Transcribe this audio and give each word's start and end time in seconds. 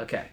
Okay. 0.00 0.28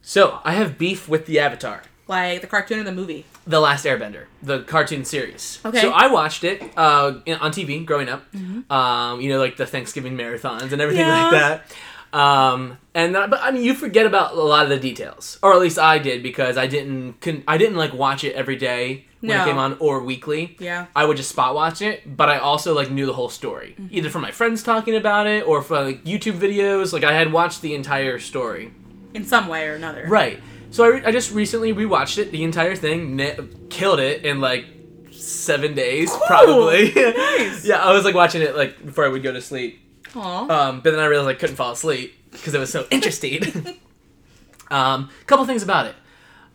So 0.00 0.40
I 0.44 0.52
have 0.54 0.78
beef 0.78 1.08
with 1.08 1.26
the 1.26 1.38
Avatar, 1.38 1.82
Like 2.08 2.40
the 2.40 2.46
cartoon 2.46 2.80
or 2.80 2.84
the 2.84 2.92
movie. 2.92 3.24
the 3.46 3.60
Last 3.60 3.84
Airbender, 3.84 4.24
the 4.42 4.60
cartoon 4.62 5.04
series. 5.04 5.60
Okay. 5.64 5.80
So 5.80 5.90
I 5.92 6.08
watched 6.08 6.42
it 6.44 6.60
uh, 6.76 7.20
in- 7.24 7.38
on 7.38 7.52
TV 7.52 7.84
growing 7.86 8.08
up. 8.08 8.24
Um, 8.70 9.20
you 9.20 9.28
know, 9.30 9.38
like 9.38 9.56
the 9.56 9.66
Thanksgiving 9.66 10.16
marathons 10.16 10.72
and 10.72 10.80
everything 10.80 11.06
Yeah. 11.06 11.22
like 11.28 11.30
that. 11.32 11.72
Um, 12.18 12.76
and 12.94 13.16
uh, 13.16 13.26
but 13.28 13.40
I 13.42 13.52
mean, 13.52 13.62
you 13.62 13.74
forget 13.74 14.04
about 14.04 14.32
a 14.32 14.40
lot 14.42 14.64
of 14.64 14.68
the 14.70 14.78
details, 14.78 15.38
or 15.42 15.54
at 15.54 15.60
least 15.60 15.78
I 15.78 15.98
did 15.98 16.22
because 16.22 16.58
I 16.58 16.66
didn't 16.66 17.20
con- 17.22 17.42
I 17.48 17.56
didn't 17.56 17.76
like 17.76 17.94
watch 17.94 18.22
it 18.24 18.34
every 18.34 18.56
day 18.56 19.06
when 19.22 19.30
No. 19.36 19.42
it 19.42 19.46
came 19.46 19.56
on 19.58 19.76
or 19.80 20.02
weekly. 20.02 20.56
Yeah. 20.60 20.86
I 20.94 21.04
would 21.06 21.16
just 21.16 21.30
spot 21.30 21.54
watch 21.54 21.80
it, 21.80 22.16
but 22.16 22.28
I 22.28 22.36
also 22.38 22.74
like 22.74 22.90
knew 22.90 23.06
the 23.06 23.14
whole 23.14 23.30
story, 23.30 23.74
Mm-hmm. 23.80 23.88
either 23.96 24.10
from 24.10 24.20
my 24.22 24.30
friends 24.32 24.62
talking 24.62 24.94
about 24.96 25.26
it 25.26 25.46
or 25.46 25.62
from 25.62 25.86
like 25.86 26.04
YouTube 26.04 26.38
videos. 26.38 26.92
Like 26.92 27.04
I 27.04 27.14
had 27.14 27.32
watched 27.32 27.62
the 27.62 27.74
entire 27.74 28.18
story. 28.18 28.72
In 29.14 29.24
some 29.24 29.46
way 29.48 29.66
or 29.68 29.74
another. 29.74 30.04
Right. 30.06 30.40
So 30.70 30.84
I, 30.84 30.88
re- 30.88 31.04
I 31.04 31.12
just 31.12 31.32
recently 31.32 31.72
rewatched 31.72 32.18
it, 32.18 32.30
the 32.32 32.42
entire 32.44 32.74
thing, 32.76 33.16
na- 33.16 33.42
killed 33.70 34.00
it 34.00 34.24
in 34.24 34.40
like 34.40 34.64
seven 35.10 35.74
days, 35.74 36.10
probably. 36.26 36.92
nice. 36.96 37.64
yeah, 37.64 37.76
I 37.82 37.92
was 37.92 38.04
like 38.04 38.14
watching 38.14 38.42
it 38.42 38.56
like 38.56 38.84
before 38.84 39.04
I 39.04 39.08
would 39.08 39.22
go 39.22 39.32
to 39.32 39.40
sleep. 39.42 39.80
Aw. 40.16 40.48
Um, 40.68 40.80
but 40.80 40.90
then 40.92 40.98
I 41.00 41.06
realized 41.06 41.28
I 41.36 41.38
couldn't 41.38 41.56
fall 41.56 41.72
asleep 41.72 42.14
because 42.32 42.54
it 42.54 42.58
was 42.58 42.70
so 42.72 42.86
interesting. 42.90 43.78
um, 44.70 45.10
couple 45.26 45.44
things 45.44 45.62
about 45.62 45.86
it. 45.86 45.94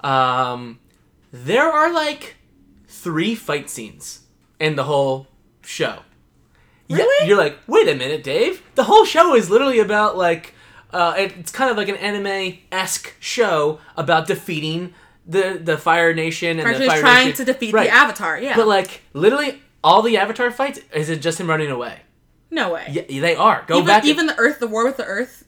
Um, 0.04 0.80
there 1.32 1.68
are 1.72 1.92
like 1.94 2.37
three 3.02 3.36
fight 3.36 3.70
scenes 3.70 4.22
in 4.60 4.76
the 4.76 4.84
whole 4.84 5.28
show. 5.62 6.00
Yeah, 6.88 6.98
Really? 6.98 7.28
you're 7.28 7.38
like, 7.38 7.58
wait 7.68 7.88
a 7.90 7.96
minute, 7.96 8.24
Dave. 8.24 8.64
The 8.76 8.86
whole 8.86 9.04
show 9.06 9.36
is 9.36 9.50
literally 9.50 9.80
about 9.80 10.18
like, 10.18 10.54
uh, 10.92 11.14
it's 11.18 11.52
kind 11.52 11.70
of 11.70 11.76
like 11.78 11.90
an 11.90 11.96
anime 11.98 12.60
esque 12.72 13.14
show 13.20 13.80
about 13.98 14.26
defeating 14.28 14.94
the 15.26 15.60
the 15.62 15.78
Fire 15.78 16.14
Nation 16.14 16.60
and 16.60 16.76
the 16.76 16.86
Fire 16.88 17.00
trying 17.02 17.28
Nation. 17.28 17.46
to 17.46 17.52
defeat 17.52 17.74
Right. 17.74 17.90
the 17.90 17.94
Avatar. 17.94 18.40
Yeah. 18.40 18.56
But 18.56 18.68
like, 18.68 19.02
literally, 19.14 19.62
all 19.84 20.02
the 20.02 20.18
Avatar 20.18 20.50
fights 20.52 20.80
is 20.94 21.10
it 21.10 21.22
just 21.22 21.40
him 21.40 21.50
running 21.50 21.70
away? 21.72 22.00
no 22.50 22.72
way. 22.74 22.88
Yeah, 22.90 23.20
they 23.22 23.36
are. 23.36 23.66
Go 23.68 23.76
even, 23.76 23.88
back. 23.88 24.04
and- 24.04 24.10
even 24.10 24.26
the 24.28 24.38
Earth, 24.40 24.60
the 24.60 24.68
war 24.68 24.86
with 24.86 24.96
the 24.96 25.04
Earth 25.06 25.44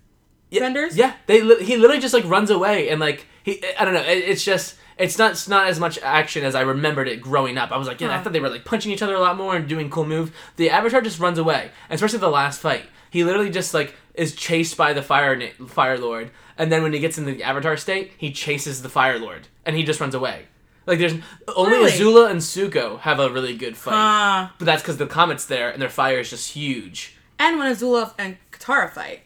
yeah, 0.52 0.59
benders. 0.59 0.97
Yeah, 0.97 1.13
they 1.28 1.38
he 1.63 1.78
literally 1.78 2.02
just 2.02 2.13
like 2.13 2.25
runs 2.25 2.50
away 2.50 2.89
and 2.89 3.00
like 3.00 3.25
he 3.44 3.63
I 3.80 3.86
don't 3.86 3.94
know. 3.94 4.02
It, 4.02 4.17
it's 4.17 4.44
just 4.44 4.75
it's 5.00 5.17
not 5.17 5.31
it's 5.31 5.47
not 5.47 5.67
as 5.67 5.80
much 5.80 5.97
action 6.03 6.44
as 6.44 6.53
I 6.53 6.61
remembered 6.61 7.08
it 7.08 7.22
growing 7.22 7.58
up. 7.58 7.72
I 7.72 7.78
was 7.78 7.88
like, 7.88 8.00
yeah, 8.02 8.16
I 8.16 8.22
thought 8.22 8.33
they 8.33 8.39
were 8.39 8.50
like 8.50 8.66
punching 8.66 8.92
each 8.92 9.02
other 9.02 9.16
a 9.16 9.19
lot 9.19 9.38
more 9.38 9.56
and 9.56 9.67
doing 9.67 9.89
cool 9.89 10.06
moves. 10.06 10.31
The 10.58 10.69
Avatar 10.69 11.02
just 11.02 11.19
runs 11.19 11.38
away, 11.39 11.72
especially 11.89 12.19
the 12.19 12.30
last 12.30 12.59
fight. 12.61 12.83
He 13.09 13.23
literally 13.23 13.50
just 13.50 13.73
like 13.73 13.95
is 14.14 14.36
chased 14.36 14.78
by 14.78 14.94
the 14.94 15.02
fire 15.02 15.36
na- 15.36 15.66
fire 15.67 15.97
lord, 15.97 16.30
and 16.58 16.72
then 16.72 16.83
when 16.83 16.94
he 16.94 17.00
gets 17.00 17.17
in 17.17 17.25
the 17.25 17.41
Avatar 17.44 17.78
state, 17.78 18.11
he 18.17 18.31
chases 18.31 18.81
the 18.81 18.89
fire 18.89 19.17
lord, 19.17 19.47
and 19.66 19.75
he 19.75 19.83
just 19.83 20.00
runs 20.00 20.14
away. 20.14 20.45
Like 20.86 21.00
there's 21.00 21.13
only 21.56 21.72
Really? 21.78 21.91
Azula 21.91 22.30
and 22.31 22.39
Zuko 22.39 23.00
have 23.00 23.19
a 23.19 23.30
really 23.30 23.56
good 23.56 23.78
fight, 23.78 23.94
Uh, 23.94 24.50
but 24.58 24.66
that's 24.66 24.81
because 24.81 24.97
the 24.97 25.06
comet's 25.08 25.45
there 25.45 25.69
and 25.69 25.81
their 25.81 25.89
fire 25.89 26.19
is 26.19 26.30
just 26.30 26.53
huge. 26.53 27.16
and 27.38 27.58
when 27.59 27.72
Azula 27.73 28.13
and 28.17 28.38
Katara 28.52 28.91
fight. 28.91 29.22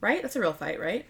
Right? 0.00 0.22
That's 0.22 0.34
a 0.36 0.40
real 0.40 0.52
fight, 0.52 0.80
right? 0.80 1.04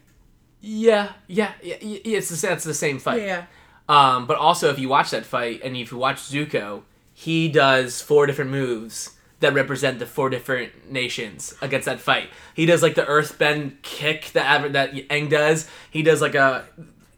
Yeah, 0.61 1.13
yeah, 1.29 1.53
yeah, 1.63 1.77
yeah 1.81 2.19
it's 2.19 2.29
the 2.31 2.53
it's 2.53 2.65
the 2.65 2.75
same 2.75 2.99
fight. 2.99 3.23
Yeah. 3.23 3.45
Um, 3.89 4.27
but 4.27 4.37
also, 4.37 4.71
if 4.71 4.79
you 4.79 4.89
watch 4.89 5.11
that 5.11 5.25
fight 5.25 5.63
and 5.65 5.77
if 5.77 5.91
you 5.93 5.99
watch 5.99 6.19
Zuko, 6.19 6.83
he 7.15 7.49
does 7.49 8.03
four 8.03 8.27
different 8.27 8.51
moves 8.51 9.15
that 9.41 9.55
represent 9.55 9.99
the 9.99 10.07
four 10.07 10.29
different 10.31 10.91
nations 10.91 11.55
against 11.63 11.87
that 11.87 12.01
fight. 12.01 12.29
He 12.55 12.67
does 12.67 12.83
like 12.83 12.97
the 12.97 13.05
Earthbend 13.05 13.81
kick 13.83 14.31
that 14.33 14.61
Aver- 14.61 14.69
that 14.71 14.93
Aang 14.93 15.31
does. 15.31 15.67
He 15.91 16.03
does 16.03 16.21
like 16.21 16.35
a 16.35 16.65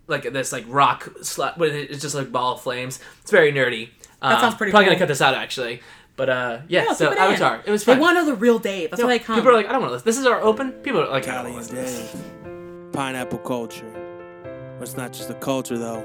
like 0.07 0.23
this 0.33 0.53
like 0.53 0.65
rock 0.69 1.09
slap, 1.23 1.57
but 1.59 1.69
it's 1.69 2.01
just 2.03 2.15
like 2.15 2.31
ball 2.31 2.55
of 2.55 2.61
flames. 2.61 3.01
It's 3.23 3.31
very 3.31 3.53
nerdy. 3.53 3.89
Um, 4.23 4.39
sounds 4.39 4.55
pretty 4.55 4.71
Probably 4.71 4.85
cool. 4.87 4.91
gonna 4.93 4.99
cut 4.99 5.09
this 5.09 5.23
out 5.23 5.35
actually, 5.35 5.81
but 6.17 6.29
uh, 6.29 6.59
yeah. 6.69 6.85
No, 6.85 6.93
so 6.93 7.09
keep 7.09 7.19
it 7.19 7.23
in. 7.23 7.31
Avatar, 7.33 7.63
it 7.67 7.71
was 7.71 7.85
They 7.85 7.93
fun. 7.95 8.01
want 8.01 8.17
to 8.19 8.21
know 8.21 8.27
the 8.27 8.35
real 8.37 8.59
Dave. 8.59 8.91
That's 8.91 9.03
why 9.03 9.09
they 9.09 9.19
come. 9.19 9.37
People 9.37 9.51
are 9.51 9.55
like, 9.55 9.67
I 9.67 9.73
don't 9.73 9.81
want 9.81 9.91
to 9.91 9.95
listen. 9.95 10.05
This 10.07 10.19
is 10.19 10.27
our 10.27 10.41
open. 10.43 10.73
People 10.73 11.01
are 11.03 11.09
like, 11.09 11.27
I 11.27 11.43
don't 11.43 11.55
want 11.55 11.67
to 11.69 11.75
listen. 11.75 12.91
Pineapple 12.93 13.39
culture. 13.39 13.91
But 14.79 14.83
it's 14.89 14.97
not 14.97 15.13
just 15.15 15.31
a 15.31 15.35
culture 15.35 15.79
though. 15.79 16.05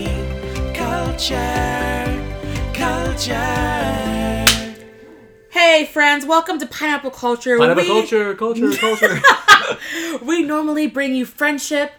Culture. 1.21 2.73
Culture. 2.73 3.35
Hey, 5.51 5.85
friends, 5.85 6.25
welcome 6.25 6.57
to 6.57 6.65
Pineapple 6.65 7.11
Culture. 7.11 7.59
Pineapple 7.59 7.83
we, 7.83 7.87
culture, 7.87 8.33
culture, 8.33 8.71
culture. 8.75 9.21
we 10.25 10.41
normally 10.41 10.87
bring 10.87 11.13
you 11.13 11.27
friendship 11.27 11.91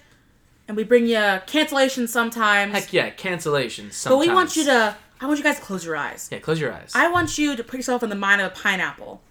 and 0.67 0.77
we 0.77 0.83
bring 0.83 1.07
you 1.07 1.39
cancellation 1.47 2.09
sometimes. 2.09 2.73
Heck 2.73 2.93
yeah, 2.93 3.11
cancellations. 3.11 4.09
but 4.09 4.19
we 4.19 4.29
want 4.29 4.57
you 4.57 4.65
to, 4.65 4.97
I 5.21 5.27
want 5.27 5.39
you 5.39 5.45
guys 5.45 5.55
to 5.61 5.63
close 5.63 5.85
your 5.85 5.97
eyes. 5.97 6.29
Yeah, 6.33 6.41
close 6.41 6.59
your 6.59 6.73
eyes. 6.73 6.91
I 6.93 7.09
want 7.09 7.39
you 7.39 7.55
to 7.55 7.63
put 7.63 7.77
yourself 7.77 8.03
in 8.03 8.11
the 8.11 8.17
mind 8.17 8.41
of 8.41 8.51
a 8.51 8.55
pineapple. 8.57 9.23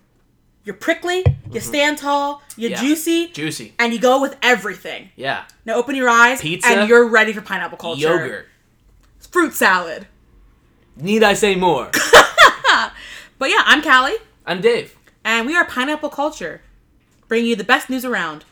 You're 0.63 0.75
prickly, 0.75 1.25
you 1.51 1.59
stand 1.59 1.97
tall, 1.97 2.41
you're 2.55 2.71
Mm-hmm. 2.71 2.81
Yeah. 2.81 2.89
juicy, 2.89 3.27
Juicy. 3.27 3.73
and 3.77 3.91
you 3.91 3.99
go 3.99 4.21
with 4.21 4.37
everything. 4.41 5.09
Yeah. 5.17 5.43
Now 5.65 5.73
open 5.73 5.97
your 5.97 6.07
eyes, 6.07 6.39
Pizza, 6.39 6.69
and 6.69 6.87
you're 6.87 7.09
ready 7.09 7.33
for 7.33 7.41
pineapple 7.41 7.77
culture. 7.77 8.03
Yogurt. 8.03 8.47
Fruit 9.27 9.53
salad. 9.53 10.07
Need 10.97 11.23
I 11.23 11.33
say 11.33 11.55
more? 11.55 11.89
But 13.37 13.49
yeah, 13.49 13.63
I'm 13.65 13.81
Callie, 13.81 14.17
I'm 14.45 14.61
Dave. 14.61 14.95
and 15.25 15.47
we 15.47 15.55
are 15.55 15.65
Pineapple 15.65 16.09
Culture, 16.09 16.61
bringing 17.27 17.49
you 17.49 17.55
the 17.55 17.63
best 17.63 17.89
news 17.89 18.05
around. 18.05 18.45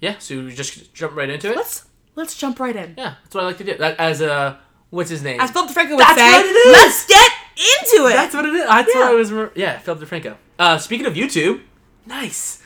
Yeah, 0.00 0.16
so 0.18 0.44
we 0.44 0.52
just 0.54 0.92
jump 0.92 1.16
right 1.16 1.30
into 1.30 1.50
it. 1.50 1.56
Let's 1.56 1.86
let's 2.14 2.36
jump 2.36 2.60
right 2.60 2.76
in. 2.76 2.94
Yeah, 2.98 3.14
that's 3.22 3.34
what 3.34 3.44
I 3.44 3.46
like 3.46 3.56
to 3.58 3.64
do. 3.64 3.74
That 3.78 3.98
as 3.98 4.20
a 4.20 4.58
what's 4.90 5.08
his 5.08 5.22
name? 5.22 5.40
As 5.40 5.50
Philip 5.50 5.70
DeFranco 5.70 5.90
would 5.92 6.00
That's 6.00 6.18
say, 6.18 6.30
what 6.30 6.44
it 6.44 6.50
is! 6.50 6.72
let's 6.74 7.06
get 7.06 7.32
into 7.56 8.06
it. 8.08 8.12
That's 8.12 8.34
what 8.34 8.44
it 8.44 8.54
is. 8.54 8.66
That's 8.66 8.94
Yeah. 8.94 9.00
what 9.00 9.08
I 9.08 9.14
was. 9.14 9.50
Yeah, 9.56 9.78
Philip 9.78 10.00
DeFranco. 10.00 10.36
Uh, 10.58 10.76
speaking 10.76 11.06
of 11.06 11.14
YouTube, 11.14 11.62
nice. 12.04 12.62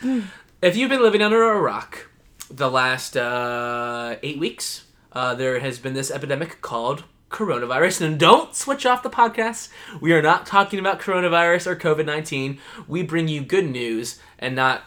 If 0.61 0.75
you've 0.75 0.89
been 0.89 1.01
living 1.01 1.21
under 1.21 1.43
a 1.49 1.61
rock 1.61 2.09
the 2.51 2.69
last 2.69 3.15
uh, 3.15 4.17
eight 4.21 4.37
weeks, 4.37 4.83
uh, 5.13 5.35
there 5.35 5.59
has 5.59 5.79
been 5.79 5.93
this 5.93 6.11
epidemic 6.11 6.61
called 6.61 7.03
coronavirus. 7.29 8.01
And 8.01 8.19
don't 8.19 8.55
switch 8.55 8.85
off 8.85 9.01
the 9.03 9.09
podcast. 9.09 9.69
We 9.99 10.13
are 10.13 10.21
not 10.21 10.45
talking 10.45 10.79
about 10.79 10.99
coronavirus 10.99 11.67
or 11.67 11.75
COVID 11.75 12.05
nineteen. 12.05 12.59
We 12.87 13.03
bring 13.03 13.27
you 13.27 13.41
good 13.43 13.65
news 13.69 14.19
and 14.39 14.55
not 14.55 14.83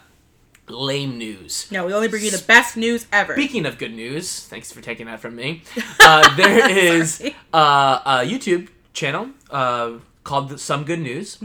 lame 0.68 1.16
news. 1.16 1.68
no, 1.70 1.86
we 1.86 1.92
only 1.92 2.08
bring 2.08 2.24
you 2.24 2.30
the 2.30 2.42
best 2.44 2.76
news 2.76 3.06
ever. 3.12 3.34
Speaking 3.34 3.66
of 3.66 3.78
good 3.78 3.94
news, 3.94 4.46
thanks 4.46 4.72
for 4.72 4.80
taking 4.80 5.06
that 5.06 5.20
from 5.20 5.36
me. 5.36 5.62
Uh, 6.00 6.34
there 6.36 6.70
is 6.94 7.20
uh, 7.52 8.00
a 8.04 8.10
YouTube 8.26 8.68
channel 8.92 9.28
uh, 9.50 9.92
called 10.24 10.58
Some 10.60 10.84
Good 10.84 11.00
News, 11.00 11.38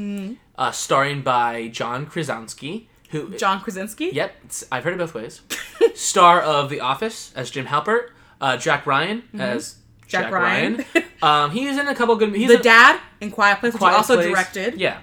uh, 0.57 0.71
starring 0.71 1.21
by 1.23 1.67
John 1.69 2.05
Krasinski, 2.05 2.89
who 3.09 3.35
John 3.37 3.61
Krasinski. 3.61 4.09
Yep, 4.11 4.35
I've 4.71 4.83
heard 4.83 4.93
it 4.93 4.97
both 4.99 5.13
ways. 5.15 5.41
Star 5.95 6.41
of 6.41 6.69
The 6.69 6.79
Office 6.79 7.31
as 7.35 7.49
Jim 7.49 7.65
Halpert, 7.67 8.09
uh, 8.41 8.57
Jack 8.57 8.85
Ryan 8.85 9.23
as 9.39 9.75
Mm-hmm. 9.75 9.77
Jack 10.09 10.29
Ryan. 10.33 10.83
um, 11.23 11.51
he's 11.51 11.77
in 11.77 11.87
a 11.87 11.95
couple 11.95 12.17
good. 12.17 12.35
He's 12.35 12.49
The 12.49 12.55
in 12.57 12.61
dad 12.61 12.99
in 13.21 13.31
Quiet 13.31 13.59
Place, 13.61 13.71
which 13.71 13.79
Quiet 13.79 13.93
he 13.93 13.95
also 13.97 14.15
Place. 14.15 14.27
directed. 14.27 14.81
Yeah. 14.81 14.99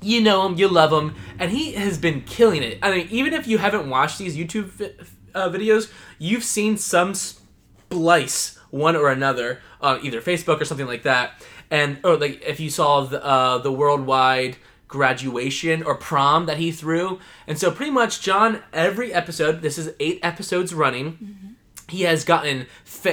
You 0.00 0.22
know 0.22 0.46
him, 0.46 0.56
you 0.56 0.68
love 0.68 0.90
him, 0.90 1.14
and 1.38 1.50
he 1.50 1.72
has 1.74 1.98
been 1.98 2.22
killing 2.22 2.62
it. 2.62 2.78
I 2.82 2.90
mean, 2.96 3.08
even 3.10 3.34
if 3.34 3.46
you 3.46 3.58
haven't 3.58 3.90
watched 3.90 4.16
these 4.18 4.34
YouTube 4.36 4.64
vi- 4.64 4.92
uh, 5.34 5.50
videos, 5.50 5.92
you've 6.18 6.44
seen 6.44 6.76
some 6.78 7.12
splice, 7.14 8.58
one 8.70 8.96
or 8.96 9.10
another, 9.10 9.60
on 9.80 10.04
either 10.04 10.20
Facebook 10.22 10.60
or 10.60 10.64
something 10.64 10.86
like 10.86 11.02
that. 11.02 11.32
And 11.70 11.98
or 12.02 12.16
like 12.16 12.42
if 12.42 12.58
you 12.58 12.70
saw 12.70 13.02
the 13.02 13.22
uh, 13.24 13.58
the 13.58 13.70
worldwide 13.70 14.56
graduation 14.88 15.82
or 15.82 15.94
prom 15.94 16.46
that 16.46 16.56
he 16.58 16.72
threw, 16.72 17.18
and 17.46 17.58
so 17.58 17.70
pretty 17.70 17.92
much 17.92 18.20
John 18.22 18.60
every 18.72 19.12
episode. 19.12 19.60
This 19.62 19.76
is 19.78 19.92
eight 20.00 20.20
episodes 20.22 20.72
running. 20.74 21.51
He 21.92 22.02
has 22.02 22.24
gotten. 22.24 22.66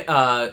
Uh, 0.07 0.49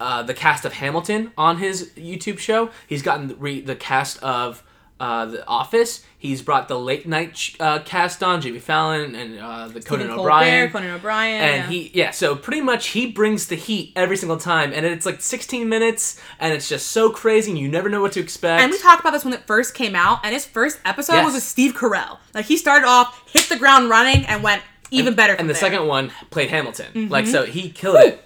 uh, 0.00 0.20
the 0.24 0.34
cast 0.34 0.64
of 0.64 0.72
Hamilton 0.72 1.30
on 1.38 1.58
his 1.58 1.90
YouTube 1.96 2.38
show. 2.40 2.70
He's 2.88 3.02
gotten 3.02 3.28
the, 3.28 3.36
re- 3.36 3.60
the 3.60 3.76
cast 3.76 4.20
of 4.20 4.64
uh, 4.98 5.26
The 5.26 5.46
Office. 5.46 6.04
He's 6.18 6.42
brought 6.42 6.66
the 6.66 6.76
late 6.78 7.06
night 7.06 7.36
sh- 7.36 7.54
uh, 7.60 7.78
cast 7.84 8.20
on, 8.20 8.40
Jimmy 8.40 8.58
Fallon 8.58 9.14
and 9.14 9.38
uh, 9.38 9.68
the 9.68 9.80
Conan 9.80 10.10
O'Brien. 10.10 10.70
Colbert, 10.70 10.72
Conan 10.72 10.94
O'Brien. 10.96 11.40
and 11.42 11.56
yeah. 11.56 11.68
he 11.68 11.90
yeah 11.94 12.10
so 12.10 12.34
pretty 12.34 12.60
much 12.60 12.88
he 12.88 13.12
brings 13.12 13.46
the 13.46 13.54
heat 13.54 13.92
every 13.94 14.16
single 14.16 14.38
time 14.38 14.72
and 14.72 14.84
it's 14.84 15.06
like 15.06 15.20
16 15.20 15.68
minutes 15.68 16.20
and 16.40 16.52
it's 16.52 16.68
just 16.68 16.88
so 16.88 17.10
crazy 17.10 17.50
and 17.52 17.58
you 17.60 17.68
never 17.68 17.88
know 17.88 18.00
what 18.00 18.10
to 18.12 18.20
expect 18.20 18.60
And 18.60 18.72
we 18.72 18.78
talked 18.78 19.00
about 19.00 19.12
this 19.12 19.24
when 19.24 19.34
it 19.34 19.46
first 19.46 19.72
came 19.74 19.94
out, 19.94 20.18
and 20.24 20.32
his 20.32 20.44
first 20.46 20.80
episode 20.84 21.14
Yes. 21.14 21.24
was 21.26 21.34
with 21.34 21.44
Steve 21.44 21.74
Carell. 21.74 22.18
Like 22.34 22.46
he 22.46 22.56
started 22.56 22.86
off, 22.88 23.22
hit 23.32 23.48
the 23.48 23.56
ground 23.56 23.88
running, 23.88 24.24
and 24.26 24.42
went 24.42 24.62
even 24.98 25.14
better. 25.14 25.32
and 25.34 25.48
the 25.48 25.54
there. 25.54 25.62
Mm-hmm. 25.62 25.74
second 25.74 25.88
one 25.88 26.12
played 26.30 26.50
hamilton 26.50 27.08
like 27.08 27.26
so 27.26 27.44
he 27.44 27.70
killed 27.70 27.96
it 27.96 28.22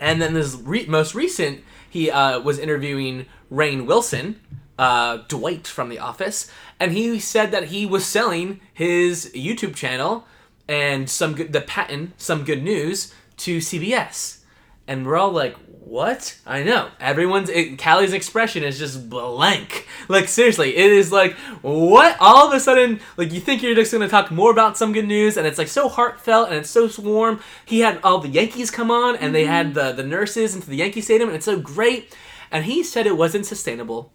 and 0.00 0.20
then 0.20 0.34
this 0.34 0.54
re- 0.54 0.86
most 0.86 1.14
recent 1.14 1.62
he 1.88 2.10
uh, 2.10 2.38
was 2.40 2.58
interviewing 2.58 3.26
Rainn 3.50 3.84
Wilson 3.84 4.40
uh, 4.78 5.18
dwight 5.28 5.66
from 5.66 5.88
the 5.88 5.98
office 5.98 6.50
and 6.78 6.92
he 6.92 7.18
said 7.18 7.50
that 7.50 7.64
he 7.64 7.84
was 7.84 8.06
selling 8.06 8.60
his 8.72 9.30
youtube 9.34 9.74
channel 9.74 10.26
and 10.68 11.10
some 11.10 11.34
good 11.34 11.52
the 11.52 11.60
patent 11.60 12.18
some 12.20 12.44
good 12.44 12.62
news 12.62 13.12
to 13.36 13.58
cbs 13.58 14.38
and 14.86 15.04
we're 15.06 15.16
all 15.16 15.32
like 15.32 15.56
what? 15.90 16.38
I 16.46 16.62
know. 16.62 16.88
Everyone's 17.00 17.50
it, 17.50 17.76
callie's 17.76 18.12
expression 18.12 18.62
is 18.62 18.78
just 18.78 19.10
blank. 19.10 19.88
Like 20.08 20.28
seriously 20.28 20.76
it 20.76 20.92
is 20.92 21.10
like 21.10 21.34
what? 21.62 22.16
All 22.20 22.48
of 22.48 22.54
a 22.54 22.60
sudden 22.60 23.00
like 23.16 23.32
you 23.32 23.40
think 23.40 23.60
you're 23.60 23.74
just 23.74 23.90
going 23.90 24.02
to 24.02 24.08
talk 24.08 24.30
more 24.30 24.52
about 24.52 24.78
some 24.78 24.92
good 24.92 25.06
news 25.06 25.36
and 25.36 25.46
it's 25.46 25.58
like 25.58 25.68
so 25.68 25.88
heartfelt 25.88 26.48
and 26.48 26.56
it's 26.58 26.70
so 26.70 26.88
warm. 27.00 27.40
He 27.64 27.80
had 27.80 28.00
all 28.02 28.18
the 28.18 28.28
yankees 28.28 28.70
come 28.70 28.90
on 28.90 29.16
and 29.16 29.34
they 29.34 29.46
had 29.46 29.66
mm-hmm. 29.66 29.74
the 29.74 29.92
the 29.92 30.04
nurses 30.04 30.54
into 30.54 30.70
the 30.70 30.76
yankee 30.76 31.00
stadium 31.00 31.28
and 31.28 31.36
it's 31.36 31.44
so 31.44 31.58
great. 31.58 32.16
And 32.52 32.64
he 32.64 32.84
said 32.84 33.06
it 33.06 33.16
wasn't 33.16 33.46
sustainable. 33.46 34.12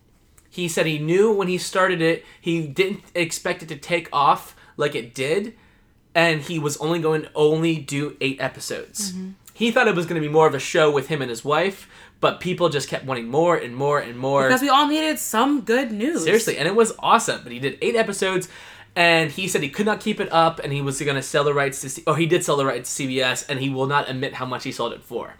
He 0.50 0.70
said 0.70 0.86
he 0.86 0.98
knew 0.98 1.32
when 1.32 1.50
he 1.50 1.58
started 1.58 2.02
it 2.02 2.26
he 2.40 2.68
didn't 2.68 3.02
expect 3.14 3.64
it 3.64 3.70
to 3.70 3.76
take 3.76 4.08
off 4.14 4.56
like 4.78 4.96
it 4.96 5.14
did 5.14 5.56
and 6.14 6.42
he 6.42 6.58
was 6.58 6.78
only 6.78 7.00
going 7.00 7.24
to 7.24 7.32
only 7.36 7.78
do 7.78 8.16
eight 8.22 8.40
episodes 8.40 9.12
mm-hmm. 9.12 9.32
He 9.56 9.72
thought 9.72 9.88
it 9.88 9.96
was 9.96 10.06
going 10.06 10.22
to 10.22 10.28
be 10.28 10.32
more 10.32 10.46
of 10.48 10.54
a 10.54 10.60
show 10.60 10.92
with 10.92 11.08
him 11.08 11.22
and 11.22 11.30
his 11.30 11.44
wife 11.44 11.90
but 12.22 12.40
people 12.40 12.70
just 12.70 12.88
kept 12.90 13.06
wanting 13.06 13.28
more 13.28 13.56
and 13.56 13.76
more 13.76 14.00
and 14.00 14.18
more 14.18 14.44
because 14.48 14.62
we 14.62 14.70
all 14.70 14.88
needed 14.88 15.18
some 15.20 15.62
good 15.62 15.92
news. 15.92 16.24
seriously 16.24 16.58
and 16.58 16.68
it 16.68 16.76
was 16.76 16.94
awesome 17.00 17.42
but 17.44 17.52
he 17.52 17.60
did 17.60 17.78
eight 17.82 17.96
episodes 17.96 18.48
and 18.96 19.32
he 19.32 19.48
said 19.48 19.62
he 19.62 19.70
could 19.70 19.86
not 19.86 20.00
keep 20.00 20.20
it 20.22 20.32
up 20.32 20.60
and 20.60 20.72
he 20.72 20.82
was 20.82 21.02
going 21.02 21.16
to 21.16 21.22
sell 21.22 21.44
the 21.44 21.54
rights 21.54 21.82
to 21.82 21.90
C- 21.90 22.04
or 22.08 22.16
he 22.18 22.26
did 22.26 22.44
sell 22.44 22.56
the 22.58 22.66
rights 22.66 22.96
to 22.96 23.04
cbs 23.08 23.46
and 23.50 23.60
he 23.60 23.70
will 23.70 23.88
not 23.88 24.10
admit 24.10 24.34
how 24.36 24.46
much 24.46 24.64
he 24.64 24.72
sold 24.72 24.94
it 24.94 25.04
for 25.04 25.34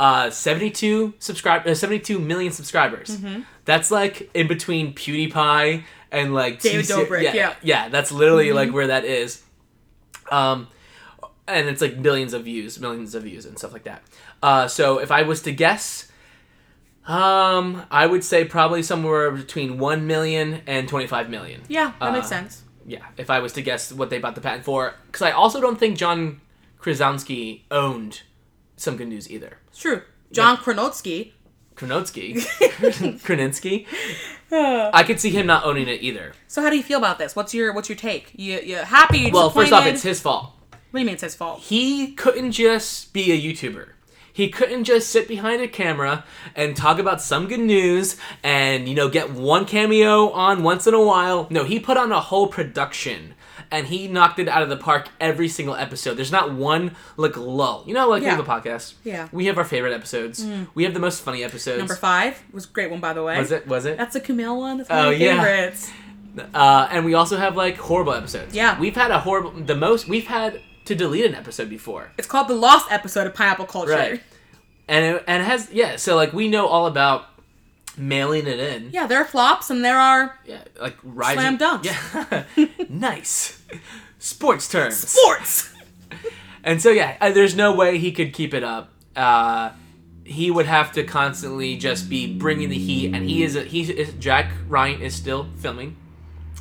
uh, 0.00 0.30
72 0.30 1.14
subscribe 1.18 1.66
uh, 1.66 1.74
72 1.74 2.18
million 2.18 2.52
subscribers 2.52 3.18
Mm-hmm. 3.18 3.42
that's 3.64 3.90
like 3.90 4.30
in 4.34 4.46
between 4.48 4.94
pewdiepie 4.94 5.84
and 6.10 6.34
like 6.34 6.60
David 6.60 6.84
TC 6.86 7.06
Dobrik, 7.06 7.22
yeah, 7.22 7.34
yeah. 7.34 7.54
yeah 7.62 7.88
that's 7.88 8.10
literally 8.12 8.52
like 8.52 8.72
where 8.72 8.88
that 8.88 9.04
is 9.04 9.42
um 10.30 10.66
and 11.48 11.68
it's 11.68 11.80
like 11.80 12.00
billions 12.02 12.32
of 12.34 12.44
views 12.44 12.78
millions 12.80 13.14
of 13.14 13.22
views 13.24 13.44
and 13.46 13.58
stuff 13.58 13.72
like 13.72 13.84
that 13.84 14.02
uh 14.42 14.66
so 14.68 14.98
if 14.98 15.10
i 15.10 15.22
was 15.22 15.42
to 15.42 15.52
guess 15.52 16.08
um 17.06 17.82
i 17.90 18.06
would 18.06 18.22
say 18.22 18.44
probably 18.44 18.82
somewhere 18.82 19.30
between 19.30 19.78
1 19.78 20.06
million 20.06 20.62
and 20.66 20.88
25 20.88 21.28
million 21.30 21.62
Yeah, 21.68 21.92
that 22.00 22.12
makes 22.12 22.26
Uh, 22.26 22.28
sense. 22.28 22.62
yeah 22.86 23.04
if 23.16 23.28
i 23.30 23.40
was 23.40 23.52
to 23.54 23.62
guess 23.62 23.92
what 23.92 24.08
they 24.10 24.18
bought 24.18 24.34
the 24.36 24.40
patent 24.40 24.64
for 24.64 24.94
because 25.06 25.22
i 25.22 25.32
also 25.32 25.60
don't 25.60 25.78
think 25.78 25.96
john 25.98 26.40
krasinski 26.78 27.64
owned 27.70 28.22
some 28.76 28.96
good 28.96 29.08
news 29.08 29.30
either 29.30 29.58
It's 29.68 29.78
true. 29.78 30.02
John 30.32 30.56
Kronotsky. 30.56 31.32
Kronotsky, 31.76 32.36
Kraninsky. 33.20 33.86
I 34.50 35.02
could 35.04 35.20
see 35.20 35.28
him 35.30 35.46
not 35.46 35.64
owning 35.66 35.88
it 35.88 36.02
either. 36.02 36.32
So 36.48 36.62
how 36.62 36.70
do 36.70 36.76
you 36.76 36.82
feel 36.82 36.98
about 36.98 37.18
this? 37.18 37.36
What's 37.36 37.52
your 37.52 37.72
what's 37.74 37.88
your 37.90 37.96
take? 37.96 38.32
You 38.34 38.58
you 38.60 38.76
happy? 38.76 39.18
You 39.18 39.30
Well, 39.30 39.50
first 39.50 39.72
off, 39.72 39.84
it's 39.86 40.02
his 40.02 40.20
fault. 40.20 40.52
What 40.92 40.98
do 40.98 41.00
you 41.00 41.06
mean 41.06 41.14
it's 41.14 41.22
his 41.22 41.34
fault? 41.34 41.60
he 41.62 42.12
couldn't 42.12 42.52
just 42.52 43.12
be 43.12 43.32
a 43.32 43.40
YouTuber. 43.40 43.88
He 44.34 44.48
couldn't 44.48 44.84
just 44.84 45.10
sit 45.10 45.28
behind 45.28 45.60
a 45.60 45.68
camera 45.68 46.24
and 46.56 46.74
talk 46.74 46.98
about 46.98 47.20
some 47.20 47.48
good 47.48 47.60
news 47.60 48.16
and, 48.42 48.88
you 48.88 48.94
know, 48.94 49.10
get 49.10 49.30
one 49.32 49.66
cameo 49.66 50.30
on 50.30 50.62
once 50.62 50.86
in 50.86 50.94
a 50.94 51.02
while. 51.02 51.46
No, 51.50 51.64
he 51.64 51.78
put 51.78 51.98
on 51.98 52.12
a 52.12 52.20
whole 52.20 52.46
production 52.46 53.34
and 53.70 53.88
he 53.88 54.08
knocked 54.08 54.38
it 54.38 54.48
out 54.48 54.62
of 54.62 54.70
the 54.70 54.76
park 54.78 55.08
every 55.20 55.48
single 55.48 55.74
episode. 55.74 56.14
There's 56.14 56.32
not 56.32 56.54
one, 56.54 56.94
like, 57.18 57.36
lull. 57.36 57.84
You 57.86 57.92
know, 57.92 58.08
like 58.08 58.22
Yeah. 58.22 58.30
we 58.38 58.42
have 58.42 58.48
a 58.48 58.50
podcast. 58.60 58.94
Yeah. 59.04 59.28
We 59.32 59.46
have 59.46 59.58
our 59.58 59.64
favorite 59.64 59.92
episodes. 59.92 60.46
We 60.74 60.84
have 60.84 60.94
the 60.94 61.00
most 61.00 61.22
funny 61.22 61.44
episodes. 61.44 61.78
Number 61.78 61.96
five 61.96 62.42
was 62.52 62.64
a 62.64 62.68
great 62.68 62.90
one 62.90 63.00
by 63.00 63.12
the 63.12 63.22
way. 63.22 63.38
Was 63.38 63.52
it? 63.52 63.66
Was 63.66 63.84
it? 63.84 63.98
That's 63.98 64.16
a 64.16 64.20
Camille 64.20 64.58
one. 64.58 64.78
That's 64.78 64.88
one 64.88 64.98
of 64.98 65.04
Oh, 65.06 65.10
my 65.10 65.14
yeah. 65.16 65.42
favorites. 65.42 65.90
Uh, 66.54 66.88
and 66.90 67.04
we 67.04 67.12
also 67.12 67.36
have, 67.36 67.54
like, 67.54 67.76
horrible 67.76 68.14
episodes. 68.14 68.54
Yeah. 68.54 68.78
We've 68.80 68.96
had 68.96 69.10
a 69.10 69.20
horrible, 69.20 69.50
the 69.50 69.76
most, 69.76 70.08
we've 70.08 70.26
had 70.26 70.60
to 70.84 70.94
delete 70.94 71.24
an 71.24 71.34
episode 71.34 71.68
before. 71.70 72.12
It's 72.18 72.26
called 72.26 72.48
the 72.48 72.54
Lost 72.54 72.90
episode 72.90 73.26
of 73.26 73.34
Pineapple 73.34 73.66
Culture. 73.66 73.92
Right. 73.92 74.22
and 74.88 75.16
it, 75.16 75.24
and 75.26 75.42
it 75.42 75.46
has 75.46 75.70
yeah 75.72 75.96
so 75.96 76.16
like 76.16 76.32
we 76.32 76.48
know 76.48 76.66
all 76.66 76.86
about 76.86 77.26
mailing 77.96 78.46
it 78.46 78.58
in 78.58 78.90
Yeah, 78.90 79.06
there 79.06 79.18
are 79.20 79.24
flops 79.24 79.70
and 79.70 79.84
there 79.84 79.98
are 79.98 80.38
yeah 80.46 80.62
like 80.80 80.96
rising 81.02 81.56
Slam 81.56 81.58
dunks. 81.58 81.84
yeah 82.56 82.66
nice 82.88 83.62
sports 84.18 84.68
terms 84.68 84.96
sports. 85.08 85.72
and 86.64 86.80
so 86.82 86.90
yeah 86.90 87.16
uh, 87.20 87.30
there's 87.30 87.54
no 87.54 87.74
way 87.74 87.98
he 87.98 88.12
could 88.12 88.32
keep 88.32 88.54
it 88.54 88.64
up 88.64 88.90
uh 89.14 89.70
he 90.24 90.50
would 90.50 90.66
have 90.66 90.92
to 90.92 91.04
constantly 91.04 91.76
just 91.76 92.08
be 92.08 92.32
bringing 92.32 92.68
the 92.70 92.78
heat 92.78 93.12
and 93.14 93.28
he 93.28 93.42
is 93.42 93.56
a, 93.56 93.62
he 93.64 93.82
is 93.82 94.12
jack 94.14 94.50
ryan 94.68 95.00
is 95.02 95.14
still 95.14 95.46
filming 95.58 95.96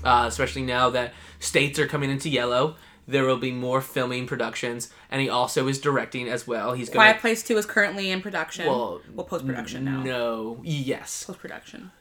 uh, 0.04 0.26
especially 0.28 0.64
now 0.64 0.90
that 0.90 1.14
states 1.40 1.78
are 1.80 1.88
coming 1.88 2.10
into 2.10 2.28
yellow 2.28 2.76
there 3.12 3.26
will 3.26 3.38
be 3.38 3.52
more 3.52 3.82
filming 3.82 4.26
productions 4.28 4.90
and 5.10 5.22
he 5.22 5.30
also 5.30 5.68
is 5.68 5.80
directing 5.80 6.28
as 6.30 6.48
well 6.48 6.74
he's 6.74 6.88
going 6.90 6.98
Quiet 6.98 7.20
Place 7.20 7.44
Two 7.44 7.58
is 7.58 7.66
currently 7.66 8.10
in 8.12 8.22
production. 8.22 8.66
Well, 8.66 9.02
well, 9.14 9.26
post 9.26 9.46
production 9.46 9.86
now. 9.86 10.02
no 10.04 10.60
yes 10.64 11.24
Post 11.26 11.40
production. 11.40 11.92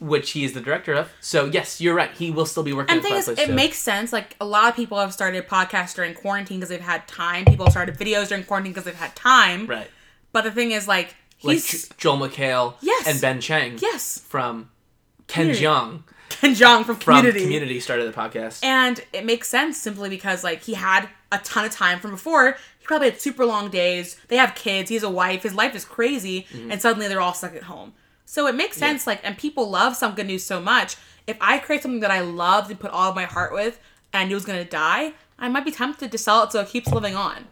which 0.00 0.30
he 0.30 0.44
is 0.44 0.52
the 0.52 0.60
director 0.60 0.94
of. 0.94 1.10
So 1.20 1.46
yes, 1.46 1.80
you're 1.80 1.94
right. 1.94 2.10
He 2.12 2.30
will 2.30 2.46
still 2.46 2.62
be 2.62 2.72
working. 2.72 2.94
And 2.94 3.02
thing 3.02 3.14
is, 3.16 3.26
it 3.28 3.50
makes 3.50 3.78
sense. 3.78 4.12
Like 4.12 4.36
a 4.40 4.44
lot 4.44 4.68
of 4.70 4.76
people 4.76 4.96
have 4.98 5.12
started 5.12 5.48
podcasts 5.48 5.94
during 5.96 6.14
quarantine 6.14 6.58
because 6.60 6.68
they've 6.68 6.80
had 6.94 7.08
time. 7.08 7.44
People 7.44 7.66
have 7.66 7.72
started 7.72 7.96
videos 7.98 8.28
during 8.28 8.44
quarantine 8.44 8.72
because 8.72 8.84
they've 8.84 8.94
had 8.94 9.16
time. 9.16 9.66
right. 9.66 9.90
But 10.32 10.42
the 10.44 10.52
thing 10.52 10.70
is, 10.72 10.86
like 10.86 11.16
Like 11.42 11.54
he's 11.56 11.88
Jo- 11.88 11.94
Joel 12.16 12.28
McHale 12.28 12.74
Yes. 12.80 13.08
and 13.08 13.20
Ben 13.20 13.40
Chang 13.40 13.78
yes, 13.80 14.18
from 14.28 14.70
Ken. 15.26 15.48
Jeong 15.50 16.02
Ken 16.40 16.54
Jeong 16.54 16.84
from 16.84 16.96
from 16.96 17.16
Community. 17.16 17.42
Community. 17.42 17.80
started 17.80 18.12
the 18.12 18.16
podcast. 18.16 18.64
And 18.64 19.00
it 19.12 19.24
makes 19.24 19.48
sense 19.48 19.76
simply 19.78 20.08
because 20.08 20.44
like 20.44 20.62
he 20.62 20.74
had 20.74 21.08
a 21.32 21.38
ton 21.38 21.64
of 21.64 21.70
time 21.72 21.98
from 22.00 22.12
before. 22.12 22.56
He 22.78 22.86
probably 22.86 23.10
had 23.10 23.20
super 23.20 23.44
long 23.44 23.70
days. 23.70 24.16
They 24.28 24.36
have 24.36 24.54
kids. 24.54 24.88
He 24.88 24.94
has 24.94 25.02
a 25.02 25.10
wife. 25.10 25.42
His 25.42 25.54
life 25.54 25.74
is 25.74 25.84
crazy, 25.84 26.46
Mm-hmm. 26.52 26.70
and 26.72 26.80
suddenly 26.80 27.08
they're 27.08 27.20
all 27.20 27.34
stuck 27.34 27.54
at 27.54 27.64
home. 27.64 27.92
So 28.24 28.46
it 28.46 28.54
makes 28.54 28.76
sense. 28.76 29.06
Like, 29.06 29.20
and 29.24 29.36
people 29.38 29.68
love 29.70 29.96
some 29.96 30.14
good 30.14 30.26
news 30.26 30.44
so 30.44 30.60
much. 30.60 30.96
If 31.26 31.36
I 31.40 31.58
create 31.58 31.82
something 31.82 32.00
that 32.00 32.10
I 32.10 32.20
loved 32.20 32.70
and 32.70 32.78
put 32.80 32.90
all 32.90 33.10
of 33.10 33.16
my 33.16 33.24
heart 33.24 33.52
with, 33.52 33.78
and 34.12 34.30
it 34.30 34.34
was 34.34 34.44
gonna 34.46 34.64
die, 34.64 35.12
I 35.38 35.48
might 35.48 35.64
be 35.64 35.70
tempted 35.70 36.10
to 36.12 36.18
sell 36.18 36.42
it 36.44 36.52
so 36.52 36.60
it 36.60 36.68
keeps 36.68 36.88
living 36.88 37.14
on. 37.14 37.46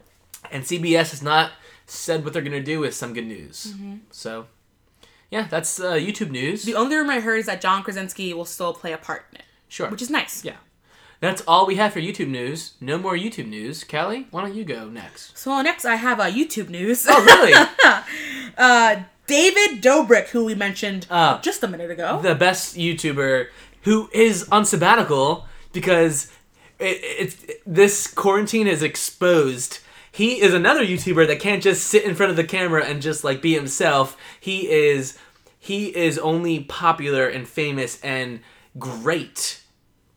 and 0.50 0.64
CBS 0.64 1.10
has 1.10 1.22
not 1.22 1.52
said 1.86 2.24
what 2.24 2.32
they're 2.32 2.42
gonna 2.42 2.62
do 2.62 2.80
with 2.80 2.94
some 2.94 3.12
good 3.12 3.26
news. 3.26 3.74
So 4.10 4.46
yeah, 5.30 5.46
that's 5.48 5.80
uh, 5.80 5.92
YouTube 5.94 6.30
news. 6.30 6.64
The 6.64 6.74
only 6.74 6.96
rumor 6.96 7.12
I 7.14 7.20
heard 7.20 7.38
is 7.38 7.46
that 7.46 7.60
John 7.60 7.82
Krasinski 7.82 8.32
will 8.34 8.44
still 8.44 8.72
play 8.74 8.92
a 8.92 8.98
part 8.98 9.24
in 9.32 9.38
it, 9.38 9.44
sure. 9.68 9.88
which 9.90 10.02
is 10.02 10.10
nice. 10.10 10.44
yeah. 10.44 10.56
That's 11.18 11.42
all 11.48 11.66
we 11.66 11.76
have 11.76 11.94
for 11.94 12.00
YouTube 12.00 12.28
news. 12.28 12.74
No 12.78 12.98
more 12.98 13.14
YouTube 13.16 13.48
news. 13.48 13.84
Callie, 13.84 14.26
why 14.30 14.42
don't 14.42 14.54
you 14.54 14.64
go 14.64 14.88
next? 14.90 15.36
So 15.38 15.62
next, 15.62 15.86
I 15.86 15.96
have 15.96 16.20
uh, 16.20 16.24
YouTube 16.26 16.68
news. 16.68 17.06
Oh, 17.08 17.24
really? 17.24 17.54
uh, 18.58 19.02
David 19.26 19.82
Dobrik, 19.82 20.28
who 20.28 20.44
we 20.44 20.54
mentioned 20.54 21.06
Ah. 21.10 21.40
just 21.42 21.62
a 21.62 21.68
minute 21.68 21.90
ago. 21.90 22.20
the 22.22 22.34
best 22.34 22.76
YouTuber 22.76 23.46
who 23.82 24.10
is 24.12 24.46
on 24.52 24.64
sabbatical 24.66 25.46
because 25.72 26.30
it, 26.78 26.98
it's 27.02 27.46
this 27.66 28.06
quarantine 28.06 28.66
is 28.66 28.82
exposed. 28.82 29.78
He 30.16 30.40
is 30.40 30.54
another 30.54 30.82
YouTuber 30.82 31.26
that 31.26 31.40
can't 31.40 31.62
just 31.62 31.86
sit 31.88 32.04
in 32.04 32.14
front 32.14 32.30
of 32.30 32.36
the 32.36 32.44
camera 32.44 32.82
and 32.82 33.02
just 33.02 33.22
like 33.22 33.42
be 33.42 33.52
himself. 33.52 34.16
He 34.40 34.66
is 34.70 35.18
he 35.58 35.94
is 35.94 36.18
only 36.18 36.60
popular 36.60 37.28
and 37.28 37.46
famous 37.46 38.00
and 38.00 38.40
great 38.78 39.60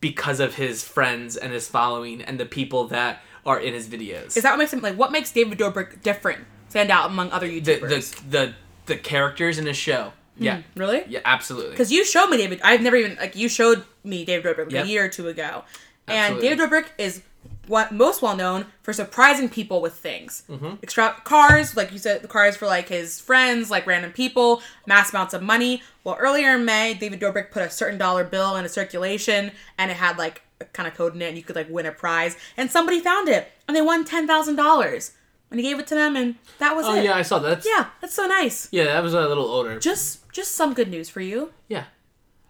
because 0.00 0.40
of 0.40 0.54
his 0.54 0.82
friends 0.82 1.36
and 1.36 1.52
his 1.52 1.68
following 1.68 2.22
and 2.22 2.40
the 2.40 2.46
people 2.46 2.86
that 2.86 3.20
are 3.44 3.60
in 3.60 3.74
his 3.74 3.88
videos. 3.88 4.38
Is 4.38 4.42
that 4.42 4.52
what 4.52 4.58
makes 4.58 4.72
him 4.72 4.80
like? 4.80 4.96
What 4.96 5.12
makes 5.12 5.32
David 5.32 5.58
Dobrik 5.58 6.02
different, 6.02 6.46
stand 6.70 6.90
out 6.90 7.10
among 7.10 7.30
other 7.30 7.46
the, 7.46 7.60
YouTubers? 7.60 8.14
the 8.14 8.30
the 8.30 8.54
the 8.86 8.96
characters 8.96 9.58
in 9.58 9.66
his 9.66 9.76
show? 9.76 10.14
Hmm, 10.38 10.44
yeah. 10.44 10.62
really? 10.76 11.04
Yeah, 11.08 11.20
absolutely. 11.26 11.72
Because 11.72 11.92
you 11.92 12.06
showed 12.06 12.28
me 12.28 12.38
David. 12.38 12.62
I've 12.64 12.80
never 12.80 12.96
even 12.96 13.18
like 13.18 13.36
you 13.36 13.50
showed 13.50 13.84
me 14.02 14.24
David 14.24 14.56
Dobrik 14.56 14.72
Yep. 14.72 14.86
a 14.86 14.88
year 14.88 15.04
or 15.04 15.08
two 15.08 15.28
ago, 15.28 15.64
and 16.08 16.40
David 16.40 16.58
Dobrik 16.58 16.86
is 16.96 17.20
what 17.70 17.92
most 17.92 18.20
well 18.20 18.36
known 18.36 18.66
for 18.82 18.92
surprising 18.92 19.48
people 19.48 19.80
with 19.80 19.94
things. 19.94 20.42
Extra 20.82 21.14
cars, 21.24 21.76
like 21.76 21.92
you 21.92 21.98
said, 21.98 22.20
the 22.20 22.28
cars 22.28 22.56
for 22.56 22.66
like 22.66 22.88
his 22.88 23.20
friends, 23.20 23.70
like 23.70 23.86
random 23.86 24.12
people, 24.12 24.60
mass 24.86 25.10
amounts 25.12 25.32
of 25.32 25.42
money. 25.42 25.82
Well, 26.04 26.16
earlier 26.18 26.56
in 26.56 26.64
May, 26.64 26.94
David 26.94 27.20
Dobrik 27.20 27.50
put 27.50 27.62
a 27.62 27.70
certain 27.70 27.98
dollar 27.98 28.24
bill 28.24 28.56
in 28.56 28.64
a 28.64 28.68
circulation, 28.68 29.52
and 29.78 29.90
it 29.90 29.96
had 29.96 30.18
like 30.18 30.42
a 30.60 30.64
kind 30.66 30.86
of 30.88 30.94
code 30.94 31.14
in 31.14 31.22
it, 31.22 31.28
and 31.28 31.36
you 31.38 31.42
could 31.44 31.56
like 31.56 31.70
win 31.70 31.86
a 31.86 31.92
prize. 31.92 32.36
And 32.56 32.70
somebody 32.70 33.00
found 33.00 33.28
it, 33.28 33.50
and 33.66 33.76
they 33.76 33.82
won 33.82 34.04
ten 34.04 34.26
thousand 34.26 34.56
dollars. 34.56 35.12
And 35.52 35.58
he 35.58 35.66
gave 35.66 35.80
it 35.80 35.86
to 35.88 35.94
them, 35.96 36.14
and 36.14 36.36
that 36.60 36.76
was 36.76 36.86
Oh 36.86 36.94
it. 36.94 37.04
yeah, 37.04 37.14
I 37.16 37.22
saw 37.22 37.38
that. 37.40 37.48
That's, 37.48 37.66
yeah, 37.66 37.86
that's 38.00 38.14
so 38.14 38.26
nice. 38.26 38.68
yeah, 38.70 38.84
that 38.84 39.02
was 39.02 39.14
a 39.14 39.20
little 39.26 39.46
older. 39.46 39.78
Just 39.80 40.30
just 40.32 40.52
some 40.52 40.74
good 40.74 40.88
news 40.88 41.08
for 41.08 41.20
you. 41.20 41.52
Yeah, 41.68 41.84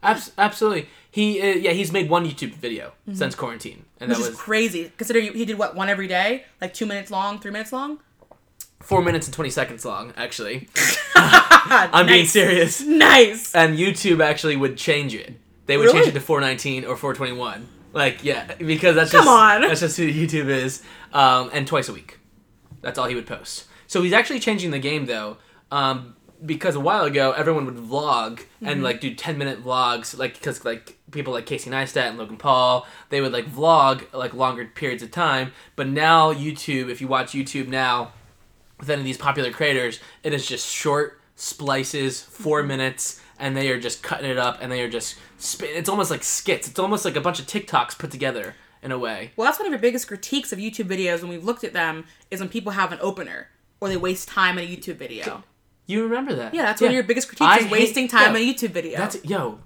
Abs- 0.03 0.33
absolutely. 0.39 0.89
He 1.11 1.41
uh, 1.43 1.47
yeah 1.57 1.73
he's 1.73 1.93
made 1.93 2.09
one 2.09 2.25
YouTube 2.27 2.55
video 2.55 2.93
since 3.13 3.35
quarantine, 3.35 3.85
and 4.01 4.11
Mm-hmm. 4.11 4.11
Which 4.11 4.19
that 4.19 4.25
is 4.25 4.29
was 4.31 4.39
crazy. 4.39 4.93
Considering 4.97 5.33
he 5.35 5.45
did 5.45 5.59
what 5.59 5.75
one 5.75 5.89
every 5.89 6.07
day, 6.09 6.45
like 6.61 6.73
two 6.73 6.87
minutes 6.87 7.11
long, 7.11 7.39
three 7.41 7.51
minutes 7.51 7.73
long. 7.73 7.99
four 8.81 9.03
minutes 9.03 9.27
and 9.27 9.35
twenty 9.35 9.51
seconds 9.51 9.85
long. 9.85 10.13
Actually, 10.17 10.69
I'm 11.15 12.07
being 12.07 12.27
serious. 12.27 12.81
Nice. 12.81 13.55
And 13.55 13.77
YouTube 13.79 14.23
actually 14.25 14.57
would 14.57 14.77
change 14.77 15.15
it. 15.15 15.35
They 15.67 15.77
would 15.77 15.85
Really? 15.87 15.99
change 15.99 16.09
it 16.09 16.13
to 16.15 16.21
419 16.21 16.85
or 16.85 16.97
421. 16.97 17.69
Like 17.93 18.25
yeah, 18.25 18.55
because 18.55 18.95
that's 18.95 19.11
Come 19.11 19.25
just 19.25 19.29
on. 19.29 19.61
that's 19.63 19.81
just 19.81 19.97
who 19.97 20.11
YouTube 20.11 20.47
is. 20.49 20.83
Um, 21.13 21.51
and 21.53 21.67
twice 21.67 21.89
a 21.89 21.93
week, 21.93 22.19
that's 22.81 22.99
all 22.99 23.09
he 23.09 23.15
would 23.17 23.27
post. 23.27 23.67
So 23.89 24.01
he's 24.03 24.13
actually 24.13 24.41
changing 24.41 24.71
the 24.71 24.79
game 24.79 25.07
though. 25.07 25.37
Um, 25.73 26.17
because 26.45 26.75
a 26.75 26.81
while 26.81 27.05
ago 27.05 27.33
everyone 27.33 27.67
would 27.67 27.77
vlog 27.77 28.39
Mm-hmm. 28.61 28.69
and 28.69 28.83
like 28.83 29.01
do 29.01 29.15
10 29.15 29.39
minute 29.39 29.65
vlogs 29.65 30.17
like 30.19 30.35
because 30.35 30.65
like 30.67 30.99
people 31.11 31.33
like 31.33 31.47
casey 31.47 31.71
neistat 31.71 32.09
and 32.09 32.19
logan 32.19 32.37
paul 32.37 32.87
they 33.09 33.21
would 33.23 33.33
like 33.33 33.47
vlog 33.47 34.05
like 34.13 34.35
longer 34.35 34.67
periods 34.67 35.03
of 35.03 35.11
time 35.11 35.53
but 35.77 35.87
now 35.87 36.31
youtube 36.33 36.91
if 36.91 37.01
you 37.01 37.09
watch 37.09 37.33
youtube 37.33 37.69
now 37.69 38.13
with 38.79 38.91
any 38.91 39.01
of 39.01 39.05
these 39.07 39.17
popular 39.19 39.51
creators 39.51 39.99
it 40.23 40.33
is 40.35 40.47
just 40.47 40.67
short 40.71 41.21
splices 41.37 42.21
4 42.23 42.63
minutes 42.63 43.21
and 43.39 43.57
they 43.57 43.71
are 43.71 43.81
just 43.81 44.03
cutting 44.03 44.31
it 44.31 44.37
up 44.39 44.59
and 44.61 44.71
they 44.71 44.83
are 44.83 44.91
just 44.91 45.17
spit 45.39 45.71
it's 45.75 45.89
almost 45.89 46.11
like 46.11 46.23
skits 46.23 46.69
it's 46.69 46.79
almost 46.79 47.05
like 47.07 47.17
a 47.17 47.21
bunch 47.21 47.41
of 47.41 47.47
tiktoks 47.47 47.99
put 47.99 48.11
together 48.11 48.55
in 48.83 48.93
a 48.93 48.99
way 48.99 49.31
Well, 49.37 49.47
that's 49.47 49.59
one 49.59 49.67
of 49.67 49.73
your 49.73 49.79
biggest 49.81 50.09
critiques 50.09 50.53
of 50.55 50.59
YouTube 50.59 50.87
videos 50.89 51.21
when 51.21 51.29
we've 51.31 51.45
looked 51.45 51.65
at 51.65 51.75
them 51.75 52.07
is 52.31 52.41
when 52.41 52.49
people 52.49 52.73
have 52.73 52.93
an 52.93 52.99
opener 53.03 53.49
or 53.79 53.89
they 53.91 53.97
waste 53.99 54.29
time 54.29 54.57
in 54.59 54.65
a 54.65 54.67
YouTube 54.67 54.97
video. 54.97 55.43
You 55.91 56.05
remember 56.05 56.35
that 56.37 56.55
Yeah, 56.55 56.63
that's 56.63 56.81
one 56.81 56.89
of 56.89 56.95
your 56.95 57.03
biggest 57.05 57.29
critiques 57.29 57.47
I 57.51 57.57
is 57.59 57.63
hate- 57.65 57.73
wasting 57.73 58.09
time 58.09 58.35
yo, 58.35 58.41
in 58.41 58.49
a 58.49 58.53
YouTube 58.55 58.71
video. 58.71 58.99
That's 58.99 59.25
yo. 59.25 59.59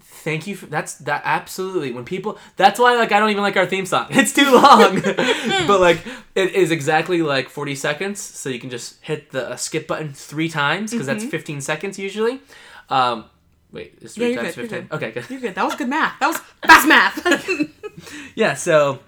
Thank 0.00 0.46
you 0.46 0.56
for 0.56 0.66
that's 0.66 0.94
that 1.04 1.20
absolutely 1.26 1.92
when 1.92 2.04
people 2.06 2.38
that's 2.56 2.80
why 2.80 2.96
like 2.96 3.12
I 3.12 3.20
don't 3.20 3.28
even 3.30 3.42
like 3.42 3.56
our 3.58 3.66
theme 3.66 3.84
song. 3.84 4.06
It's 4.10 4.32
too 4.32 4.50
long. 4.50 5.00
but 5.66 5.80
like 5.80 6.00
it 6.34 6.54
is 6.54 6.70
exactly 6.70 7.20
like 7.20 7.50
40 7.50 7.74
seconds 7.74 8.20
so 8.20 8.48
you 8.48 8.58
can 8.58 8.70
just 8.70 9.02
hit 9.02 9.30
the 9.32 9.50
uh, 9.50 9.56
skip 9.56 9.86
button 9.86 10.12
3 10.14 10.48
times 10.48 10.90
because 10.92 11.06
that's 11.06 11.24
15 11.24 11.60
seconds 11.60 11.98
usually. 11.98 12.40
Um 12.88 13.26
wait, 13.72 13.98
is 14.00 14.14
3 14.14 14.24
Mm-hmm. 14.24 14.30
Yeah, 14.36 14.42
times 14.42 14.54
good, 14.54 14.70
you're 14.70 14.80
15? 14.80 14.96
Okay, 14.96 15.10
good. 15.12 15.24
You're 15.30 15.40
good. 15.40 15.54
That 15.56 15.64
was 15.64 15.74
good 15.74 15.88
math. 15.88 16.18
That 16.20 16.28
was 16.28 16.38
fast 16.66 16.88
math. 16.88 17.16
Yeah, 18.34 18.54
so 18.54 19.00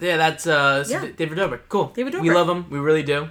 yeah, 0.00 0.16
that's 0.16 0.46
uh 0.46 0.84
Yeah. 0.88 1.06
David 1.16 1.38
Dobrik. 1.38 1.60
Cool. 1.68 1.86
David 1.94 2.14
Dobrik. 2.14 2.22
We 2.22 2.30
love 2.30 2.48
him. 2.48 2.68
We 2.68 2.78
really 2.80 3.02
do. 3.04 3.28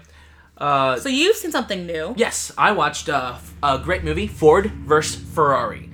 Uh 0.58 0.98
so 0.98 1.10
you've 1.10 1.36
seen 1.36 1.52
something 1.52 1.86
new. 1.86 2.14
Yes, 2.18 2.52
I 2.58 2.72
watched 2.72 3.10
uh, 3.10 3.38
a 3.62 3.78
great 3.80 4.04
movie, 4.04 4.28
Ford 4.28 4.68
vs. 4.72 5.16
Ferrari. 5.34 5.90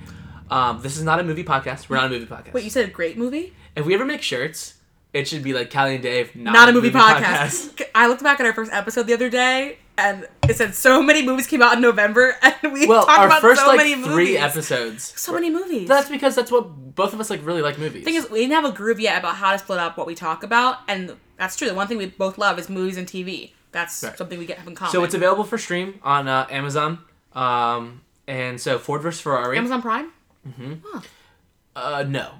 Um, 0.50 0.82
this 0.82 0.96
is 0.96 1.02
not 1.02 1.18
a 1.18 1.24
movie 1.24 1.44
podcast. 1.44 1.88
We're 1.88 1.96
not 1.96 2.06
a 2.06 2.10
movie 2.10 2.26
podcast. 2.26 2.52
Wait, 2.52 2.64
you 2.64 2.70
said 2.70 2.86
a 2.88 2.92
great 2.92 3.16
movie? 3.16 3.54
If 3.74 3.86
we 3.86 3.94
ever 3.94 4.04
make 4.04 4.20
shirts, 4.22 4.74
it 5.14 5.26
should 5.26 5.42
be 5.42 5.52
like 5.54 5.72
Callie 5.72 5.94
and 5.94 6.02
Dave, 6.02 6.36
not, 6.36 6.52
Not 6.52 6.68
a 6.68 6.72
movie, 6.72 6.90
podcast. 6.90 7.82
I 7.94 8.06
looked 8.06 8.22
back 8.22 8.38
at 8.38 8.46
our 8.46 8.52
first 8.52 8.70
episode 8.72 9.06
the 9.06 9.14
other 9.14 9.30
day 9.30 9.78
and 9.98 10.26
it 10.48 10.56
said 10.56 10.74
so 10.74 11.02
many 11.02 11.24
movies 11.24 11.46
came 11.46 11.60
out 11.62 11.74
in 11.74 11.80
November 11.80 12.36
and 12.42 12.72
we 12.72 12.86
Well, 12.86 13.04
talked 13.04 13.18
our 13.18 13.26
about 13.26 13.40
first 13.40 13.60
so 13.62 13.66
like 13.66 13.78
many 13.78 13.94
three 13.94 14.08
movies. 14.34 14.36
episodes. 14.36 15.18
So 15.20 15.32
many 15.32 15.50
movies. 15.50 15.88
That's 15.88 16.08
because 16.10 16.34
that's 16.34 16.50
what 16.52 16.94
both 16.94 17.12
of 17.14 17.20
us 17.20 17.30
like 17.30 17.44
really 17.44 17.62
like 17.62 17.78
movies. 17.78 18.04
thing 18.04 18.14
is, 18.14 18.30
we 18.30 18.40
didn't 18.40 18.52
have 18.54 18.64
a 18.66 18.72
groove 18.72 19.00
yet 19.00 19.18
about 19.18 19.36
how 19.36 19.52
to 19.52 19.58
split 19.58 19.78
up 19.78 19.96
what 19.98 20.06
we 20.06 20.14
talk 20.14 20.42
about, 20.44 20.78
and 20.88 21.16
that's 21.38 21.56
true. 21.56 21.68
The 21.68 21.74
one 21.74 21.88
thing 21.88 21.96
we 21.98 22.06
both 22.06 22.36
love 22.38 22.58
is 22.58 22.68
movies 22.68 22.96
and 22.98 23.06
TV. 23.06 23.52
That's 23.72 23.94
something 24.16 24.38
we 24.38 24.46
get 24.46 24.58
have 24.58 24.68
in 24.68 24.74
common. 24.74 24.92
so 24.92 25.02
it's 25.04 25.14
available 25.14 25.44
for 25.44 25.58
stream 25.58 25.98
on 26.02 26.28
uh, 26.28 26.46
Amazon. 26.50 26.98
Um, 27.34 28.02
and 28.28 28.60
so 28.60 28.78
Ford 28.78 29.02
vs. 29.02 29.20
Ferrari. 29.20 29.58
Amazon 29.58 29.82
Prime. 29.82 30.12
Uh, 31.74 32.04
no, 32.06 32.32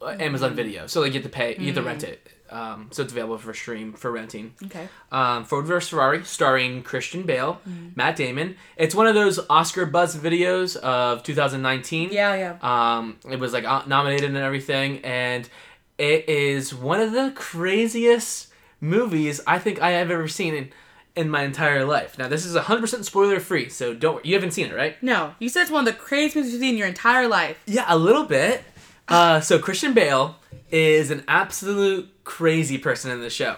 uh, 0.00 0.16
Amazon 0.18 0.54
Video. 0.54 0.86
So 0.86 1.00
like 1.00 1.08
you 1.12 1.20
have 1.20 1.24
to 1.24 1.28
pay, 1.28 1.56
you 1.58 1.66
have 1.66 1.74
to 1.76 1.82
rent 1.82 2.02
it. 2.04 2.26
Um, 2.50 2.88
so 2.90 3.02
it's 3.02 3.12
available 3.12 3.38
for 3.38 3.54
stream 3.54 3.94
for 3.94 4.10
renting. 4.10 4.54
Okay. 4.64 4.86
um, 5.10 5.44
Ford 5.44 5.64
vs 5.64 5.88
Ferrari, 5.88 6.22
starring 6.24 6.82
Christian 6.82 7.22
Bale, 7.22 7.60
Matt 7.96 8.16
Damon. 8.16 8.56
It's 8.76 8.94
one 8.94 9.06
of 9.06 9.14
those 9.14 9.40
Oscar 9.48 9.86
buzz 9.86 10.14
videos 10.16 10.76
of 10.76 11.22
2019. 11.22 12.10
Yeah, 12.12 12.34
yeah. 12.34 12.96
Um, 12.96 13.18
it 13.30 13.38
was 13.38 13.52
like 13.54 13.64
uh, 13.64 13.82
nominated 13.86 14.28
and 14.28 14.36
everything, 14.38 14.98
and 15.02 15.48
it 15.96 16.28
is 16.28 16.74
one 16.74 17.00
of 17.00 17.12
the 17.12 17.32
craziest 17.34 18.51
movies 18.82 19.40
I 19.46 19.58
think 19.58 19.80
I 19.80 19.92
have 19.92 20.10
ever 20.10 20.28
seen 20.28 20.54
in 20.54 20.70
in 21.14 21.28
my 21.28 21.42
entire 21.42 21.84
life. 21.84 22.18
Now 22.18 22.28
this 22.28 22.44
is 22.44 22.56
100% 22.56 23.04
spoiler 23.04 23.38
free, 23.38 23.68
so 23.68 23.94
don't 23.94 24.24
you 24.24 24.34
haven't 24.34 24.52
seen 24.52 24.66
it, 24.66 24.74
right? 24.74 25.00
No, 25.02 25.34
you 25.38 25.48
said 25.48 25.62
it's 25.62 25.70
one 25.70 25.86
of 25.86 25.94
the 25.94 25.98
craziest 25.98 26.36
movies 26.36 26.52
you've 26.52 26.60
seen 26.60 26.70
in 26.70 26.78
your 26.78 26.88
entire 26.88 27.28
life. 27.28 27.62
Yeah, 27.66 27.84
a 27.88 27.96
little 27.96 28.24
bit. 28.24 28.64
Uh, 29.08 29.40
so 29.40 29.58
Christian 29.58 29.92
Bale 29.92 30.36
is 30.70 31.10
an 31.10 31.22
absolute 31.28 32.10
crazy 32.24 32.78
person 32.78 33.10
in 33.10 33.20
the 33.20 33.30
show. 33.30 33.56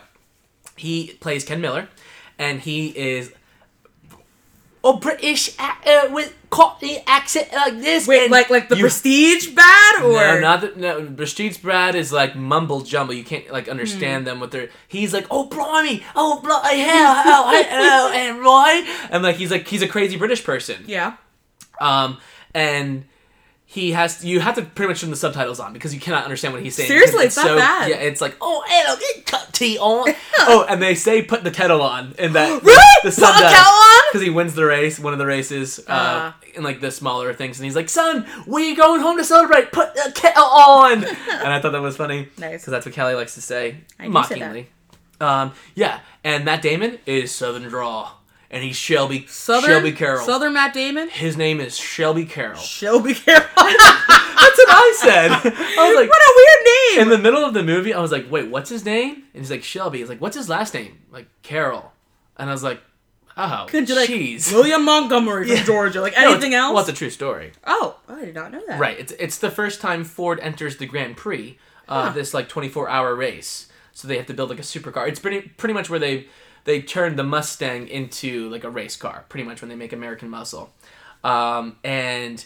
He 0.77 1.13
plays 1.21 1.45
Ken 1.45 1.61
Miller, 1.61 1.89
and 2.39 2.61
he 2.61 2.89
is 2.89 3.33
a 4.85 4.97
British 4.99 5.59
actor 5.59 6.13
with 6.13 6.35
Cockney 6.51 7.03
accent 7.07 7.53
like 7.53 7.81
this. 7.81 8.07
Wait, 8.07 8.31
like 8.31 8.51
like 8.51 8.69
the 8.69 8.77
you- 8.77 8.83
Prestige 8.83 9.49
bad 9.49 10.03
or 10.03 10.13
No, 10.13 10.41
not 10.41 10.61
the, 10.61 10.73
no. 10.77 11.07
Prestige 11.07 11.57
Brad 11.57 11.95
is 11.95 12.13
like 12.13 12.37
mumble 12.37 12.83
jumble. 12.83 13.15
You 13.15 13.25
can't 13.25 13.51
like 13.51 13.69
understand 13.69 14.23
hmm. 14.23 14.27
them. 14.27 14.41
What 14.41 14.51
they're. 14.51 14.69
He's 14.87 15.13
like, 15.13 15.27
oh 15.31 15.47
blimey, 15.49 16.03
oh 16.15 16.41
bloody 16.41 16.79
hell, 16.79 17.15
oh 17.27 17.65
hello, 17.67 18.09
oh, 18.09 18.13
and 18.15 18.41
Roy, 18.41 19.09
and 19.11 19.23
like 19.23 19.37
he's 19.37 19.51
like 19.51 19.67
he's 19.67 19.83
a 19.83 19.89
crazy 19.89 20.17
British 20.17 20.45
person. 20.45 20.85
yeah. 20.87 21.17
Um, 21.81 22.19
and 22.55 23.05
he 23.75 23.91
has 23.91 24.25
you 24.25 24.39
have 24.39 24.55
to 24.55 24.63
pretty 24.63 24.89
much 24.89 25.01
turn 25.01 25.11
the 25.11 25.17
subtitles 25.17 25.59
on 25.59 25.73
because 25.73 25.93
you 25.93 26.01
cannot 26.01 26.23
understand 26.23 26.55
what 26.55 26.63
he's 26.63 26.77
saying. 26.77 26.87
Seriously, 26.87 27.25
because 27.25 27.37
it's 27.39 27.45
not 27.45 27.59
bad. 27.59 27.91
Yeah, 27.91 27.97
it's 27.97 28.21
like 28.21 28.37
oh 28.41 28.63
hello, 28.67 28.97
get 29.01 29.27
cut 29.27 29.53
tea 29.53 29.77
on. 29.79 30.15
oh, 30.41 30.65
and 30.69 30.81
they 30.81 30.95
say 30.95 31.23
put 31.23 31.43
the 31.43 31.51
kettle 31.51 31.83
on, 31.83 32.15
and 32.19 32.35
that 32.37 32.49
Really? 32.63 32.77
the 33.03 33.11
Put 33.11 33.17
the 33.17 33.49
kettle 33.51 33.73
on? 33.73 34.03
because 34.13 34.23
he 34.23 34.31
wins 34.31 34.55
the 34.55 34.65
race, 34.65 35.01
one 35.01 35.13
of 35.13 35.19
the 35.19 35.27
races, 35.27 35.81
uh, 35.89 35.91
Uh. 35.91 36.33
in 36.55 36.63
like 36.63 36.81
the 36.81 36.91
smaller 36.93 37.35
things, 37.35 37.59
and 37.59 37.65
he's 37.65 37.75
like, 37.75 37.89
son, 37.89 38.25
we 38.47 38.77
going 38.77 39.01
home 39.01 39.17
to 39.17 39.25
celebrate. 39.25 39.73
Put 39.73 39.93
the 39.95 40.13
kettle 40.15 40.45
on. 40.45 41.05
and 41.05 41.49
I 41.49 41.61
thought 41.61 41.73
that 41.73 41.83
was 41.83 41.97
funny 41.97 42.29
Nice. 42.39 42.61
because 42.61 42.71
that's 42.71 42.87
what 42.87 42.95
Callie 42.95 43.15
likes 43.15 43.35
to 43.35 43.43
say 43.43 43.79
I 43.99 44.05
do 44.05 44.09
say 44.09 44.09
mockingly. 44.09 44.69
Um, 45.21 45.53
yeah, 45.75 46.01
and 46.23 46.45
Matt 46.45 46.63
Damon 46.63 46.99
is 47.07 47.35
Southern 47.35 47.63
draw, 47.65 48.11
and 48.55 48.63
he's 48.65 48.77
Shelby 48.77 49.27
Southern 49.29 49.69
Shelby 49.71 49.93
Carroll. 49.93 50.25
Southern 50.25 50.55
Matt 50.55 50.73
Damon. 50.73 51.11
His 51.11 51.37
name 51.37 51.61
is 51.61 51.77
Shelby 51.77 52.25
Carroll. 52.25 52.57
Shelby 52.59 53.13
Carroll. 53.15 53.43
That's 53.57 54.59
what 54.59 54.69
I 54.71 54.95
said. 54.99 55.31
I 55.33 55.89
was 55.89 55.97
like, 55.97 56.09
what 56.09 56.23
a 56.23 56.33
weird 56.37 56.99
name. 56.99 57.03
in 57.03 57.09
the 57.11 57.19
middle 57.23 57.45
of 57.45 57.53
the 57.55 57.63
movie, 57.63 57.93
I 57.93 58.01
was 58.01 58.13
like, 58.13 58.31
wait, 58.31 58.49
what's 58.49 58.71
his 58.71 58.85
name? 58.85 59.15
And 59.35 59.43
he's 59.43 59.51
like, 59.51 59.63
Shelby. 59.65 59.99
He's 59.99 60.09
like, 60.09 60.21
what's 60.21 60.37
his 60.37 60.49
last 60.49 60.73
name? 60.75 60.99
Like, 61.11 61.27
Carroll. 61.43 61.93
And 62.37 62.49
I 62.49 62.53
was 62.53 62.63
like, 62.63 62.81
oh, 63.37 63.67
Could 63.69 63.89
you 63.89 63.97
like 63.97 64.09
jeez. 64.09 64.53
William 64.53 64.85
Montgomery 64.85 65.47
from 65.49 65.57
Yeah. 65.57 65.65
Georgia? 65.65 66.01
Like 66.01 66.15
No, 66.17 66.31
anything 66.33 66.55
else? 66.55 66.73
Well, 66.73 66.81
it's 66.83 66.91
a 66.91 66.93
true 66.93 67.11
story. 67.11 67.53
oh, 67.67 67.99
I 68.09 68.25
did 68.27 68.35
not 68.35 68.53
know 68.53 68.63
that. 68.69 68.79
Right. 68.79 68.99
It's 68.99 69.13
it's 69.19 69.39
the 69.39 69.51
first 69.51 69.81
time 69.81 70.05
Ford 70.05 70.39
enters 70.41 70.77
the 70.77 70.87
Grand 70.87 71.17
Prix, 71.17 71.59
uh, 71.89 72.09
Huh. 72.09 72.13
this 72.13 72.33
like 72.35 72.49
24 72.49 72.89
hour 72.89 73.15
race. 73.17 73.69
So 73.93 74.09
they 74.09 74.17
have 74.17 74.27
to 74.27 74.35
build 74.35 74.51
like 74.51 74.59
a 74.59 74.63
supercar. 74.63 75.09
It's 75.09 75.21
pretty 75.21 75.41
pretty 75.57 75.73
much 75.75 75.89
where 75.91 76.01
they 76.01 76.27
they 76.65 76.83
turned 76.83 77.19
the 77.19 77.25
Mustang 77.25 77.89
into 77.89 78.49
like 78.51 78.65
a 78.65 78.71
race 78.71 78.97
car. 78.97 79.25
Pretty 79.29 79.45
much 79.45 79.61
when 79.61 79.69
they 79.69 79.77
make 79.77 79.93
American 79.93 80.31
Muscle, 80.31 80.73
um, 81.23 81.77
and 81.85 82.45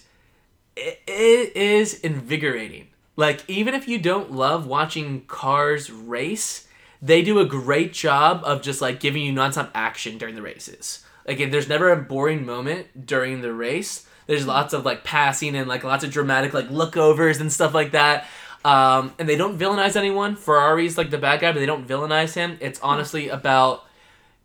it, 0.77 1.01
it 1.07 1.57
is 1.57 2.01
invigorating. 2.01 2.89
Like 3.17 3.43
even 3.49 3.75
if 3.75 3.89
you 3.89 3.99
don't 3.99 4.33
love 4.33 4.67
watching 4.67 5.23
cars 5.27 5.91
race, 5.91 6.69
they 7.03 7.23
do 7.23 7.41
a 7.41 7.45
great 7.45 7.93
job 7.93 8.43
of 8.45 8.63
just 8.63 8.81
like 8.81 9.01
giving 9.01 9.23
you 9.23 9.33
nonstop 9.33 9.71
action 9.75 10.19
during 10.19 10.35
the 10.35 10.43
races. 10.43 11.05
Like 11.27 11.41
if 11.41 11.51
there's 11.51 11.69
never 11.69 11.91
a 11.91 11.97
boring 11.97 12.47
moment 12.47 13.07
during 13.07 13.43
the 13.43 13.53
race. 13.53 14.07
There's 14.27 14.47
lots 14.47 14.75
of 14.75 14.85
like 14.85 15.05
passing 15.05 15.57
and 15.57 15.69
like 15.69 15.85
lots 15.85 16.05
of 16.05 16.11
dramatic 16.11 16.53
like 16.53 16.69
lookovers 16.69 17.41
and 17.41 17.51
stuff 17.51 17.73
like 17.73 17.93
that. 17.93 18.27
Um, 18.65 19.15
and 19.19 19.29
they 19.29 19.37
don't 19.37 19.59
villainize 19.59 19.97
anyone. 19.97 20.37
Ferrari's 20.37 20.99
like 20.99 21.11
the 21.11 21.19
bad 21.19 21.41
guy, 21.41 21.53
but 21.53 21.61
they 21.61 21.67
don't 21.67 21.89
villainize 21.89 22.35
him. 22.35 22.59
It's 22.61 22.79
honestly 22.81 23.31
about 23.31 23.88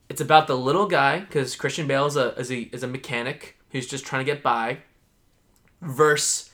it's 0.09 0.21
about 0.21 0.47
the 0.47 0.57
little 0.57 0.85
guy 0.87 1.19
because 1.21 1.55
Christian 1.55 1.87
Bale 1.87 2.05
is 2.05 2.15
a, 2.15 2.37
is 2.39 2.51
a 2.51 2.61
is 2.73 2.83
a 2.83 2.87
mechanic 2.87 3.57
who's 3.71 3.87
just 3.87 4.05
trying 4.05 4.25
to 4.25 4.31
get 4.31 4.43
by. 4.43 4.79
Versus 5.81 6.49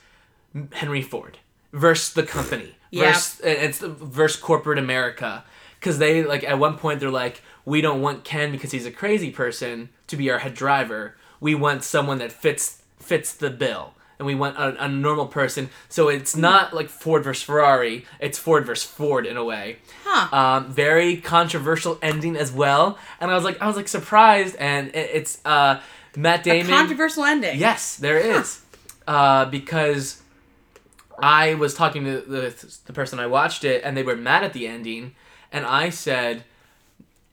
Henry 0.73 1.03
Ford, 1.03 1.37
versus 1.71 2.13
the 2.13 2.23
company, 2.23 2.75
Yeah. 2.89 3.11
versus 3.11 3.39
it's 3.43 3.77
the 3.79 3.89
versus 3.89 4.39
corporate 4.41 4.79
America, 4.79 5.43
because 5.79 5.99
they 5.99 6.23
like 6.23 6.43
at 6.43 6.57
one 6.57 6.77
point 6.77 6.99
they're 6.99 7.11
like, 7.11 7.41
we 7.63 7.79
don't 7.81 8.01
want 8.01 8.23
Ken 8.23 8.51
because 8.51 8.71
he's 8.71 8.87
a 8.87 8.91
crazy 8.91 9.29
person 9.29 9.89
to 10.07 10.17
be 10.17 10.31
our 10.31 10.39
head 10.39 10.55
driver. 10.55 11.15
We 11.39 11.53
want 11.53 11.83
someone 11.83 12.17
that 12.17 12.31
fits 12.31 12.81
fits 12.97 13.31
the 13.33 13.51
bill. 13.51 13.93
And 14.19 14.25
we 14.25 14.35
want 14.35 14.57
a, 14.57 14.83
a 14.83 14.87
normal 14.89 15.27
person, 15.27 15.69
so 15.87 16.09
it's 16.09 16.35
not 16.35 16.73
like 16.73 16.89
Ford 16.89 17.23
versus 17.23 17.41
Ferrari. 17.41 18.05
It's 18.19 18.37
Ford 18.37 18.65
versus 18.65 18.83
Ford 18.83 19.25
in 19.25 19.37
a 19.37 19.45
way. 19.45 19.77
Huh. 20.03 20.37
Um, 20.37 20.73
very 20.73 21.15
controversial 21.15 21.97
ending 22.01 22.35
as 22.35 22.51
well, 22.51 22.99
and 23.21 23.31
I 23.31 23.33
was 23.33 23.45
like, 23.45 23.61
I 23.61 23.67
was 23.67 23.77
like 23.77 23.87
surprised, 23.87 24.57
and 24.57 24.89
it, 24.89 25.09
it's 25.13 25.39
uh, 25.45 25.79
Matt 26.17 26.43
Damon. 26.43 26.69
Controversial 26.69 27.23
ending. 27.23 27.57
Yes, 27.57 27.95
there 27.95 28.17
is. 28.17 28.61
Uh, 29.07 29.45
because 29.45 30.21
I 31.17 31.53
was 31.53 31.73
talking 31.73 32.03
to 32.03 32.19
the, 32.19 32.77
the 32.87 32.93
person 32.93 33.19
I 33.19 33.27
watched 33.27 33.63
it, 33.63 33.83
and 33.85 33.95
they 33.95 34.03
were 34.03 34.17
mad 34.17 34.43
at 34.43 34.51
the 34.51 34.67
ending, 34.67 35.15
and 35.49 35.65
I 35.65 35.91
said, 35.91 36.43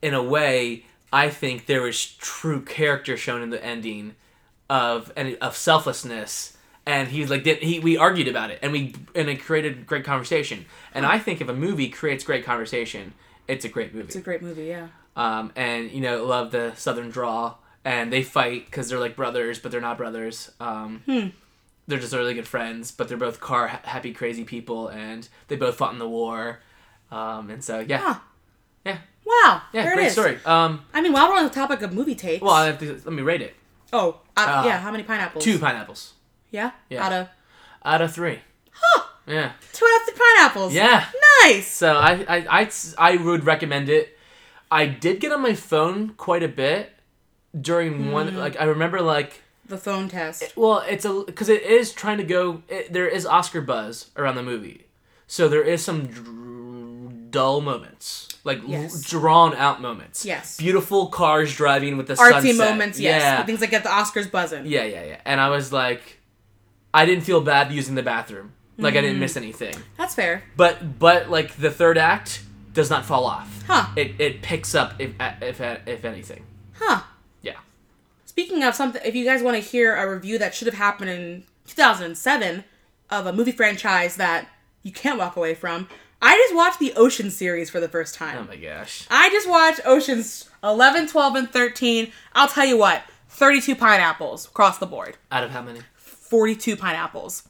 in 0.02 0.14
a 0.14 0.22
way, 0.22 0.84
I 1.12 1.30
think 1.30 1.66
there 1.66 1.82
was 1.82 2.04
true 2.04 2.62
character 2.62 3.16
shown 3.16 3.42
in 3.42 3.50
the 3.50 3.64
ending 3.64 4.14
of 4.70 5.12
and 5.16 5.36
of 5.40 5.56
selflessness. 5.56 6.55
And 6.88 7.08
he 7.08 7.20
was 7.20 7.30
like, 7.30 7.42
did, 7.42 7.58
he 7.58 7.80
we 7.80 7.96
argued 7.96 8.28
about 8.28 8.50
it, 8.50 8.60
and 8.62 8.70
we 8.72 8.94
and 9.14 9.28
it 9.28 9.40
created 9.42 9.86
great 9.86 10.04
conversation. 10.04 10.66
And 10.94 11.04
I 11.04 11.18
think 11.18 11.40
if 11.40 11.48
a 11.48 11.52
movie 11.54 11.88
creates 11.88 12.22
great 12.22 12.44
conversation, 12.44 13.12
it's 13.48 13.64
a 13.64 13.68
great 13.68 13.92
movie. 13.92 14.06
It's 14.06 14.14
a 14.16 14.20
great 14.20 14.40
movie, 14.40 14.66
yeah. 14.66 14.88
Um, 15.16 15.50
and 15.56 15.90
you 15.90 16.00
know, 16.00 16.24
love 16.24 16.52
the 16.52 16.74
Southern 16.76 17.10
draw 17.10 17.54
and 17.84 18.12
they 18.12 18.22
fight 18.22 18.66
because 18.66 18.88
they're 18.88 18.98
like 19.00 19.16
brothers, 19.16 19.58
but 19.58 19.72
they're 19.72 19.80
not 19.80 19.96
brothers. 19.96 20.50
Um, 20.60 21.02
Hmm. 21.06 21.28
They're 21.88 21.98
just 22.00 22.12
really 22.12 22.34
good 22.34 22.48
friends, 22.48 22.90
but 22.92 23.08
they're 23.08 23.16
both 23.16 23.38
car 23.40 23.68
happy, 23.68 24.12
crazy 24.12 24.42
people, 24.44 24.88
and 24.88 25.28
they 25.48 25.54
both 25.56 25.76
fought 25.76 25.92
in 25.92 25.98
the 26.00 26.08
war. 26.08 26.60
Um, 27.12 27.48
and 27.50 27.62
so 27.64 27.78
yeah, 27.80 27.98
Huh. 27.98 28.18
yeah, 28.84 28.98
Wow. 29.24 29.62
yeah, 29.72 29.82
there 29.84 29.94
great 29.94 30.04
it 30.04 30.06
is. 30.08 30.12
story. 30.12 30.38
Um, 30.44 30.82
I 30.92 31.00
mean, 31.00 31.12
while 31.12 31.28
we're 31.30 31.38
on 31.38 31.44
the 31.44 31.50
topic 31.50 31.82
of 31.82 31.92
movie 31.92 32.14
takes. 32.16 32.42
well, 32.42 32.52
I 32.54 32.66
have 32.66 32.78
to, 32.80 32.92
let 33.04 33.12
me 33.12 33.22
rate 33.22 33.42
it. 33.42 33.54
oh, 33.92 34.20
uh, 34.36 34.40
Uh, 34.40 34.62
yeah. 34.66 34.78
How 34.78 34.90
many 34.90 35.02
pineapples? 35.04 35.44
Two 35.44 35.58
pineapples 35.58 36.12
Yeah. 36.56 36.70
Yeah. 36.90 37.04
Out 37.06 37.12
of 37.12 37.28
out 37.84 38.00
of 38.02 38.12
three. 38.14 38.38
huh. 38.72 39.02
Yeah, 39.28 39.52
Two 39.72 39.84
out 39.84 40.00
of 40.00 40.06
three 40.06 40.18
pineapples. 40.24 40.72
yeah. 40.72 41.04
Nice. 41.42 41.66
So 41.82 41.88
I, 41.96 42.12
I, 42.36 42.60
I, 42.60 42.70
I 42.98 43.16
would 43.16 43.44
recommend 43.44 43.88
it. 43.88 44.16
I 44.70 44.86
did 44.86 45.20
get 45.20 45.32
on 45.32 45.42
my 45.42 45.54
phone 45.54 46.10
quite 46.26 46.42
a 46.44 46.48
bit 46.48 46.92
during 47.68 48.12
one. 48.12 48.28
Hmm. 48.28 48.36
Like 48.44 48.60
I 48.60 48.64
remember, 48.64 49.00
like 49.02 49.42
The 49.66 49.78
phone 49.78 50.08
test. 50.08 50.56
Well, 50.56 50.78
it's 50.88 51.04
a 51.04 51.12
because 51.26 51.48
it 51.48 51.62
is 51.62 51.92
trying 51.92 52.18
to 52.18 52.24
go. 52.36 52.62
It, 52.68 52.92
there 52.92 53.08
is 53.08 53.26
Oscar 53.26 53.60
buzz 53.60 54.10
around 54.16 54.36
the 54.36 54.42
movie, 54.52 54.86
so 55.26 55.48
there 55.48 55.62
is 55.74 55.82
some 55.84 56.06
dr- 56.06 57.30
dull 57.30 57.60
moments, 57.60 58.28
like 58.44 58.60
l- 58.68 58.88
drawn 59.02 59.54
out 59.56 59.80
moments. 59.80 60.24
Yes. 60.24 60.56
beautiful 60.56 61.08
cars 61.08 61.54
driving 61.54 61.96
with 61.96 62.06
the 62.06 62.14
Artsy 62.14 62.30
sunset. 62.54 62.56
moments, 62.70 62.98
yes. 63.00 63.20
Yeah, 63.22 63.44
things 63.44 63.60
that 63.60 63.70
get 63.70 63.82
the 63.82 63.90
Oscars 63.90 64.30
buzzing. 64.30 64.66
yeah, 64.66 64.84
yeah, 64.84 65.04
yeah. 65.04 65.20
And 65.24 65.40
I 65.40 65.48
was 65.50 65.72
like, 65.72 66.18
I 66.96 67.04
didn't 67.06 67.24
feel 67.24 67.40
bad 67.40 67.70
using 67.72 67.94
the 67.94 68.02
bathroom. 68.02 68.52
Like 68.78 68.94
I 68.94 68.98
Mm. 68.98 69.02
didn't 69.02 69.18
miss 69.20 69.36
anything. 69.36 69.74
That's 69.96 70.14
fair. 70.14 70.42
But 70.56 70.98
but 70.98 71.30
like 71.30 71.56
the 71.56 71.70
third 71.70 71.96
act 71.98 72.42
does 72.72 72.90
not 72.90 73.04
fall 73.06 73.24
off. 73.24 73.62
Huh. 73.66 73.86
It 73.96 74.20
it 74.20 74.42
picks 74.42 74.74
up 74.74 74.94
if 74.98 75.12
if 75.40 75.60
if 75.60 76.04
anything. 76.04 76.44
Huh. 76.78 77.00
Yeah. 77.42 77.58
Speaking 78.24 78.62
of 78.64 78.74
something, 78.74 79.00
if 79.04 79.14
you 79.14 79.24
guys 79.24 79.42
want 79.42 79.56
to 79.56 79.62
hear 79.62 79.94
a 79.96 80.10
review 80.12 80.38
that 80.38 80.54
should 80.54 80.66
have 80.66 80.74
happened 80.76 81.10
in 81.10 81.44
2007 81.66 82.64
of 83.10 83.26
a 83.26 83.32
movie 83.32 83.52
franchise 83.52 84.16
that 84.16 84.48
you 84.82 84.92
can't 84.92 85.18
walk 85.18 85.36
away 85.36 85.54
from, 85.54 85.88
I 86.20 86.36
just 86.36 86.54
watched 86.54 86.78
the 86.78 86.92
Ocean 86.96 87.30
series 87.30 87.70
for 87.70 87.80
the 87.80 87.88
first 87.88 88.14
time. 88.14 88.38
Oh 88.38 88.46
my 88.48 88.56
gosh. 88.56 89.06
I 89.10 89.30
just 89.30 89.48
watched 89.48 89.80
Oceans 89.86 90.48
11, 90.62 91.08
12, 91.08 91.34
and 91.36 91.50
13. 91.50 92.12
I'll 92.34 92.48
tell 92.48 92.64
you 92.66 92.76
what, 92.76 93.02
32 93.28 93.74
pineapples 93.74 94.46
across 94.46 94.78
the 94.78 94.86
board. 94.86 95.16
Out 95.30 95.44
of 95.44 95.50
how 95.50 95.62
many? 95.62 95.80
42 96.28 96.76
pineapples. 96.76 97.48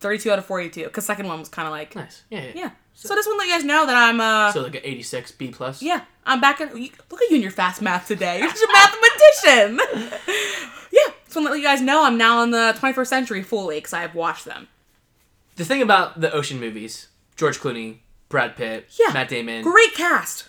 32 0.00 0.30
out 0.30 0.38
of 0.38 0.44
42. 0.46 0.84
Because 0.84 1.04
second 1.06 1.26
one 1.26 1.38
was 1.38 1.48
kind 1.48 1.66
of 1.66 1.72
like, 1.72 1.94
Nice. 1.96 2.22
Yeah. 2.30 2.44
Yeah. 2.46 2.52
yeah. 2.54 2.70
So, 2.98 3.14
just 3.14 3.28
want 3.28 3.36
to 3.42 3.46
let 3.46 3.48
you 3.48 3.52
guys 3.58 3.64
know 3.64 3.84
that 3.86 3.94
I'm, 3.96 4.20
uh, 4.22 4.52
So 4.52 4.62
like 4.62 4.74
an 4.76 4.80
eighty 4.84 5.02
six 5.02 5.30
B 5.30 5.48
plus. 5.48 5.82
yeah, 5.82 6.04
I'm 6.24 6.40
back 6.40 6.62
in. 6.62 6.68
Look 6.70 7.20
at 7.22 7.28
you 7.28 7.34
and 7.36 7.42
your 7.42 7.50
fast 7.52 7.82
math 7.82 8.08
today. 8.08 8.38
You're 8.38 8.48
such 8.48 8.58
a 8.66 8.72
mathematician. 8.72 9.80
yeah, 10.92 11.12
just 11.26 11.36
want 11.36 11.46
to 11.46 11.50
let 11.50 11.56
you 11.58 11.62
guys 11.62 11.82
know 11.82 12.04
I'm 12.06 12.16
now 12.16 12.42
in 12.42 12.52
the 12.52 12.74
21st 12.78 13.06
century 13.06 13.42
fully 13.42 13.76
because 13.76 13.92
I 13.92 14.00
have 14.00 14.14
watched 14.14 14.46
them. 14.46 14.68
The 15.56 15.66
thing 15.66 15.82
about 15.82 16.22
the 16.22 16.32
ocean 16.32 16.58
movies, 16.58 17.08
George 17.36 17.58
Clooney, 17.60 17.98
Brad 18.30 18.56
Pitt, 18.56 18.88
Yeah. 18.98 19.12
Matt 19.12 19.28
Damon, 19.28 19.62
Great 19.62 19.92
cast. 19.94 20.48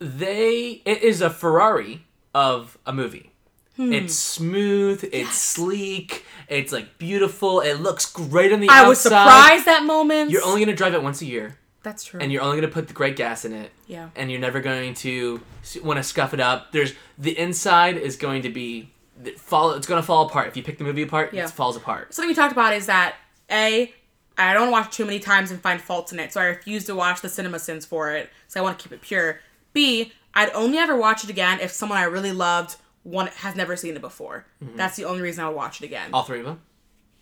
they 0.00 0.82
it 0.84 1.02
is 1.02 1.20
a 1.20 1.30
Ferrari 1.30 2.04
of 2.34 2.78
a 2.84 2.92
movie. 2.92 3.30
Hmm. 3.76 3.92
It's 3.92 4.14
smooth, 4.14 5.08
it's 5.12 5.36
sleek, 5.36 6.24
it's 6.48 6.72
like 6.72 6.96
beautiful, 6.98 7.60
it 7.60 7.74
looks 7.80 8.10
great 8.10 8.52
on 8.52 8.60
the 8.60 8.68
I 8.70 8.78
outside. 8.78 8.88
was 8.88 9.00
surprised 9.00 9.68
at 9.68 9.84
moments. 9.84 10.32
You're 10.32 10.44
only 10.44 10.64
gonna 10.64 10.76
drive 10.76 10.94
it 10.94 11.02
once 11.02 11.20
a 11.20 11.26
year, 11.26 11.58
That's 11.82 12.02
true. 12.04 12.18
and 12.20 12.32
you're 12.32 12.42
only 12.42 12.56
gonna 12.56 12.72
put 12.72 12.88
the 12.88 12.94
great 12.94 13.16
gas 13.16 13.44
in 13.44 13.52
it. 13.52 13.70
Yeah. 13.86 14.08
And 14.16 14.30
you're 14.30 14.40
never 14.40 14.60
going 14.60 14.94
to 14.94 15.40
want 15.82 15.98
to 15.98 16.02
scuff 16.02 16.32
it 16.32 16.40
up. 16.40 16.72
There's 16.72 16.94
the 17.18 17.38
inside 17.38 17.96
is 17.98 18.16
going 18.16 18.42
to 18.42 18.48
be 18.50 18.90
fall. 19.38 19.72
It's 19.72 19.86
gonna 19.86 20.02
fall 20.02 20.26
apart 20.26 20.48
if 20.48 20.56
you 20.56 20.62
pick 20.62 20.78
the 20.78 20.84
movie 20.84 21.02
apart. 21.02 21.34
Yeah. 21.34 21.44
It 21.44 21.50
falls 21.50 21.76
apart. 21.76 22.14
Something 22.14 22.28
we 22.30 22.34
talked 22.34 22.52
about 22.52 22.72
is 22.72 22.86
that 22.86 23.16
A, 23.50 23.92
I 24.38 24.54
don't 24.54 24.70
watch 24.70 24.94
too 24.96 25.04
many 25.04 25.18
times 25.18 25.50
and 25.50 25.60
find 25.60 25.80
faults 25.80 26.12
in 26.12 26.18
it, 26.18 26.32
so 26.32 26.40
I 26.40 26.44
refuse 26.44 26.84
to 26.86 26.94
watch 26.94 27.20
the 27.20 27.28
CinemaSins 27.28 27.86
for 27.86 28.10
it, 28.12 28.30
so 28.48 28.58
I 28.60 28.62
want 28.62 28.78
to 28.78 28.82
keep 28.82 28.92
it 28.92 29.02
pure. 29.02 29.40
B, 29.72 30.12
I'd 30.34 30.50
only 30.52 30.78
ever 30.78 30.96
watch 30.96 31.24
it 31.24 31.30
again 31.30 31.60
if 31.60 31.70
someone 31.72 31.98
I 31.98 32.04
really 32.04 32.32
loved 32.32 32.76
one 33.06 33.28
has 33.28 33.54
never 33.54 33.76
seen 33.76 33.94
it 33.94 34.00
before. 34.00 34.46
Mm-hmm. 34.62 34.76
That's 34.76 34.96
the 34.96 35.04
only 35.04 35.22
reason 35.22 35.44
I 35.44 35.48
would 35.48 35.56
watch 35.56 35.80
it 35.80 35.86
again. 35.86 36.10
All 36.12 36.24
three 36.24 36.40
of 36.40 36.44
them. 36.46 36.60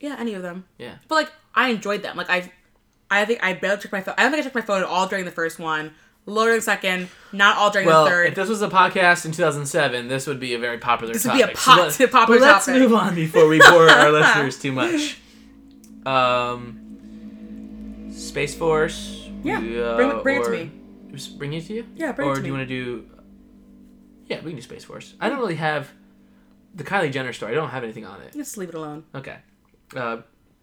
Yeah, 0.01 0.17
any 0.19 0.35
of 0.35 0.43
them. 0.43 0.65
Yeah. 0.79 0.95
But 1.09 1.15
like 1.17 1.33
I 1.55 1.69
enjoyed 1.69 2.03
them. 2.03 2.17
Like 2.17 2.31
I 2.31 2.51
I 3.11 3.25
think 3.27 3.45
I 3.45 3.53
barely 3.53 3.81
checked 3.81 3.93
my 3.93 4.01
phone. 4.01 4.15
I 4.19 4.23
don't 4.23 4.33
think 4.33 4.41
I 4.41 4.45
checked 4.45 4.55
my 4.55 4.61
phone 4.63 4.83
at 4.83 4.89
all 4.89 5.07
during 5.07 5.25
the 5.25 5.31
first 5.31 5.59
one. 5.59 5.93
During 6.27 6.57
the 6.57 6.63
second, 6.63 7.09
not 7.33 7.59
all 7.59 7.71
during 7.71 7.87
Well, 7.87 8.05
the 8.05 8.11
third. 8.11 8.29
if 8.29 8.35
this 8.35 8.49
was 8.49 8.63
a 8.63 8.69
podcast 8.69 9.27
in 9.27 9.33
2007, 9.33 10.09
this 10.09 10.27
would 10.27 10.41
be 10.41 10.55
a 10.55 10.59
very 10.59 10.79
popular 10.79 11.13
This 11.13 11.25
would 11.25 11.33
topic. 11.33 11.47
be 11.49 11.53
a 11.53 11.57
pot- 11.57 11.99
let- 12.01 12.11
popular 12.11 12.41
but 12.41 12.47
let's 12.47 12.65
topic. 12.65 12.81
move 12.81 12.95
on 12.95 13.15
before 13.15 13.47
we 13.47 13.59
bore 13.59 13.91
our 13.91 14.11
listeners 14.21 14.59
too 14.59 14.73
much. 14.73 15.19
Um, 16.07 18.09
Space 18.17 18.55
Force. 18.57 19.29
Yeah, 19.43 19.59
uh, 19.59 19.97
bring 19.97 20.11
it- 20.11 20.23
bring 20.23 20.41
it 20.41 20.45
to 20.45 20.51
me. 20.51 20.71
Bring 21.37 21.53
it 21.53 21.67
to 21.67 21.75
you? 21.75 21.87
Yeah, 21.95 22.13
bring 22.13 22.29
it 22.29 22.33
or 22.33 22.37
to 22.37 22.41
do 22.41 22.47
you 22.49 22.55
want 22.55 22.67
to 22.69 22.85
do... 22.85 23.05
Yeah, 24.29 24.39
we 24.41 24.51
can 24.51 24.57
do 24.57 24.63
Space 24.63 24.85
Force. 24.85 25.15
I 25.21 25.29
don't 25.29 25.39
really 25.39 25.57
have... 25.57 25.91
The 26.77 26.83
Kylie 26.85 27.13
Jenner 27.13 27.33
story, 27.33 27.53
I 27.53 27.55
don't 27.55 27.69
have 27.71 27.85
anything 27.85 28.05
on 28.05 28.21
it. 28.23 28.33
Just 28.33 28.57
leave 28.57 28.69
it 28.71 28.75
alone. 28.75 29.05
Okay. 29.15 29.37
Uh, 29.95 30.19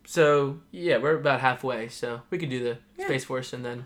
so, 0.06 0.60
yeah, 0.72 0.98
we're 0.98 1.16
about 1.16 1.40
halfway, 1.40 1.88
so 1.88 2.22
we 2.30 2.38
could 2.38 2.50
do 2.50 2.62
the 2.62 2.78
Yeah. 2.98 3.06
Space 3.06 3.24
Force 3.24 3.54
and 3.54 3.64
then 3.64 3.86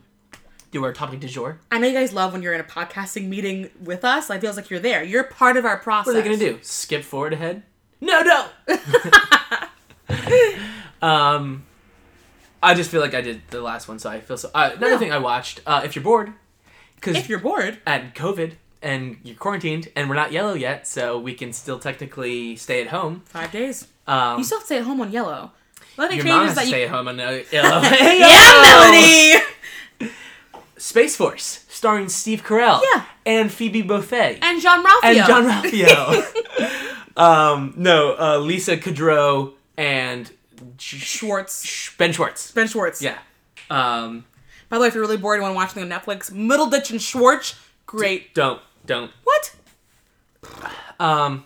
do 0.71 0.83
our 0.83 0.91
topic 0.91 1.19
du 1.19 1.27
jour. 1.27 1.59
I 1.71 1.77
know 1.77 1.87
you 1.87 1.93
guys 1.93 2.13
love 2.13 2.33
when 2.33 2.41
you're 2.41 2.53
in 2.55 2.61
a 2.61 2.63
podcasting 2.63 3.27
meeting 3.27 3.69
with 3.79 4.03
us. 4.03 4.27
Like, 4.29 4.37
it 4.39 4.41
feels 4.41 4.55
like 4.57 4.71
you're 4.71 4.79
there. 4.79 5.03
You're 5.03 5.25
part 5.25 5.55
of 5.55 5.65
our 5.65 5.77
process. 5.77 6.07
What 6.07 6.15
are 6.17 6.21
they 6.23 6.27
gonna 6.27 6.37
do? 6.53 6.57
Skip 6.63 7.03
forward 7.03 7.33
ahead? 7.33 7.61
No, 8.01 8.23
no. 8.23 8.47
um, 11.01 11.63
I 12.63 12.73
just 12.73 12.89
feel 12.89 13.01
like 13.01 13.13
I 13.13 13.21
did 13.21 13.41
the 13.49 13.61
last 13.61 13.87
one, 13.87 13.99
so 13.99 14.09
I 14.09 14.19
feel 14.21 14.37
so. 14.37 14.49
Uh, 14.53 14.71
another 14.75 14.93
No. 14.93 14.97
thing 14.99 15.11
I 15.11 15.17
watched, 15.19 15.61
uh, 15.67 15.81
if 15.85 15.95
you're 15.95 16.03
bored, 16.03 16.33
because 16.95 17.15
If 17.17 17.29
you're 17.29 17.39
bored, 17.39 17.79
at 17.85 18.15
COVID 18.15 18.53
and 18.85 19.17
you're 19.23 19.35
quarantined 19.35 19.89
and 19.95 20.07
we're 20.09 20.15
not 20.15 20.31
yellow 20.31 20.53
yet, 20.53 20.87
so 20.87 21.19
we 21.19 21.33
can 21.33 21.51
still 21.51 21.79
technically 21.79 22.55
stay 22.55 22.81
at 22.81 22.87
home. 22.87 23.23
five 23.25 23.51
days. 23.51 23.87
Um, 24.07 24.37
You 24.37 24.43
still 24.45 24.59
have 24.59 24.63
to 24.63 24.65
stay 24.67 24.77
at 24.77 24.83
home 24.85 25.01
on 25.01 25.11
yellow. 25.11 25.51
The 25.97 26.03
only 26.03 26.15
your 26.17 26.25
mom 26.25 26.47
has 26.47 26.57
to 26.57 26.65
stay 26.65 26.79
you. 26.81 26.85
at 26.85 26.91
home 26.91 27.07
on 27.07 27.17
yellow. 27.19 27.41
yeah, 27.51 29.39
Melody. 29.99 30.09
Space 30.77 31.15
Force, 31.15 31.65
starring 31.69 32.09
Steve 32.09 32.43
Carell. 32.43 32.81
Yeah. 32.93 33.05
And 33.25 33.51
Phoebe 33.51 33.81
Buffay. 33.81 34.37
And 34.41 34.61
Jean 34.61 34.83
Ralphio. 34.83 35.03
and 35.03 35.17
Jean 35.25 35.45
Ralphio. 35.49 37.17
um, 37.17 37.73
no, 37.77 38.15
uh, 38.19 38.37
Lisa 38.39 38.77
Kudrow 38.77 39.53
and 39.77 40.31
Schwartz. 40.77 41.65
Sh- 41.65 41.91
Ben 41.97 42.11
Schwartz. 42.11 42.51
Ben 42.51 42.67
Schwartz. 42.67 43.01
Yeah. 43.01 43.17
Um, 43.69 44.25
By 44.69 44.77
the 44.77 44.81
way, 44.81 44.87
if 44.89 44.93
you're 44.93 45.03
really 45.03 45.17
bored 45.17 45.37
and 45.39 45.43
want 45.43 45.53
to 45.53 45.55
watch 45.55 45.73
something 45.73 45.91
on 45.91 45.99
Netflix, 45.99 46.29
Middleditch 46.31 46.91
and 46.91 47.01
Schwartz, 47.01 47.55
great. 47.87 48.35
don't 48.35 48.61
don't. 48.85 49.11
What? 49.23 49.55
Um, 50.99 51.45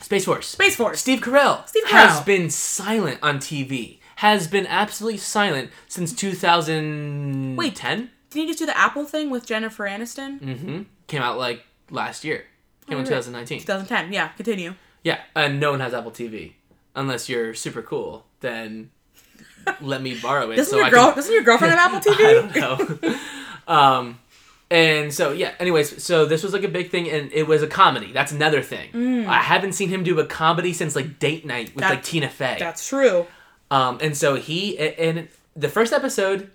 Space 0.00 0.24
Force. 0.24 0.46
Space 0.48 0.76
Force. 0.76 1.00
Steve 1.00 1.20
Carell. 1.20 1.66
Steve 1.68 1.84
Carell. 1.84 1.88
has 2.08 2.20
been 2.22 2.50
silent 2.50 3.18
on 3.22 3.38
TV. 3.38 3.98
Has 4.16 4.46
been 4.46 4.66
absolutely 4.66 5.18
silent 5.18 5.70
since 5.88 6.12
2010. 6.12 7.56
Wait. 7.56 7.74
10? 7.74 8.10
Didn't 8.30 8.42
you 8.42 8.46
just 8.48 8.58
do 8.60 8.66
the 8.66 8.78
Apple 8.78 9.04
thing 9.04 9.30
with 9.30 9.44
Jennifer 9.46 9.84
Aniston? 9.84 10.40
Mm-hmm. 10.40 10.82
Came 11.06 11.22
out 11.22 11.38
like 11.38 11.64
last 11.90 12.24
year. 12.24 12.44
Came 12.86 12.98
out 12.98 13.00
in 13.00 13.06
Oh, 13.06 13.20
2019. 13.20 13.60
2010. 13.60 14.12
Yeah, 14.12 14.28
continue. 14.28 14.74
Yeah, 15.04 15.20
and 15.34 15.58
no 15.60 15.72
one 15.72 15.80
has 15.80 15.92
Apple 15.92 16.12
TV 16.12 16.52
unless 16.94 17.28
you're 17.28 17.54
super 17.54 17.82
cool. 17.82 18.24
Then 18.40 18.90
let 19.80 20.00
me 20.02 20.18
borrow 20.18 20.50
it. 20.50 20.56
Doesn't 20.56 20.70
so 20.70 20.76
your 20.76 20.86
I 20.86 20.90
girl? 20.90 21.06
Can, 21.08 21.14
Doesn't 21.16 21.34
your 21.34 21.42
girlfriend 21.42 21.74
have 21.74 21.92
Apple 21.94 22.12
TV? 22.12 22.24
I 22.26 22.32
don't 22.34 23.02
know. 23.02 23.18
um, 23.74 24.18
And 24.72 25.12
so 25.12 25.32
yeah. 25.32 25.52
Anyways, 25.60 26.02
so 26.02 26.24
this 26.24 26.42
was 26.42 26.54
like 26.54 26.64
a 26.64 26.68
big 26.68 26.90
thing, 26.90 27.10
and 27.10 27.30
it 27.32 27.46
was 27.46 27.62
a 27.62 27.66
comedy. 27.66 28.10
That's 28.10 28.32
another 28.32 28.62
thing. 28.62 29.26
I 29.28 29.42
haven't 29.42 29.74
seen 29.74 29.90
him 29.90 30.02
do 30.02 30.18
a 30.18 30.24
comedy 30.24 30.72
since 30.72 30.96
like 30.96 31.18
Date 31.18 31.44
Night 31.44 31.74
with 31.74 31.82
That- 31.82 31.90
like 31.90 32.02
Tina 32.02 32.30
Fey. 32.30 32.56
That's 32.58 32.88
true. 32.88 33.26
Um, 33.70 33.98
and 34.00 34.16
so 34.16 34.34
he 34.36 34.70
in 34.78 35.28
the 35.54 35.68
first 35.68 35.92
episode, 35.92 36.50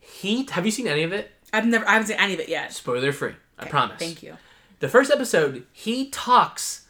he 0.00 0.46
have 0.50 0.64
you 0.66 0.72
seen 0.72 0.88
any 0.88 1.04
of 1.04 1.12
it? 1.12 1.30
I've 1.52 1.66
never, 1.66 1.86
I 1.88 1.92
haven't 1.92 2.08
seen 2.08 2.16
any 2.18 2.34
of 2.34 2.40
it 2.40 2.48
yet. 2.48 2.72
Spoiler 2.72 3.12
free. 3.12 3.34
I 3.58 3.66
promise. 3.66 3.98
Thank 3.98 4.22
you. 4.22 4.36
The 4.80 4.88
first 4.88 5.12
episode, 5.12 5.64
he 5.72 6.08
talks, 6.10 6.86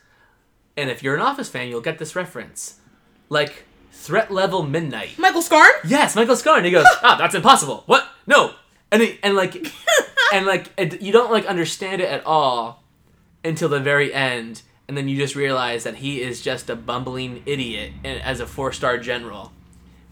and 0.77 0.89
if 0.89 1.03
you're 1.03 1.15
an 1.15 1.21
Office 1.21 1.51
fan, 1.51 1.69
you'll 1.69 1.81
get 1.83 1.99
this 1.99 2.17
reference, 2.17 2.79
like 3.29 3.65
threat 3.93 4.31
level 4.31 4.63
midnight. 4.63 5.19
Michael 5.19 5.43
Scarn? 5.43 5.69
Yes, 5.87 6.17
Michael 6.17 6.37
Scarn. 6.37 6.65
He 6.65 6.71
goes, 6.71 6.87
ah, 7.03 7.17
that's 7.19 7.35
impossible. 7.35 7.83
What? 7.87 8.09
No. 8.27 8.55
And 8.91 9.03
he, 9.03 9.19
and 9.23 9.35
like, 9.35 9.55
and 10.33 10.47
like, 10.47 10.73
it, 10.77 11.01
you 11.03 11.13
don't 11.13 11.31
like 11.31 11.47
understand 11.47 12.01
it 12.01 12.09
at 12.09 12.25
all 12.27 12.83
until 13.45 13.69
the 13.69 13.81
very 13.81 14.13
end, 14.15 14.63
and 14.89 14.97
then 14.97 15.09
you 15.09 15.17
just 15.17 15.35
realize 15.37 15.85
that 15.85 15.97
he 15.97 16.21
is 16.23 16.41
just 16.41 16.69
a 16.71 16.77
bumbling 16.77 17.43
idiot 17.47 17.93
as 18.05 18.41
a 18.41 18.47
four 18.47 18.73
star 18.73 18.99
general. 18.99 19.53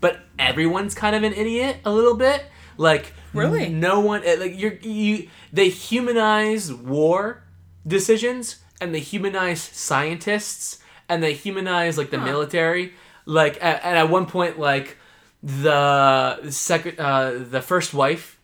But 0.00 0.20
everyone's 0.38 0.94
kind 0.94 1.14
of 1.16 1.22
an 1.22 1.32
idiot 1.34 1.78
a 1.84 1.92
little 1.92 2.14
bit. 2.14 2.44
Like, 2.76 3.12
Really? 3.34 3.68
no 3.68 4.00
one 4.00 4.22
eh, 4.24 4.36
like 4.38 4.58
you're 4.58 4.74
you. 4.74 5.28
They 5.52 5.68
humanize 5.68 6.72
war 6.72 7.42
decisions, 7.86 8.56
and 8.80 8.94
they 8.94 9.00
humanize 9.00 9.60
scientists, 9.60 10.78
and 11.08 11.22
they 11.22 11.34
humanize 11.34 11.98
like 11.98 12.10
the 12.10 12.18
Huh. 12.18 12.24
military. 12.26 12.94
Like, 13.26 13.56
a- 13.58 13.84
and 13.86 13.98
at 13.98 14.08
one 14.10 14.26
point, 14.26 14.58
like 14.58 14.96
the 15.42 16.50
second, 16.50 16.98
uh, 16.98 17.32
the 17.50 17.60
first 17.62 17.92
wife. 17.94 18.38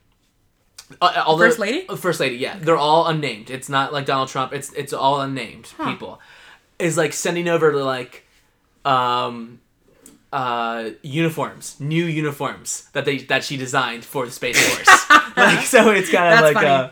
Uh, 1.00 1.22
all 1.26 1.36
First 1.38 1.58
lady? 1.58 1.88
uh, 1.88 1.96
First 1.96 2.20
lady, 2.20 2.36
yeah. 2.36 2.58
They're 2.60 2.76
all 2.76 3.06
unnamed. 3.06 3.50
It's 3.50 3.68
not 3.68 3.92
like 3.92 4.06
Donald 4.06 4.28
Trump. 4.28 4.52
It's 4.52 4.72
it's 4.74 4.92
all 4.92 5.20
unnamed 5.20 5.72
people. 5.84 6.20
Is 6.78 6.96
like 6.96 7.12
sending 7.12 7.48
over 7.48 7.72
to 7.72 7.82
like, 7.84 8.24
um, 8.84 9.60
uh, 10.32 10.90
uniforms, 11.02 11.76
new 11.80 12.04
uniforms 12.04 12.88
that 12.92 13.04
they 13.04 13.18
that 13.18 13.42
she 13.44 13.56
designed 13.56 14.04
for 14.04 14.26
the 14.26 14.30
space 14.32 14.58
force. 14.60 15.10
like 15.36 15.64
so, 15.66 15.90
it's 15.90 16.10
kind 16.10 16.34
of 16.34 16.40
like 16.40 16.54
funny. 16.54 16.66
uh, 16.68 16.88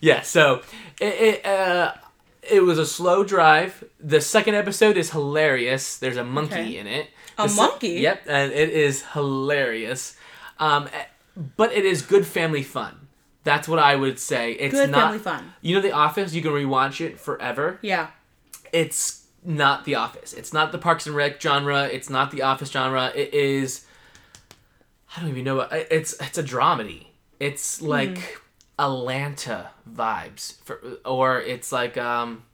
yeah. 0.00 0.22
So 0.22 0.62
it 1.00 1.14
it, 1.40 1.46
uh, 1.46 1.94
it 2.42 2.60
was 2.62 2.78
a 2.78 2.86
slow 2.86 3.24
drive. 3.24 3.82
The 3.98 4.20
second 4.20 4.54
episode 4.54 4.96
is 4.96 5.10
hilarious. 5.10 5.96
There's 5.98 6.16
a 6.18 6.24
monkey 6.24 6.54
Okay. 6.54 6.76
in 6.78 6.86
it. 6.86 7.08
A 7.38 7.48
se- 7.48 7.56
monkey? 7.56 7.88
Yep, 8.00 8.22
and 8.28 8.52
it 8.52 8.70
is 8.70 9.02
hilarious. 9.12 10.16
Um, 10.60 10.88
eh, 10.92 11.04
but 11.56 11.72
it 11.72 11.84
is 11.84 12.02
good 12.02 12.26
family 12.26 12.62
fun. 12.62 13.03
That's 13.44 13.68
what 13.68 13.78
I 13.78 13.94
would 13.94 14.18
say. 14.18 14.52
It's 14.52 14.74
Good 14.74 14.90
not 14.90 15.02
family 15.02 15.18
fun. 15.18 15.52
You 15.60 15.76
know, 15.76 15.82
The 15.82 15.92
Office. 15.92 16.34
You 16.34 16.42
can 16.42 16.52
rewatch 16.52 17.00
it 17.04 17.20
forever 17.20 17.78
Yeah. 17.82 18.08
it's 18.72 19.26
not 19.44 19.84
The 19.84 19.94
Office. 19.96 20.32
It's 20.32 20.52
not 20.52 20.72
the 20.72 20.78
Parks 20.78 21.06
and 21.06 21.14
Rec 21.14 21.40
genre. 21.40 21.84
It's 21.84 22.08
not 22.08 22.30
the 22.30 22.42
Office 22.42 22.70
genre. 22.70 23.12
It 23.14 23.32
is. 23.34 23.84
I 25.16 25.20
don't 25.20 25.28
even 25.30 25.44
know 25.44 25.56
what 25.56 25.72
it's. 25.72 26.14
It's 26.20 26.38
a 26.38 26.42
dramedy. 26.42 27.06
It's 27.38 27.80
like 27.82 28.40
Atlanta 28.78 29.70
vibes, 29.90 30.54
for, 30.64 30.80
or 31.04 31.40
it's 31.40 31.70
like 31.70 31.96
um. 31.98 32.44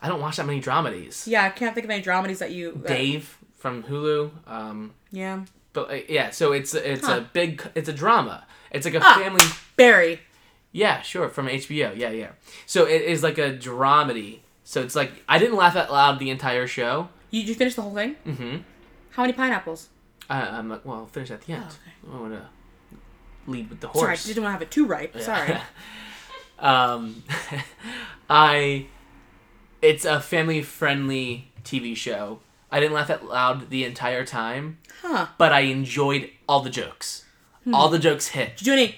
I 0.00 0.08
don't 0.08 0.20
watch 0.20 0.36
that 0.36 0.46
many 0.46 0.60
dramedies. 0.60 1.26
Yeah, 1.26 1.44
I 1.44 1.50
can't 1.50 1.74
think 1.74 1.84
of 1.84 1.90
any 1.90 2.02
dramedies 2.02 2.38
that 2.38 2.50
you. 2.50 2.72
that- 2.72 2.88
Dave 2.88 3.38
from 3.58 3.82
Hulu. 3.84 4.30
Um, 4.46 4.92
Yeah. 5.10 5.44
but 5.72 5.90
uh, 5.90 5.98
yeah, 6.08 6.30
so 6.30 6.52
it's 6.52 6.74
it's 6.74 7.06
Huh. 7.06 7.18
a 7.18 7.20
big. 7.20 7.62
It's 7.74 7.88
a 7.88 7.92
drama. 7.92 8.44
It's 8.74 8.84
like 8.84 8.94
a 8.94 9.00
Ah. 9.02 9.14
family. 9.18 9.44
Barry. 9.76 10.20
Yeah, 10.72 11.00
sure, 11.02 11.28
from 11.28 11.46
HBO. 11.48 11.92
Yeah, 11.96 12.10
yeah. 12.10 12.30
So 12.66 12.84
it 12.84 13.02
is 13.02 13.22
like 13.22 13.38
a 13.38 13.50
dramedy. 13.56 14.40
So 14.64 14.82
it's 14.82 14.94
like 14.96 15.12
I 15.28 15.38
didn't 15.38 15.56
laugh 15.56 15.76
out 15.76 15.90
loud 15.92 16.18
the 16.18 16.28
entire 16.30 16.66
show. 16.66 17.08
You, 17.30 17.40
did 17.42 17.48
you 17.50 17.54
finish 17.54 17.74
the 17.76 17.82
whole 17.82 17.94
thing? 17.94 18.16
Mm-hmm. 18.26 18.56
How 19.10 19.22
many 19.22 19.32
pineapples? 19.32 19.88
I, 20.28 20.40
I'm 20.40 20.68
like, 20.68 20.84
well, 20.84 20.98
I'll 20.98 21.06
finish 21.06 21.30
at 21.30 21.42
the 21.42 21.52
end. 21.54 21.64
Oh, 22.10 22.16
I 22.16 22.20
want 22.20 22.32
to 22.34 22.46
lead 23.46 23.70
with 23.70 23.80
the 23.80 23.88
horse. 23.88 24.02
Sorry, 24.02 24.12
I 24.12 24.34
didn't 24.34 24.42
want 24.42 24.50
to 24.52 24.54
have 24.54 24.62
it 24.62 24.70
too 24.70 24.86
ripe. 24.86 25.18
Sorry. 25.20 25.56
um, 26.58 27.22
I. 28.30 28.86
It's 29.82 30.04
a 30.06 30.18
family-friendly 30.18 31.52
TV 31.62 31.94
show. 31.96 32.40
I 32.72 32.80
didn't 32.80 32.94
laugh 32.94 33.10
out 33.10 33.24
loud 33.26 33.68
the 33.70 33.84
entire 33.84 34.24
time, 34.24 34.78
Huh. 35.02 35.26
but 35.36 35.52
I 35.52 35.60
enjoyed 35.60 36.30
all 36.48 36.60
the 36.62 36.70
jokes. 36.70 37.23
All 37.72 37.88
the 37.88 37.98
jokes 37.98 38.28
hit. 38.28 38.56
Did 38.58 38.66
you 38.66 38.72
do 38.76 38.82
any? 38.82 38.96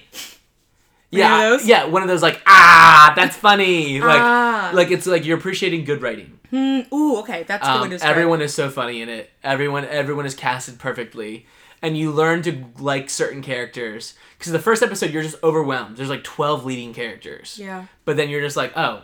Yeah, 1.09 1.27
Hmm. 1.29 1.53
of 1.53 1.59
those? 1.59 1.67
yeah. 1.67 1.85
One 1.85 2.01
of 2.01 2.07
those 2.09 2.21
like, 2.21 2.41
ah, 2.45 3.13
that's 3.15 3.35
funny. 3.37 4.01
Like, 4.01 4.19
Ah. 4.21 4.71
like 4.73 4.91
it's 4.91 5.05
like 5.07 5.25
you're 5.25 5.37
appreciating 5.37 5.85
good 5.85 6.01
writing. 6.01 6.39
Hmm, 6.49 6.81
ooh, 6.93 7.17
okay, 7.19 7.43
that's 7.43 7.65
good 7.67 7.71
Um, 7.81 7.91
it. 7.93 8.03
everyone 8.03 8.41
is 8.41 8.53
so 8.53 8.69
funny 8.69 9.01
in 9.01 9.09
it. 9.09 9.31
Everyone, 9.43 9.85
everyone 9.85 10.25
is 10.25 10.33
casted 10.35 10.79
perfectly, 10.79 11.45
and 11.81 11.97
you 11.97 12.11
learn 12.11 12.41
to 12.43 12.65
like 12.79 13.09
certain 13.09 13.41
characters. 13.41 14.15
Because 14.37 14.51
the 14.51 14.59
first 14.59 14.83
episode, 14.83 15.11
you're 15.11 15.23
just 15.23 15.41
overwhelmed. 15.43 15.97
There's 15.97 16.09
like 16.09 16.23
twelve 16.23 16.65
leading 16.65 16.93
characters. 16.93 17.57
Yeah. 17.57 17.85
But 18.05 18.17
then 18.17 18.29
you're 18.29 18.41
just 18.41 18.55
like, 18.57 18.71
oh, 18.77 19.01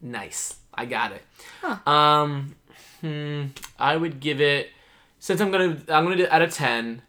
nice, 0.00 0.56
I 0.74 0.84
got 0.86 1.12
it. 1.12 1.22
Huh. 1.62 1.90
Um, 1.90 2.54
hmm, 3.00 3.44
I 3.78 3.96
would 3.96 4.20
give 4.20 4.40
it. 4.40 4.70
Since 5.20 5.40
I'm 5.40 5.50
gonna, 5.50 5.76
I'm 5.88 6.04
gonna 6.04 6.16
do 6.16 6.26
out 6.30 6.42
of 6.42 6.52
ten. 6.52 7.02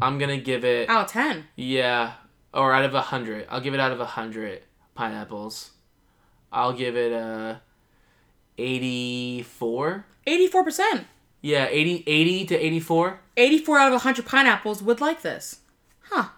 I'm 0.00 0.18
gonna 0.18 0.38
give 0.38 0.64
it. 0.64 0.88
Out 0.88 1.06
of 1.06 1.10
ten. 1.12 1.44
Yeah, 1.56 2.12
or 2.54 2.72
out 2.72 2.84
of 2.84 2.94
a 2.94 3.00
hundred. 3.02 3.46
I'll 3.50 3.60
give 3.60 3.74
it 3.74 3.80
out 3.80 3.92
of 3.92 4.00
a 4.00 4.06
hundred 4.06 4.62
pineapples. 4.94 5.72
I'll 6.52 6.72
give 6.72 6.96
it 6.96 7.12
a 7.12 7.60
eighty-four. 8.58 10.04
Eighty-four 10.26 10.64
percent. 10.64 11.06
Yeah, 11.44 11.66
80, 11.68 12.04
80 12.06 12.46
to 12.46 12.56
84. 12.56 13.20
Eighty-four 13.36 13.76
out 13.76 13.92
of 13.92 14.02
hundred 14.02 14.26
pineapples 14.26 14.80
would 14.80 15.00
like 15.00 15.22
this. 15.22 15.58
Huh. 16.02 16.28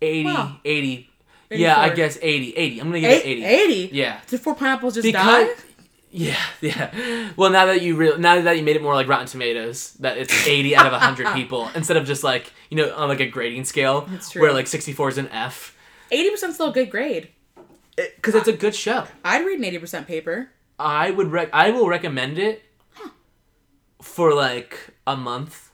80, 0.00 0.24
Wow. 0.24 0.56
80. 0.64 1.10
Yeah, 1.50 1.78
I 1.78 1.90
guess 1.90 2.16
80. 2.22 2.52
80. 2.56 2.80
I'm 2.80 2.90
going 2.90 3.02
to 3.02 3.08
give 3.08 3.10
Eight, 3.10 3.38
it 3.40 3.42
80. 3.42 3.44
Eighty. 3.44 3.94
Yeah. 3.94 4.20
Did 4.26 4.40
four 4.40 4.54
pineapples 4.54 4.94
just 4.94 5.02
Because 5.04 5.48
die? 5.48 5.62
Yeah, 6.10 6.36
yeah. 6.60 7.30
Well, 7.36 7.50
now 7.50 7.66
that 7.66 7.82
you 7.82 7.96
real 7.96 8.18
now 8.18 8.40
that 8.40 8.56
you 8.56 8.62
made 8.62 8.76
it 8.76 8.82
more 8.82 8.94
like 8.94 9.08
Rotten 9.08 9.26
Tomatoes, 9.26 9.92
that 10.00 10.16
it's 10.18 10.46
80 10.46 10.76
out 10.76 10.86
of 10.86 10.92
100 10.92 11.28
people 11.34 11.68
instead 11.74 11.96
of 11.96 12.06
just 12.06 12.24
like, 12.24 12.52
you 12.70 12.76
know, 12.76 12.94
on 12.96 13.08
like 13.08 13.20
a 13.20 13.26
grading 13.26 13.64
scale 13.64 14.02
That's 14.02 14.30
true. 14.30 14.42
where 14.42 14.52
like 14.52 14.66
64 14.66 15.08
is 15.10 15.18
an 15.18 15.28
F. 15.28 15.74
Eighty 16.10 16.30
percent 16.30 16.50
is 16.50 16.54
still 16.56 16.70
a 16.70 16.72
good 16.72 16.90
grade. 16.90 17.28
Cuz 18.22 18.34
it's 18.34 18.48
a 18.48 18.52
good 18.52 18.74
show. 18.74 19.06
I'd 19.24 19.44
read 19.44 19.58
an 19.58 19.64
eighty 19.64 19.78
percent 19.78 20.06
paper. 20.06 20.50
I 20.78 21.10
would 21.10 21.30
rec- 21.32 21.50
I 21.52 21.70
will 21.70 21.88
recommend 21.88 22.38
it 22.38 22.62
for 24.02 24.32
like 24.34 24.94
a 25.06 25.16
month. 25.16 25.70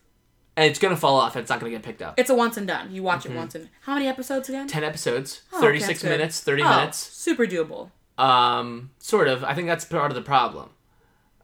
And 0.56 0.66
it's 0.70 0.78
going 0.78 0.94
to 0.94 1.00
fall 1.00 1.16
off 1.16 1.34
and 1.34 1.42
it's 1.42 1.50
not 1.50 1.58
going 1.58 1.72
to 1.72 1.76
get 1.78 1.84
picked 1.84 2.00
up. 2.00 2.14
It's 2.16 2.30
a 2.30 2.34
once 2.34 2.56
and 2.56 2.64
done. 2.66 2.92
You 2.94 3.02
watch 3.02 3.24
Mm-hmm. 3.24 3.32
it 3.32 3.36
once 3.38 3.54
and 3.56 3.68
how 3.82 3.94
many 3.94 4.06
episodes 4.06 4.48
again? 4.48 4.68
10 4.68 4.84
episodes, 4.84 5.42
Oh, 5.52 5.58
okay, 5.58 5.66
36 5.66 6.04
minutes, 6.04 6.40
30 6.42 6.62
Oh, 6.62 6.68
minutes. 6.68 6.96
Super 6.98 7.44
doable. 7.44 7.90
Um, 8.16 8.90
sort 8.98 9.28
of. 9.28 9.44
I 9.44 9.54
think 9.54 9.66
that's 9.68 9.84
part 9.84 10.10
of 10.10 10.14
the 10.14 10.22
problem. 10.22 10.70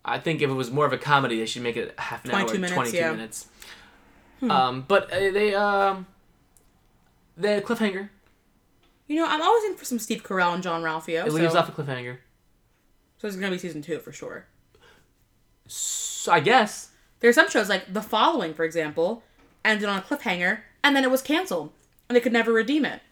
I 0.04 0.18
think 0.18 0.40
if 0.40 0.50
it 0.50 0.54
was 0.54 0.70
more 0.70 0.86
of 0.86 0.92
a 0.92 0.98
comedy, 0.98 1.38
they 1.38 1.46
should 1.46 1.62
make 1.62 1.76
it 1.76 1.94
half 1.98 2.24
an 2.24 2.30
hour, 2.30 2.40
22 2.40 2.58
minutes, 2.58 2.74
22 2.74 2.96
yeah. 2.96 3.26
Hmm. 4.40 4.50
Um, 4.50 4.84
but 4.88 5.12
uh, 5.12 5.30
they 5.30 5.54
um, 5.54 6.06
had 7.40 7.64
cliffhanger. 7.64 8.08
You 9.06 9.16
know, 9.16 9.26
I'm 9.26 9.42
always 9.42 9.64
in 9.64 9.76
for 9.76 9.84
some 9.84 9.98
Steve 9.98 10.22
Carell 10.22 10.54
and 10.54 10.62
Jean 10.62 10.82
Ralphio. 10.82 11.26
It 11.26 11.30
so, 11.30 11.36
leaves 11.36 11.54
off 11.54 11.68
a 11.68 11.72
cliffhanger. 11.72 12.18
so 13.18 13.26
it's 13.26 13.36
gonna 13.36 13.50
be 13.50 13.58
season 13.58 13.82
two 13.82 13.98
for 13.98 14.12
sure. 14.12 14.46
So 15.66 16.32
I 16.32 16.40
guess 16.40 16.90
there 17.20 17.28
are 17.28 17.32
some 17.34 17.50
shows 17.50 17.68
like 17.68 17.92
The 17.92 18.02
Following, 18.02 18.54
for 18.54 18.64
example, 18.64 19.22
ended 19.64 19.88
on 19.88 19.98
a 19.98 20.02
cliffhanger 20.02 20.60
and 20.82 20.96
then 20.96 21.04
it 21.04 21.10
was 21.10 21.22
canceled 21.22 21.72
and 22.08 22.16
they 22.16 22.20
could 22.20 22.32
never 22.32 22.52
redeem 22.52 22.84
it. 22.84 23.02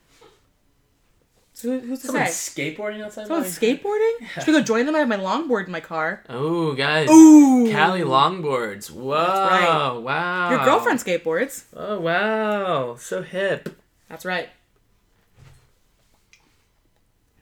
So 1.59 1.71
who- 1.71 1.81
who's 1.89 2.03
to 2.03 2.07
someone's 2.07 2.35
say? 2.35 2.73
skateboarding 2.77 3.03
outside. 3.05 3.27
Someone's 3.27 3.61
my- 3.61 3.67
skateboarding? 3.69 4.29
Should 4.35 4.47
we 4.47 4.53
go 4.53 4.63
join 4.63 4.87
them? 4.87 4.95
I 4.95 5.01
have 5.01 5.09
my 5.09 5.17
longboard 5.17 5.67
in 5.67 5.73
my 5.73 5.81
car. 5.81 6.23
Oh, 6.29 6.73
guys. 6.75 7.11
Ooh. 7.11 7.69
Cali 7.73 8.03
longboards. 8.03 8.93
Whoa! 8.93 9.11
right. 9.17 9.91
Wow. 10.01 10.51
Your 10.51 10.65
girlfriend 10.65 11.01
skateboards. 11.01 11.65
Oh 11.75 11.99
wow! 11.99 12.95
So 12.95 13.23
hip. 13.23 13.77
That's 14.09 14.25
right. 14.25 14.51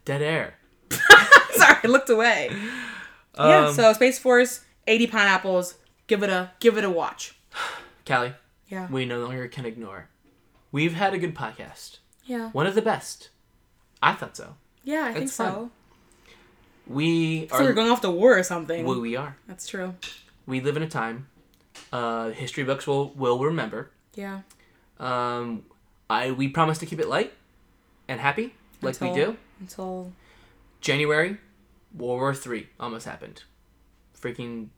Dead 0.07 0.23
air. 0.23 0.55
Sorry, 1.53 1.77
I 1.85 1.87
looked 1.87 2.09
away. 2.09 2.51
yeah, 3.37 3.67
Um, 3.67 3.75
so 3.75 3.93
Space 3.93 4.19
Force, 4.19 4.65
80 4.87 5.09
pineapples. 5.09 5.75
Give 6.07 6.23
it 6.23 6.31
a 6.31 6.53
give 6.61 6.79
it 6.79 6.85
a 6.85 6.91
watch. 6.91 7.37
Callie, 8.07 8.33
Yeah. 8.69 8.87
we 8.91 9.05
no 9.05 9.21
longer 9.21 9.47
can 9.49 9.67
ignore. 9.67 10.09
We've 10.73 10.95
had 10.95 11.13
a 11.13 11.19
good 11.19 11.35
podcast. 11.35 11.99
Yeah. 12.25 12.49
One 12.53 12.67
of 12.67 12.75
the 12.75 12.83
best. 12.83 13.29
I 14.11 14.13
thought 14.15 14.37
so. 14.37 14.55
Yeah, 14.85 15.05
I 15.05 15.13
think 15.13 15.25
It's 15.25 15.35
so. 15.35 15.45
fun. 15.45 15.71
We 16.87 17.49
So 17.49 17.57
are 17.57 17.63
we're 17.65 17.73
going 17.73 17.91
off 17.91 18.01
the 18.01 18.11
war 18.11 18.39
or 18.39 18.43
something. 18.43 18.85
well, 18.85 19.01
we 19.01 19.17
are. 19.17 19.37
That's 19.49 19.67
true. 19.67 19.95
We 20.47 20.61
live 20.61 20.77
in 20.77 20.83
a 20.83 20.89
time 20.89 21.27
uh, 21.93 22.31
history 22.31 22.63
books 22.65 22.87
will 22.87 23.11
will 23.11 23.43
remember. 23.45 23.91
Yeah. 24.15 24.41
Um, 25.01 25.65
I 26.09 26.31
we 26.31 26.49
promise 26.49 26.79
to 26.79 26.87
keep 26.87 27.01
it 27.01 27.09
light 27.09 27.33
and 28.09 28.21
happy. 28.21 28.55
like 28.83 28.95
until, 29.01 29.13
we 29.15 29.21
do. 29.21 29.37
until 29.61 30.13
January, 30.81 31.39
World 31.95 32.21
War 32.21 32.35
Three 32.35 32.69
almost 32.79 33.05
happened. 33.07 33.43
Freaking 34.21 34.69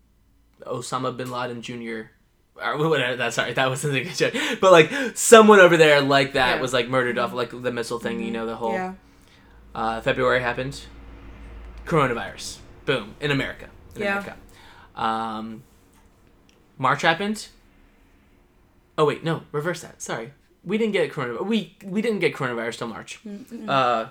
Osama 0.62 1.14
bin 1.17 1.31
Laden 1.31 1.61
Jr. 1.62 2.11
Or 2.57 2.88
whatever. 2.88 3.17
That's 3.17 3.37
sorry. 3.37 3.53
That 3.53 3.69
wasn't 3.69 3.97
a 3.97 4.05
good 4.05 4.14
joke. 4.17 4.35
But 4.61 4.73
like 4.73 4.91
someone 5.14 5.61
over 5.61 5.77
there 5.77 6.01
like 6.01 6.33
that 6.33 6.57
Yeah. 6.57 6.61
was 6.62 6.73
like 6.73 6.88
murdered 6.88 7.19
off 7.19 7.35
like 7.35 7.51
the 7.51 7.71
missile 7.71 7.99
thing. 7.99 8.23
You 8.23 8.31
know 8.31 8.47
the 8.47 8.57
whole. 8.57 8.73
yeah, 8.73 8.95
Uh, 9.79 10.01
February 10.01 10.41
happened. 10.41 10.83
Coronavirus. 11.87 12.59
Boom 12.85 13.14
in 13.21 13.31
America. 13.31 13.69
In 13.95 14.03
Yeah. 14.03 14.19
America. 14.19 14.37
Um, 14.97 15.62
March 16.77 17.03
happened. 17.03 17.49
Oh 18.97 19.05
wait, 19.05 19.23
no, 19.23 19.43
reverse 19.53 19.81
that. 19.83 20.03
Sorry, 20.03 20.33
we 20.64 20.77
didn't 20.79 20.93
get 20.93 21.12
coronavirus. 21.12 21.47
We 21.47 21.77
we 21.85 22.03
didn't 22.03 22.19
get 22.19 22.35
coronavirus 22.35 22.79
till 22.79 22.88
March. 22.88 23.21
Uh, 23.69 24.09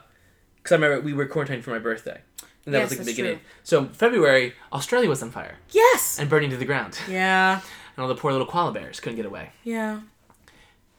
because 0.56 0.72
I 0.72 0.76
remember 0.76 1.02
we 1.02 1.14
were 1.14 1.26
quarantined 1.26 1.64
for 1.66 1.72
my 1.72 1.80
birthday, 1.80 2.22
and 2.66 2.74
that 2.74 2.80
Yes, 2.80 2.90
was 2.90 3.00
like 3.00 3.06
the 3.06 3.12
beginning. 3.12 3.38
true. 3.40 3.46
So 3.64 3.86
February, 3.86 4.54
Australia 4.72 5.10
was 5.10 5.22
on 5.22 5.32
fire 5.32 5.56
yes, 5.72 6.20
and 6.20 6.30
burning 6.30 6.50
to 6.52 6.58
the 6.58 6.66
ground, 6.66 6.98
yeah, 7.10 7.60
and 7.96 8.02
all 8.02 8.08
the 8.08 8.16
poor 8.16 8.32
little 8.32 8.48
koala 8.48 8.72
bears 8.72 9.00
couldn't 9.02 9.18
get 9.18 9.26
away. 9.26 9.52
yeah. 9.64 10.00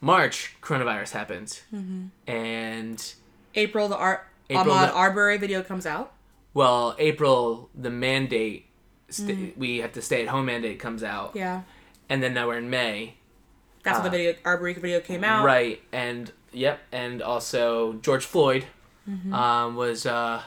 March, 0.01 0.55
coronavirus 0.61 1.11
happened, 1.11 1.59
Mm-hmm. 1.73 2.05
and 2.29 3.13
April, 3.55 3.87
the 3.89 3.97
Ar- 3.97 4.25
April, 4.49 4.65
Ahmaud 4.75 4.87
the- 4.87 4.93
Arbery 4.93 5.37
video 5.37 5.61
comes 5.63 5.85
out. 5.85 6.13
well, 6.53 6.95
April, 6.99 7.69
the 7.75 7.89
mandate, 7.89 8.65
st- 9.09 9.57
we 9.57 9.77
have 9.79 9.93
to 9.93 10.01
stay 10.01 10.23
at 10.23 10.27
home 10.29 10.45
mandate 10.45 10.79
comes 10.79 11.03
out, 11.03 11.33
Mm. 11.33 11.39
Yeah, 11.39 11.61
and 12.09 12.21
then 12.23 12.33
now 12.33 12.47
we're 12.47 12.57
in 12.57 12.69
May, 12.69 13.15
that's 13.83 13.97
when 13.99 14.05
the 14.11 14.17
video 14.17 14.33
Arbery 14.45 14.73
video 14.73 14.99
came 14.99 15.23
out. 15.23 15.41
Uh, 15.43 15.45
right? 15.45 15.81
And 15.91 16.31
yep, 16.51 16.79
and 16.91 17.21
also 17.21 17.93
George 18.01 18.25
Floyd 18.25 18.65
Mm-hmm. 19.09 19.33
um, 19.33 19.75
was 19.75 20.05
uh, 20.05 20.43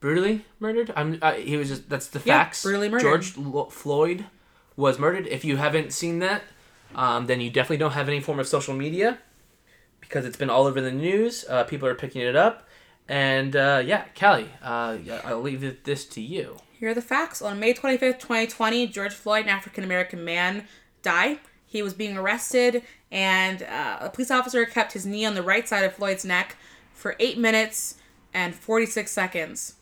brutally 0.00 0.44
murdered. 0.58 0.92
I'm 0.96 1.18
uh, 1.22 1.32
he 1.34 1.56
was 1.56 1.68
just 1.68 1.88
that's 1.88 2.08
the 2.08 2.18
Yeah, 2.24 2.38
facts. 2.42 2.62
brutally 2.64 2.88
murdered. 2.88 3.02
George 3.02 3.36
Lo- 3.36 3.66
Floyd 3.70 4.24
was 4.76 4.98
murdered. 4.98 5.26
If 5.28 5.44
you 5.44 5.58
haven't 5.58 5.92
seen 5.92 6.18
that, 6.18 6.42
um, 6.96 7.26
then 7.26 7.40
you 7.40 7.50
definitely 7.50 7.76
don't 7.76 7.92
have 7.92 8.08
any 8.08 8.18
form 8.20 8.40
of 8.40 8.48
social 8.48 8.74
media 8.74 9.18
because 10.00 10.24
it's 10.24 10.36
been 10.36 10.50
all 10.50 10.66
over 10.66 10.80
the 10.80 10.90
news. 10.90 11.44
Uh, 11.48 11.62
people 11.64 11.86
are 11.86 11.94
picking 11.94 12.22
it 12.22 12.34
up. 12.34 12.66
And 13.08 13.54
uh, 13.54 13.82
yeah, 13.84 14.04
Callie, 14.18 14.50
uh, 14.62 14.98
I'll 15.24 15.42
leave 15.42 15.84
this 15.84 16.06
to 16.06 16.20
you. 16.20 16.56
Here 16.78 16.90
are 16.90 16.94
the 16.94 17.02
facts. 17.02 17.42
On 17.42 17.60
May 17.60 17.74
25th, 17.74 18.18
2020, 18.18 18.86
George 18.88 19.12
Floyd, 19.12 19.44
an 19.44 19.50
African 19.50 19.84
American 19.84 20.24
man, 20.24 20.66
died. 21.02 21.38
He 21.66 21.82
was 21.82 21.92
being 21.92 22.16
arrested, 22.16 22.82
and 23.10 23.62
uh, 23.62 23.98
a 24.00 24.10
police 24.10 24.30
officer 24.30 24.64
kept 24.64 24.92
his 24.92 25.04
knee 25.04 25.24
on 25.24 25.34
the 25.34 25.42
right 25.42 25.68
side 25.68 25.84
of 25.84 25.94
Floyd's 25.94 26.24
neck 26.24 26.56
for 26.92 27.16
8 27.18 27.36
minutes 27.36 27.96
and 28.32 28.54
46 28.54 29.10
seconds. 29.10 29.74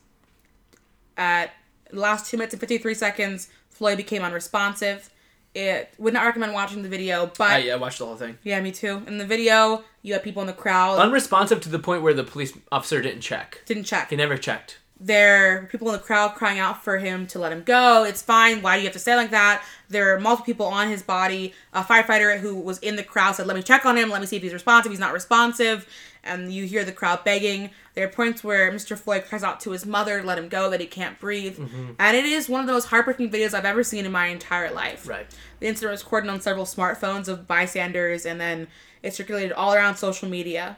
At 1.15 1.51
the 1.91 1.99
last 1.99 2.29
2 2.29 2.37
minutes 2.37 2.53
and 2.53 2.61
53 2.61 2.93
seconds, 2.93 3.49
Floyd 3.69 3.97
became 3.97 4.23
unresponsive. 4.23 5.09
It 5.55 5.93
would 5.99 6.13
not 6.13 6.25
recommend 6.25 6.53
watching 6.53 6.81
the 6.81 6.89
video, 6.89 7.31
but 7.37 7.49
I, 7.51 7.69
I 7.69 7.75
watched 7.75 7.99
the 7.99 8.05
whole 8.05 8.15
thing. 8.15 8.37
yeah, 8.43 8.59
me 8.61 8.71
too. 8.71 9.03
In 9.05 9.17
the 9.19 9.25
video, 9.25 9.83
you 10.01 10.13
have 10.13 10.23
people 10.23 10.41
in 10.41 10.47
the 10.47 10.53
crowd 10.53 10.99
Unresponsive 10.99 11.61
to 11.61 11.69
the 11.69 11.79
point 11.79 12.01
where 12.01 12.13
the 12.13 12.23
police 12.23 12.53
officer 12.71 13.01
didn't 13.01 13.21
check. 13.21 13.61
didn't 13.65 13.83
check. 13.83 14.09
He 14.09 14.15
never 14.15 14.35
checked. 14.37 14.79
there 14.99 15.61
were 15.61 15.67
people 15.67 15.87
in 15.89 15.93
the 15.93 15.99
crowd 15.99 16.33
crying 16.35 16.59
out 16.59 16.83
for 16.83 16.97
him 16.97 17.27
to 17.27 17.39
let 17.39 17.51
him 17.51 17.61
go. 17.63 18.03
It's 18.03 18.21
fine. 18.21 18.61
Why 18.61 18.75
do 18.77 18.81
you 18.81 18.87
have 18.87 18.93
to 18.93 18.99
say 18.99 19.15
like 19.15 19.31
that? 19.31 19.63
There 19.89 20.15
are 20.15 20.19
multiple 20.19 20.45
people 20.45 20.65
on 20.67 20.89
his 20.89 21.03
body. 21.03 21.53
A 21.73 21.83
firefighter 21.83 22.39
who 22.39 22.55
was 22.55 22.79
in 22.79 22.95
the 22.95 23.03
crowd 23.03 23.35
said, 23.35 23.45
"Let 23.45 23.55
me 23.55 23.61
check 23.63 23.85
on 23.85 23.95
him. 23.97 24.09
Let 24.09 24.21
me 24.21 24.27
see 24.27 24.37
if 24.37 24.41
he's 24.43 24.53
responsive. 24.53 24.91
He's 24.91 24.99
not 24.99 25.13
responsive." 25.13 25.87
And 26.25 26.53
you 26.53 26.65
hear 26.65 26.85
the 26.85 26.91
crowd 26.93 27.23
begging. 27.25 27.69
There 27.95 28.05
are 28.07 28.09
points 28.11 28.43
where 28.43 28.71
Mr. 28.71 28.97
Floyd 28.97 29.25
cries 29.27 29.43
out 29.43 29.59
to 29.61 29.71
his 29.71 29.85
mother, 29.85 30.23
"Let 30.23 30.37
him 30.37 30.47
go," 30.47 30.69
that 30.69 30.79
he 30.79 30.85
can't 30.87 31.19
breathe. 31.19 31.59
And 31.99 32.15
it 32.17 32.23
is 32.25 32.47
one 32.47 32.61
of 32.61 32.67
the 32.67 32.73
most 32.73 32.85
heartbreaking 32.87 33.29
videos 33.29 33.53
I've 33.53 33.65
ever 33.65 33.83
seen 33.83 34.05
in 34.05 34.11
my 34.11 34.27
entire 34.27 34.71
life. 34.71 35.05
Right. 35.07 35.27
The 35.59 35.67
incident 35.67 35.91
was 35.91 36.03
recorded 36.03 36.29
on 36.29 36.39
several 36.39 36.65
smartphones 36.65 37.27
of 37.27 37.45
bystanders, 37.47 38.25
and 38.25 38.39
then 38.39 38.67
it 39.01 39.13
circulated 39.13 39.51
all 39.51 39.73
around 39.73 39.97
social 39.97 40.29
media. 40.29 40.77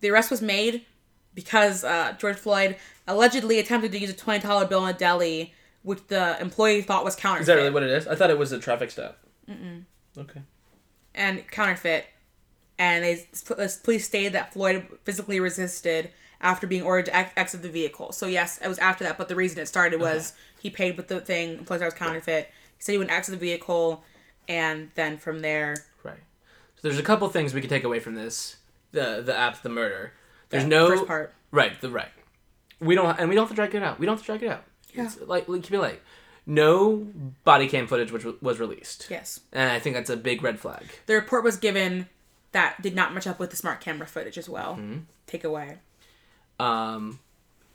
The 0.00 0.10
arrest 0.10 0.30
was 0.30 0.40
made 0.42 0.84
because 1.34 1.82
uh, 1.82 2.14
George 2.18 2.36
Floyd 2.36 2.76
allegedly 3.08 3.58
attempted 3.58 3.90
to 3.92 3.98
use 3.98 4.10
a 4.10 4.14
twenty 4.14 4.46
dollar 4.46 4.64
bill 4.66 4.86
in 4.86 4.94
a 4.94 4.98
deli, 4.98 5.54
which 5.82 6.06
the 6.06 6.40
employee 6.40 6.82
thought 6.82 7.04
was 7.04 7.16
counterfeit. 7.16 7.42
Is 7.42 7.46
that 7.48 7.56
really 7.56 7.70
what 7.70 7.82
it 7.82 7.90
is? 7.90 8.06
I 8.06 8.14
thought 8.14 8.30
it 8.30 8.38
was 8.38 8.52
a 8.52 8.58
traffic 8.60 8.90
stop. 8.92 9.18
Mm-mm. 9.50 9.84
Okay. 10.16 10.40
and 11.16 11.48
counterfeit. 11.50 12.06
And 12.78 13.04
they 13.04 13.26
police 13.84 14.04
stated 14.04 14.32
that 14.32 14.52
Floyd 14.52 14.86
physically 15.04 15.38
resisted 15.40 16.10
after 16.40 16.66
being 16.66 16.82
ordered 16.82 17.06
to 17.06 17.16
ex- 17.16 17.32
exit 17.36 17.62
the 17.62 17.68
vehicle. 17.68 18.12
So 18.12 18.26
yes, 18.26 18.58
it 18.62 18.68
was 18.68 18.78
after 18.78 19.04
that, 19.04 19.16
but 19.16 19.28
the 19.28 19.36
reason 19.36 19.58
it 19.60 19.66
started 19.66 20.00
was 20.00 20.32
he 20.60 20.70
paid 20.70 20.96
with 20.96 21.08
the 21.08 21.20
thing. 21.20 21.64
Thought 21.64 21.80
it 21.80 21.84
was 21.84 21.94
counterfeit. 21.94 22.46
He 22.76 22.82
said 22.82 22.92
he 22.92 22.98
wouldn't 22.98 23.16
exit 23.16 23.32
the 23.38 23.46
vehicle, 23.46 24.02
and 24.48 24.90
then 24.94 25.16
from 25.18 25.40
there, 25.40 25.76
Right. 26.02 26.18
So 26.76 26.88
there's 26.88 26.98
a 26.98 27.02
couple 27.02 27.28
things 27.28 27.54
we 27.54 27.60
can 27.60 27.70
take 27.70 27.84
away 27.84 28.00
from 28.00 28.14
this. 28.14 28.56
The 28.92 29.22
the 29.24 29.36
app, 29.36 29.62
the 29.62 29.68
murder. 29.68 30.12
There's 30.50 30.64
the 30.64 30.68
no 30.68 30.88
first 30.88 31.06
part. 31.06 31.32
Right. 31.50 31.80
The 31.80 31.90
right. 31.90 32.10
We 32.80 32.94
don't 32.96 33.18
and 33.18 33.28
we 33.28 33.34
don't 33.36 33.44
have 33.44 33.50
to 33.50 33.54
drag 33.54 33.74
it 33.74 33.82
out. 33.82 33.98
We 34.00 34.06
don't 34.06 34.16
have 34.16 34.22
to 34.22 34.26
drag 34.26 34.42
it 34.42 34.48
out. 34.50 34.64
Yeah. 34.92 35.04
It's 35.04 35.20
like, 35.20 35.48
like 35.48 35.62
keep 35.62 35.72
it 35.72 35.78
light. 35.80 36.02
No 36.46 37.06
body 37.44 37.68
cam 37.68 37.86
footage 37.86 38.12
which 38.12 38.24
was 38.42 38.60
released. 38.60 39.06
Yes, 39.08 39.40
And 39.52 39.70
I 39.70 39.78
think 39.78 39.96
that's 39.96 40.10
a 40.10 40.16
big 40.16 40.42
red 40.42 40.60
flag. 40.60 40.84
the 41.06 41.14
report 41.14 41.42
was 41.42 41.56
given 41.56 42.06
that 42.54 42.80
did 42.80 42.94
not 42.94 43.12
match 43.12 43.26
up 43.26 43.38
with 43.38 43.50
the 43.50 43.56
smart 43.56 43.80
camera 43.80 44.06
footage 44.06 44.38
as 44.38 44.48
well. 44.48 44.74
Mm-hmm. 44.74 45.00
Take 45.26 45.44
away. 45.44 45.78
Um, 46.58 47.18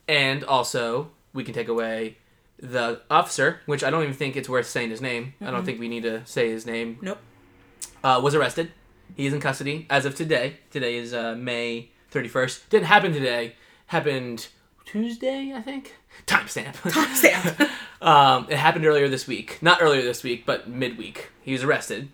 and 0.07 0.43
also 0.43 1.11
we 1.33 1.43
can 1.43 1.53
take 1.53 1.67
away 1.67 2.17
the 2.57 3.01
officer, 3.09 3.61
which 3.65 3.83
I 3.83 3.89
don't 3.89 4.03
even 4.03 4.15
think 4.15 4.35
it's 4.35 4.49
worth 4.49 4.67
saying 4.67 4.89
his 4.89 5.01
name. 5.01 5.33
I 5.41 5.51
don't 5.51 5.65
think 5.65 5.79
we 5.79 5.87
need 5.87 6.03
to 6.03 6.25
say 6.25 6.49
his 6.49 6.65
name. 6.65 6.97
Nope. 7.01 7.19
Uh, 8.03 8.19
was 8.23 8.33
arrested. 8.33 8.71
He's 9.15 9.33
in 9.33 9.41
custody 9.41 9.85
as 9.89 10.05
of 10.05 10.15
today. 10.15 10.57
Today 10.71 10.95
is 10.95 11.13
uh, 11.13 11.35
May 11.35 11.89
31st. 12.11 12.69
Didn't 12.69 12.87
happen 12.87 13.13
today. 13.13 13.55
Happened 13.87 14.47
Tuesday, 14.85 15.53
I 15.53 15.61
think. 15.61 15.95
Timestamp. 16.25 16.75
Timestamp. 16.75 17.69
um, 18.05 18.47
it 18.49 18.57
happened 18.57 18.85
earlier 18.85 19.09
this 19.09 19.27
week. 19.27 19.59
Not 19.61 19.81
earlier 19.81 20.01
this 20.01 20.23
week, 20.23 20.45
but 20.45 20.69
midweek. 20.69 21.31
He 21.41 21.51
was 21.51 21.63
arrested. 21.63 22.09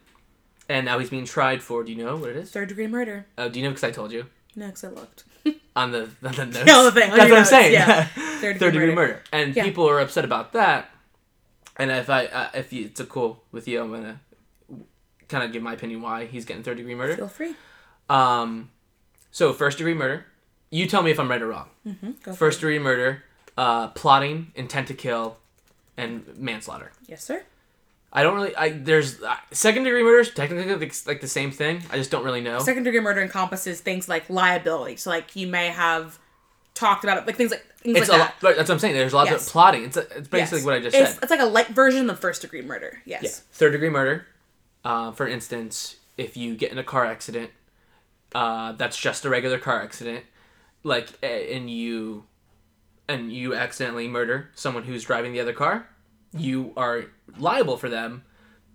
And 0.67 0.86
now 0.86 0.97
he's 0.99 1.10
being 1.10 1.25
tried 1.25 1.62
for, 1.62 1.84
do 1.84 1.91
you 1.91 2.04
know 2.04 2.15
what 2.17 2.30
it 2.32 2.36
is? 2.38 2.51
Third 2.51 2.69
degree 2.69 2.88
murder. 2.88 3.25
Oh, 3.38 3.49
do 3.49 3.60
you 3.60 3.65
know? 3.65 3.69
Because 3.71 3.84
I 3.84 3.91
told 3.91 4.12
you. 4.12 4.25
No, 4.56 4.67
because 4.67 4.84
I 4.86 4.88
looked. 4.89 5.23
On 5.75 5.91
the, 5.91 6.04
on 6.23 6.32
the 6.36 6.45
notes. 6.45 6.63
Yeah, 6.65 6.84
the 6.84 6.91
thing, 6.93 7.10
That's 7.12 7.30
what 7.30 7.39
I'm 7.39 7.45
saying. 7.45 7.73
yeah. 7.73 8.06
Third, 8.06 8.39
Third 8.60 8.71
degree, 8.71 8.71
degree 8.88 8.95
murder. 8.95 9.21
And 9.34 9.54
Yeah. 9.56 9.63
people 9.63 9.88
are 9.89 9.99
upset 9.99 10.23
about 10.25 10.54
that. 10.54 10.89
And 11.78 11.91
if 11.91 12.10
I, 12.10 12.28
uh, 12.28 12.49
if 12.54 12.71
you, 12.71 12.86
it's 12.86 12.99
a 13.01 13.06
cool 13.06 13.43
with 13.51 13.67
you, 13.67 13.82
I'm 13.82 13.91
gonna 13.91 14.19
kind 15.28 15.43
of 15.43 15.51
give 15.51 15.62
my 15.62 15.73
opinion 15.73 16.01
why 16.01 16.25
he's 16.25 16.45
getting 16.45 16.63
third 16.63 16.78
degree 16.78 16.95
murder. 16.95 17.17
Feel 17.17 17.28
free. 17.28 17.56
Um, 18.10 18.69
so 19.32 19.51
first 19.51 19.78
degree 19.78 19.93
murder. 19.93 20.25
You 20.71 20.88
tell 20.88 21.04
me 21.04 21.12
if 21.12 21.19
I'm 21.19 21.30
right 21.30 21.41
or 21.41 21.47
wrong. 21.47 21.69
For 22.21 22.34
First 22.34 22.62
degree 22.62 22.80
murder, 22.80 23.23
uh, 23.58 23.89
plotting, 23.89 24.51
intent 24.56 24.88
to 24.88 24.93
kill, 24.93 25.38
and 25.97 26.25
manslaughter. 26.38 26.91
Yes, 27.08 27.23
sir. 27.23 27.43
I 28.15 28.23
don't 28.23 28.36
really. 28.36 28.56
I 28.56 28.69
there's 28.69 29.21
uh, 29.21 29.36
second 29.51 29.84
degree 29.84 30.01
murders 30.01 30.32
technically 30.34 30.73
like, 30.75 30.93
like 31.06 31.21
the 31.21 31.28
same 31.28 31.51
thing. 31.51 31.84
I 31.91 31.97
just 31.97 32.10
don't 32.12 32.23
really 32.23 32.41
know. 32.41 32.60
Second 32.60 32.84
degree 32.84 33.01
murder 33.01 33.21
encompasses 33.21 33.82
things 33.82 34.08
like 34.10 34.30
liability. 34.30 34.95
So 34.95 35.10
like 35.10 35.36
you 35.36 35.47
may 35.47 35.67
have 35.67 36.17
talked 36.73 37.04
about 37.04 37.17
it, 37.17 37.28
like 37.28 37.36
things 37.36 37.51
like 37.51 37.65
things 37.80 37.97
it's 37.97 38.10
like 38.10 38.15
a 38.17 38.23
that. 38.23 38.43
lot. 38.43 38.56
That's 38.56 38.69
what 38.69 38.75
I'm 38.75 38.80
saying. 38.80 38.93
There's 38.95 39.13
lots 39.13 39.30
Yes. 39.32 39.45
of 39.47 39.51
plotting. 39.51 39.84
It's 39.84 39.97
a, 39.97 40.01
it's 40.17 40.28
basically 40.30 40.60
Yes. 40.60 40.65
what 40.65 40.75
I 40.75 40.80
just 40.80 40.95
it's, 40.95 41.13
said. 41.13 41.23
It's 41.23 41.30
like 41.32 41.41
a 41.41 41.45
light 41.45 41.67
version 41.67 42.10
of 42.10 42.17
first 42.19 42.41
degree 42.41 42.62
murder. 42.62 43.01
Yes. 43.06 43.23
Yeah. 43.23 43.30
Third 43.51 43.71
degree 43.73 43.89
murder. 43.89 44.25
Uh, 44.86 45.12
for 45.12 45.28
instance, 45.28 45.97
if 46.17 46.38
you 46.38 46.56
get 46.56 46.71
in 46.71 46.78
a 46.78 46.84
car 46.84 47.06
accident, 47.06 47.51
uh, 48.34 48.71
that's 48.73 48.97
just 48.97 49.25
a 49.25 49.30
regular 49.30 49.58
car 49.60 49.82
accident. 49.82 50.23
Like, 50.84 51.10
and 51.23 51.69
you, 51.69 52.25
and 53.10 53.34
you 53.34 53.56
accidentally 53.56 54.08
murder 54.08 54.49
someone 54.56 54.84
who's 54.84 55.04
driving 55.04 55.34
the 55.34 55.39
other 55.39 55.54
car, 55.54 55.89
you 56.37 56.73
are 56.77 57.05
liable 57.37 57.77
for 57.77 57.89
them. 57.89 58.23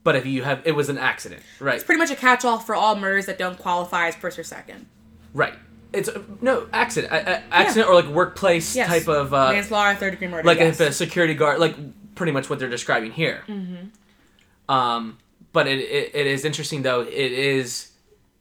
But 0.02 0.16
if 0.16 0.24
you 0.24 0.42
have, 0.44 0.62
it 0.64 0.72
was 0.72 0.88
an 0.88 0.96
accident, 0.96 1.42
right? 1.58 1.74
It's 1.74 1.84
pretty 1.84 1.98
much 1.98 2.10
a 2.10 2.16
catch-all 2.16 2.58
for 2.58 2.74
all 2.74 2.96
murders 2.96 3.26
that 3.26 3.36
don't 3.36 3.58
qualify 3.58 4.08
as 4.08 4.14
first 4.16 4.38
or 4.38 4.42
second. 4.44 4.86
Right. 5.34 5.54
It's 5.92 6.08
no 6.40 6.66
accident, 6.72 7.12
a, 7.12 7.36
a- 7.36 7.42
accident 7.50 7.88
or 7.88 7.94
like 7.96 8.06
workplace 8.06 8.74
Yes. 8.74 8.88
type 8.88 9.08
of 9.08 9.34
uh, 9.34 9.52
Manslaughter, 9.52 9.98
third 9.98 10.10
degree 10.12 10.28
murder. 10.28 10.46
like 10.46 10.58
yes. 10.58 10.80
if 10.80 10.88
a 10.88 10.92
security 10.92 11.34
guard, 11.34 11.58
like 11.60 11.74
pretty 12.14 12.32
much 12.32 12.48
what 12.48 12.58
they're 12.58 12.68
describing 12.70 13.10
here. 13.12 13.42
Mm-hmm. 13.46 14.72
Um, 14.74 15.18
but 15.52 15.66
it, 15.66 15.80
it 15.80 16.14
it 16.14 16.26
is 16.26 16.44
interesting 16.44 16.82
though. 16.82 17.00
It 17.02 17.10
is 17.32 17.90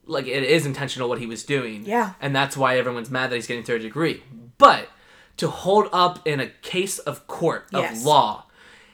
like 0.05 0.27
it 0.27 0.43
is 0.43 0.65
intentional 0.65 1.10
what 1.10 1.19
he 1.19 1.25
was 1.25 1.43
doing. 1.43 1.86
Yeah. 1.86 2.13
and 2.21 2.36
that's 2.36 2.55
why 2.55 2.77
everyone's 2.77 3.10
mad 3.10 3.32
that 3.32 3.36
he's 3.36 3.47
getting 3.47 3.63
third 3.63 3.82
degree. 3.82 4.23
But 4.58 4.89
to 5.38 5.49
hold 5.49 5.89
up 5.91 6.25
in 6.27 6.39
a 6.39 6.47
case 6.47 6.99
of 6.99 7.25
court 7.27 7.65
of 7.73 7.82
Yes. 7.82 8.05
law, 8.05 8.45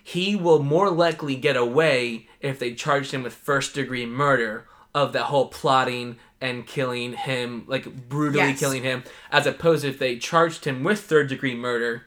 he 0.07 0.35
will 0.35 0.61
more 0.61 0.91
likely 0.91 1.35
get 1.35 1.57
away 1.57 2.27
if 2.39 2.59
they 2.59 2.75
charged 2.75 3.11
him 3.11 3.23
with 3.23 3.33
first 3.33 3.73
degree 3.73 4.05
murder 4.05 4.67
of 4.93 5.13
that 5.13 5.23
whole 5.23 5.47
plotting 5.47 6.17
and 6.39 6.67
killing 6.67 7.13
him, 7.13 7.63
like 7.65 8.07
brutally 8.07 8.49
Yes. 8.49 8.59
killing 8.59 8.83
him, 8.83 9.03
as 9.31 9.47
opposed 9.47 9.81
to 9.81 9.89
if 9.89 9.97
they 9.97 10.17
charged 10.17 10.65
him 10.65 10.83
with 10.83 11.01
third 11.01 11.27
degree 11.27 11.55
murder, 11.55 12.05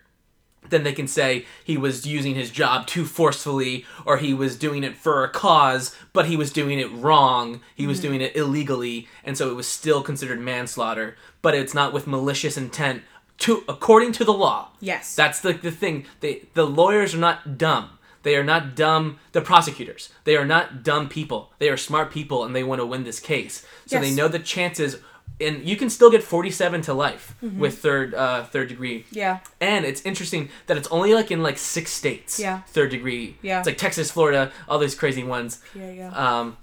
then 0.71 0.85
they 0.85 0.93
can 0.93 1.09
say 1.09 1.45
he 1.65 1.77
was 1.77 2.07
using 2.07 2.37
his 2.37 2.53
job 2.53 2.87
too 2.87 3.05
forcefully 3.05 3.85
or 4.05 4.19
he 4.19 4.33
was 4.33 4.57
doing 4.57 4.85
it 4.85 4.97
for 4.97 5.25
a 5.25 5.29
cause, 5.29 5.93
but 6.13 6.27
he 6.27 6.37
was 6.37 6.53
doing 6.53 6.79
it 6.79 6.93
wrong. 6.93 7.61
He 7.75 7.89
was 7.89 7.99
mm-hmm. 7.99 8.09
doing 8.11 8.21
it 8.21 8.37
illegally, 8.37 9.09
and 9.25 9.37
so 9.37 9.51
it 9.51 9.57
was 9.57 9.67
still 9.67 10.05
considered 10.05 10.39
manslaughter, 10.39 11.17
but 11.43 11.57
it's 11.57 11.75
not 11.75 11.93
with 11.93 12.07
malicious 12.07 12.57
intent 12.57 13.03
to 13.39 13.65
according 13.69 14.13
to 14.13 14.25
the 14.25 14.33
law. 14.33 14.71
Yes. 14.81 15.15
That's 15.15 15.41
the, 15.41 15.53
the 15.53 15.71
thing. 15.71 16.07
They 16.21 16.43
the 16.55 16.67
lawyers 16.67 17.15
are 17.15 17.19
not 17.19 17.59
dumb. 17.59 17.91
They 18.25 18.35
are 18.37 18.45
not 18.45 18.75
dumb. 18.75 19.19
The 19.33 19.41
prosecutors. 19.41 20.11
They 20.25 20.37
are 20.37 20.45
not 20.45 20.83
dumb 20.83 21.09
people. 21.09 21.53
They 21.59 21.69
are 21.69 21.77
smart 21.77 22.11
people, 22.11 22.45
and 22.45 22.55
they 22.55 22.65
want 22.65 22.81
to 22.81 22.87
win 22.87 23.05
this 23.05 23.21
case. 23.21 23.65
So 23.87 24.01
they 24.01 24.13
know 24.13 24.27
the 24.29 24.41
chances, 24.41 24.97
and 25.41 25.63
you 25.65 25.77
can 25.77 25.89
still 25.89 26.11
get 26.11 26.25
forty-seven 26.25 26.83
to 26.83 26.95
life 26.95 27.37
with 27.41 27.79
third 27.79 28.15
uh, 28.15 28.45
third 28.45 28.69
degree. 28.69 29.07
yeah. 29.13 29.39
And 29.61 29.85
it's 29.85 30.05
interesting 30.05 30.51
that 30.67 30.77
it's 30.77 30.89
only 30.89 31.15
like 31.15 31.31
in 31.31 31.43
like 31.45 31.59
six 31.59 31.93
states. 31.93 32.41
Yeah. 32.41 32.63
Third 32.67 32.91
degree. 32.91 33.37
Yeah. 33.41 33.61
It's 33.61 33.67
like 33.67 33.79
Texas, 33.79 34.11
Florida, 34.11 34.51
all 34.69 34.81
these 34.81 34.97
crazy 34.97 35.23
ones. 35.23 35.63
Yeah, 35.75 35.91
yeah. 35.93 36.11
Um, 36.41 36.57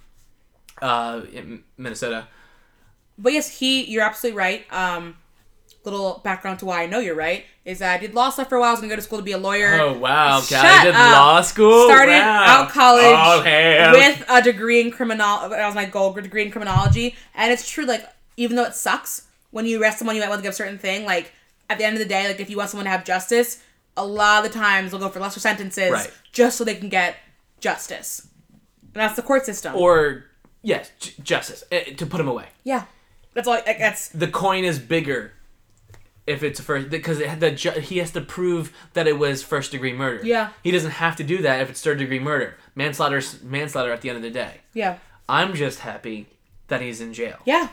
uh, 0.81 1.21
Minnesota. 1.77 2.27
But 3.17 3.31
yes, 3.31 3.59
he. 3.59 3.85
You're 3.85 4.03
absolutely 4.03 4.37
right. 4.37 4.73
Um, 4.73 5.15
little 5.85 6.21
background 6.23 6.59
to 6.59 6.65
why 6.65 6.83
I 6.83 6.85
know 6.87 6.99
you're 6.99 7.15
right 7.15 7.45
is 7.63 7.79
that 7.79 7.93
I 7.95 7.97
did 7.97 8.13
law 8.13 8.29
stuff 8.29 8.49
for 8.49 8.55
a 8.55 8.59
while. 8.59 8.69
I 8.69 8.71
was 8.73 8.79
gonna 8.81 8.89
go 8.91 8.95
to 8.95 9.01
school 9.01 9.19
to 9.19 9.23
be 9.23 9.31
a 9.31 9.37
lawyer. 9.37 9.79
Oh 9.79 9.97
wow, 9.97 10.41
Shut 10.41 10.61
Callie 10.61 10.83
did 10.85 10.95
up. 10.95 11.11
law 11.13 11.41
school. 11.41 11.87
Started 11.87 12.11
Wow. 12.11 12.43
out 12.45 12.69
college 12.69 13.03
Oh, 13.05 13.41
hell. 13.41 13.91
with 13.93 14.25
a 14.29 14.41
degree 14.41 14.81
in 14.81 14.91
criminal. 14.91 15.49
That 15.49 15.65
was 15.65 15.75
my 15.75 15.85
goal, 15.85 16.13
degree 16.13 16.43
in 16.45 16.51
criminology. 16.51 17.15
And 17.33 17.51
it's 17.51 17.69
true, 17.69 17.85
like 17.85 18.05
even 18.37 18.55
though 18.55 18.65
it 18.65 18.75
sucks 18.75 19.23
when 19.51 19.65
you 19.65 19.81
arrest 19.81 19.99
someone, 19.99 20.15
you 20.15 20.21
might 20.21 20.29
want 20.29 20.39
to 20.39 20.43
give 20.43 20.51
a 20.53 20.55
certain 20.55 20.77
thing. 20.77 21.05
Like 21.05 21.31
at 21.69 21.77
the 21.77 21.85
end 21.85 21.93
of 21.95 21.99
the 21.99 22.05
day, 22.09 22.27
like 22.27 22.39
if 22.39 22.49
you 22.49 22.57
want 22.57 22.69
someone 22.69 22.85
to 22.85 22.91
have 22.91 23.03
justice, 23.05 23.61
a 23.97 24.05
lot 24.05 24.45
of 24.45 24.51
the 24.51 24.57
times 24.59 24.91
they'll 24.91 24.99
go 24.99 25.09
for 25.09 25.19
lesser 25.19 25.39
sentences 25.39 25.91
Right. 25.91 26.11
just 26.33 26.57
so 26.57 26.63
they 26.63 26.75
can 26.75 26.89
get 26.89 27.15
justice. 27.59 28.27
And 28.93 29.01
that's 29.01 29.15
the 29.15 29.21
court 29.21 29.45
system. 29.45 29.75
or 29.75 30.25
yes, 30.61 30.91
j- 30.99 31.13
justice 31.23 31.63
eh, 31.71 31.93
to 31.95 32.05
put 32.05 32.19
him 32.19 32.27
away. 32.27 32.47
yeah, 32.63 32.83
that's 33.33 33.47
all. 33.47 33.55
Like, 33.55 33.79
that's 33.79 34.09
The 34.09 34.27
coin 34.27 34.63
is 34.63 34.79
bigger 34.79 35.33
if 36.27 36.41
it's 36.43 36.59
first 36.59 36.89
because 36.89 37.19
it 37.19 37.27
had 37.27 37.39
the 37.39 37.51
ju- 37.51 37.79
he 37.79 37.97
has 37.99 38.11
to 38.11 38.21
prove 38.21 38.71
that 38.93 39.07
it 39.07 39.17
was 39.19 39.43
first 39.43 39.71
degree 39.71 39.93
murder. 39.93 40.25
Yeah. 40.25 40.49
he 40.63 40.71
doesn't 40.71 40.91
have 40.91 41.15
to 41.17 41.23
do 41.23 41.41
that 41.43 41.61
if 41.61 41.69
it's 41.69 41.81
third 41.81 41.97
degree 41.99 42.19
murder. 42.19 42.57
Manslaughter's 42.75 43.41
manslaughter 43.43 43.91
at 43.93 44.01
the 44.01 44.09
end 44.09 44.17
of 44.17 44.23
the 44.23 44.31
day. 44.31 44.61
yeah, 44.73 44.97
I'm 45.29 45.53
just 45.53 45.79
happy 45.79 46.27
that 46.67 46.81
he's 46.81 46.99
in 47.01 47.13
jail. 47.13 47.37
yeah. 47.45 47.69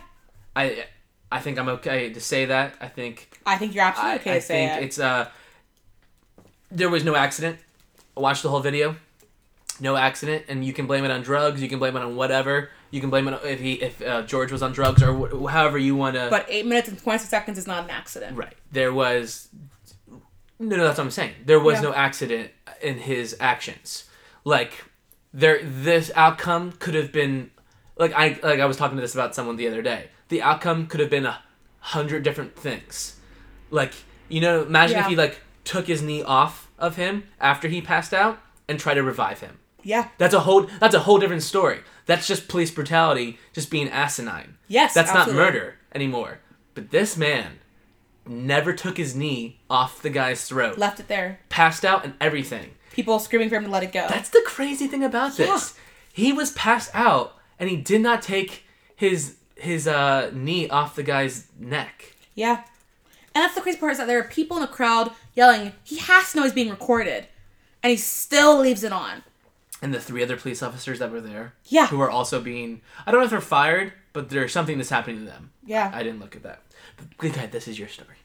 I 0.55 0.85
I 1.31 1.39
think 1.41 1.59
I'm 1.59 1.69
okay 1.71 2.13
to 2.13 2.21
say 2.21 2.45
that. 2.45 2.75
I 2.81 2.89
think 2.89 3.39
I 3.47 3.57
think 3.57 3.75
you're 3.75 3.85
absolutely 3.85 4.13
I, 4.13 4.17
okay 4.21 4.31
I 4.33 4.35
to 4.35 4.41
say 4.43 4.67
think 4.69 4.83
it. 4.83 4.85
it's 4.85 4.99
uh 4.99 5.29
there 6.71 6.91
was 6.91 7.05
no 7.05 7.15
accident. 7.15 7.59
I 8.17 8.21
watched 8.21 8.43
the 8.43 8.51
whole 8.51 8.61
video. 8.61 8.97
No 9.83 9.97
accident, 9.97 10.45
and 10.49 10.65
you 10.65 10.73
can 10.73 10.87
blame 10.87 11.05
it 11.05 11.11
on 11.11 11.23
drugs. 11.23 11.61
You 11.61 11.69
can 11.69 11.79
blame 11.81 11.97
it 11.97 12.03
on 12.03 12.15
whatever. 12.15 12.71
You 12.93 13.01
can 13.01 13.11
blame 13.11 13.27
it 13.29 13.35
on- 13.35 13.45
if 13.47 13.59
he 13.61 13.73
if 13.75 14.01
uh, 14.01 14.23
George 14.23 14.53
was 14.53 14.63
on 14.63 14.73
drugs 14.73 15.03
or 15.03 15.13
wh- 15.13 15.51
however 15.51 15.77
you 15.77 15.97
want 15.97 16.15
to. 16.15 16.29
but 16.31 16.47
eight 16.49 16.67
minutes 16.67 16.89
and 16.89 16.97
twenty 17.03 17.19
six 17.19 17.31
seconds 17.31 17.59
is 17.59 17.67
not 17.67 17.85
an 17.85 17.91
accident. 17.91 18.37
right, 18.37 18.55
there 18.71 18.93
was. 18.93 19.49
No, 20.59 20.77
no, 20.77 20.85
that's 20.85 20.99
what 20.99 21.05
I'm 21.05 21.11
saying. 21.11 21.33
There 21.45 21.59
was 21.59 21.77
Yeah. 21.77 21.89
no 21.89 21.95
accident 21.95 22.51
in 22.81 22.99
his 22.99 23.37
actions. 23.41 24.05
Like 24.45 24.85
there, 25.35 25.61
this 25.65 26.13
outcome 26.15 26.73
could 26.79 26.95
have 26.95 27.11
been, 27.11 27.51
like 27.97 28.13
I 28.15 28.39
like 28.43 28.61
I 28.61 28.67
was 28.67 28.77
talking 28.77 28.97
to 28.97 29.01
this 29.03 29.15
about 29.15 29.35
someone 29.35 29.57
the 29.57 29.67
other 29.67 29.83
day. 29.83 30.11
The 30.29 30.43
outcome 30.43 30.87
could 30.87 31.01
have 31.01 31.11
been 31.11 31.27
a 31.27 31.43
hundred 31.81 32.23
different 32.23 32.55
things. 32.57 33.17
Like 33.71 33.95
you 34.29 34.41
know, 34.41 34.63
imagine 34.63 34.99
if 35.01 35.07
he 35.07 35.17
like 35.17 35.41
took 35.65 35.87
his 35.89 36.03
knee 36.03 36.23
off 36.23 36.71
of 36.79 36.95
him 36.97 37.25
after 37.41 37.67
he 37.69 37.81
passed 37.81 38.15
out 38.15 38.39
and 38.69 38.79
tried 38.79 38.95
to 38.95 39.03
revive 39.03 39.41
him. 39.41 39.59
Yeah. 39.83 40.09
That's 40.19 40.35
a 40.35 40.41
whole 40.41 40.63
that's 40.81 40.95
a 40.95 41.01
whole 41.01 41.19
different 41.19 41.43
story. 41.43 41.81
That's 42.07 42.27
just 42.27 42.49
police 42.49 42.71
brutality, 42.71 43.39
just 43.53 43.71
being 43.71 43.89
asinine. 43.89 44.57
Yes, 44.69 44.95
That's 44.95 45.11
absolutely. 45.11 45.35
not 45.35 45.45
murder 45.53 45.75
anymore. 45.95 46.39
But 46.75 46.91
this 46.91 47.17
man 47.17 47.59
never 48.27 48.73
took 48.73 48.97
his 48.97 49.15
knee 49.15 49.61
off 49.69 50.03
the 50.03 50.11
guy's 50.11 50.45
throat. 50.47 50.79
Left 50.79 51.01
it 51.01 51.09
there. 51.09 51.41
Passed 51.49 51.85
out 51.85 52.05
and 52.05 52.15
everything. 52.21 52.71
People 52.93 53.19
screaming 53.19 53.49
for 53.49 53.57
him 53.57 53.65
to 53.65 53.71
let 53.71 53.83
it 53.83 53.93
go. 53.93 54.07
That's 54.09 54.31
the 54.31 54.43
crazy 54.47 54.87
thing 54.87 55.03
about 55.05 55.37
this. 55.37 55.75
He 56.13 56.33
was 56.33 56.51
passed 56.53 56.91
out 56.95 57.35
and 57.59 57.71
he 57.71 57.77
did 57.77 58.01
not 58.01 58.23
take 58.23 58.65
his 58.97 59.37
his 59.57 59.87
uh 59.87 60.31
knee 60.35 60.69
off 60.69 60.97
the 60.97 61.03
guy's 61.03 61.47
neck. 61.59 62.17
Yeah. 62.35 62.65
And 63.35 63.43
that's 63.43 63.55
the 63.55 63.61
crazy 63.63 63.79
part 63.79 63.93
is 63.93 63.99
that 63.99 64.07
there 64.07 64.19
are 64.19 64.25
people 64.25 64.57
in 64.59 64.61
the 64.61 64.67
crowd 64.69 65.11
yelling, 65.35 65.73
he 65.85 65.97
has 65.97 66.33
to 66.33 66.37
know 66.39 66.43
he's 66.45 66.53
being 66.53 66.71
recorded. 66.71 67.27
And 67.83 67.91
he 67.91 67.97
still 67.97 68.61
leaves 68.61 68.85
it 68.85 68.93
on. 68.93 69.23
And 69.83 69.93
the 69.93 70.01
three 70.01 70.23
other 70.23 70.37
police 70.37 70.63
officers 70.63 71.01
that 71.01 71.11
were 71.11 71.21
there, 71.21 71.55
Yeah. 71.65 71.89
who 71.89 72.01
are 72.01 72.11
also 72.11 72.41
being 72.41 72.81
I 73.07 73.11
don't 73.11 73.21
know 73.21 73.25
if 73.25 73.31
they're 73.31 73.41
fired, 73.41 73.93
but 74.13 74.31
there's 74.31 74.53
something 74.53 74.79
that's 74.79 74.91
happening 74.91 75.19
to 75.19 75.25
them. 75.25 75.51
Yeah. 75.67 75.91
I 75.93 76.03
didn't 76.03 76.21
look 76.21 76.37
at 76.37 76.43
that. 76.45 76.61
But 76.97 77.17
go 77.19 77.29
ahead, 77.29 77.51
this 77.53 77.67
is 77.69 77.79
your 77.79 77.89
story. 77.89 78.17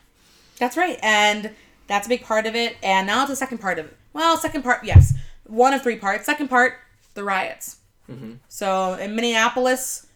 That's 0.60 0.78
right. 0.78 1.00
And 1.02 1.52
that's 1.88 2.06
a 2.06 2.10
big 2.10 2.24
part 2.24 2.46
of 2.46 2.56
it. 2.56 2.78
And 2.84 3.08
now 3.08 3.26
to 3.26 3.32
the 3.32 3.36
second 3.36 3.58
part 3.58 3.80
of 3.80 3.88
it. 3.88 3.98
Well, 4.14 4.38
second 4.38 4.62
part, 4.64 4.84
yes. 4.84 5.14
One 5.46 5.74
of 5.74 5.82
three 5.82 5.96
parts. 5.98 6.26
Second 6.26 6.48
part, 6.50 6.74
the 7.16 7.24
riots. 7.24 7.78
Mm-hmm. 8.10 8.34
So 8.50 8.94
in 8.96 9.16
Minneapolis, 9.16 10.08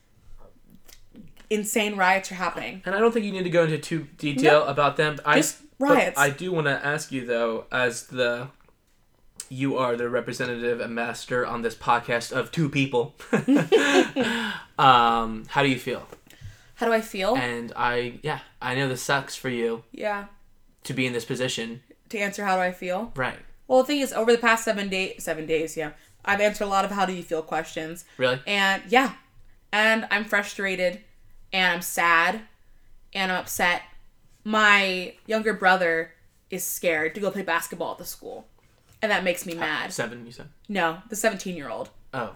insane 1.50 1.96
riots 1.98 2.32
are 2.32 2.36
happening. 2.36 2.82
And 2.86 2.96
I 2.96 3.00
don't 3.00 3.12
think 3.12 3.26
you 3.26 3.32
need 3.32 3.44
to 3.44 3.50
go 3.50 3.64
into 3.64 3.78
too 3.78 4.08
detail 4.18 4.64
about 4.66 4.98
them. 4.98 5.18
I, 5.26 5.38
Just 5.38 5.62
but 5.80 5.90
riots. 5.90 6.20
I 6.20 6.30
do 6.30 6.52
want 6.52 6.68
to 6.68 6.86
ask 6.86 7.12
you 7.12 7.26
though, 7.26 7.66
as 7.72 8.08
the 8.08 8.48
you 9.52 9.78
are 9.78 9.98
the 9.98 10.10
representative 10.10 10.80
and 10.80 10.96
master 10.96 11.46
on 11.46 11.62
this 11.62 11.76
podcast 11.76 12.32
of 12.32 12.52
two 12.52 12.70
people. 12.70 13.16
um, 14.80 15.44
how 15.50 15.62
do 15.62 15.68
you 15.68 15.78
feel? 15.78 16.08
How 16.76 16.86
do 16.86 16.94
I 16.94 17.02
feel? 17.02 17.36
And 17.36 17.74
I, 17.76 18.20
yeah, 18.24 18.40
I 18.62 18.76
know 18.76 18.88
this 18.88 19.02
sucks 19.02 19.36
for 19.36 19.50
you 19.50 19.84
yeah. 19.92 20.26
to 20.86 20.94
be 20.94 21.06
in 21.06 21.12
this 21.12 21.26
position. 21.26 21.82
To 22.10 22.18
answer 22.18 22.46
how 22.46 22.56
do 22.56 22.62
I 22.62 22.72
feel? 22.72 23.12
Right. 23.16 23.38
Well, 23.68 23.82
the 23.82 23.88
thing 23.88 24.00
is, 24.00 24.14
over 24.14 24.32
the 24.32 24.38
past 24.38 24.64
seven 24.64 24.88
days, 24.88 25.24
seven 25.24 25.46
days, 25.46 25.76
yeah, 25.76 25.92
I've 26.24 26.42
answered 26.42 26.64
a 26.64 26.68
lot 26.68 26.86
of 26.86 26.92
how 26.92 27.06
do 27.06 27.14
you 27.14 27.24
feel 27.24 27.42
questions. 27.42 28.06
Really? 28.18 28.40
And 28.48 28.82
yeah, 28.88 29.14
and 29.72 30.08
I'm 30.12 30.26
frustrated 30.26 31.02
and 31.52 31.76
I'm 31.76 31.82
sad 31.82 32.42
and 33.14 33.32
I'm 33.32 33.40
upset. 33.40 33.82
My 34.44 35.14
younger 35.28 35.54
brother 35.54 36.14
is 36.50 36.64
scared 36.64 37.16
to 37.16 37.22
go 37.22 37.32
play 37.32 37.44
basketball 37.44 37.92
at 37.92 37.98
the 37.98 38.06
school. 38.06 38.48
And 39.02 39.12
that 39.12 39.24
makes 39.24 39.46
me 39.46 39.54
mad. 39.54 39.92
Seven, 39.92 40.26
you 40.26 40.32
said? 40.32 40.50
No, 40.70 41.00
the 41.10 41.16
17 41.16 41.56
year 41.56 41.70
old. 41.70 41.90
Oh. 42.14 42.36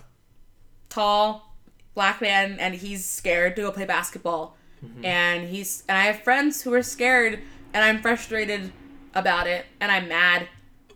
Tall, 0.89 1.53
black 1.93 2.21
man, 2.21 2.57
and 2.59 2.73
he's 2.75 3.05
scared 3.05 3.55
to 3.55 3.63
go 3.63 3.71
play 3.71 3.85
basketball. 3.85 4.57
Mm-hmm. 4.83 5.05
And 5.05 5.49
he's, 5.49 5.83
and 5.87 5.97
I 5.97 6.03
have 6.05 6.21
friends 6.21 6.61
who 6.61 6.73
are 6.73 6.83
scared 6.83 7.39
and 7.73 7.83
I'm 7.83 8.01
frustrated 8.01 8.71
about 9.13 9.47
it 9.47 9.65
and 9.79 9.91
I'm 9.91 10.07
mad. 10.07 10.47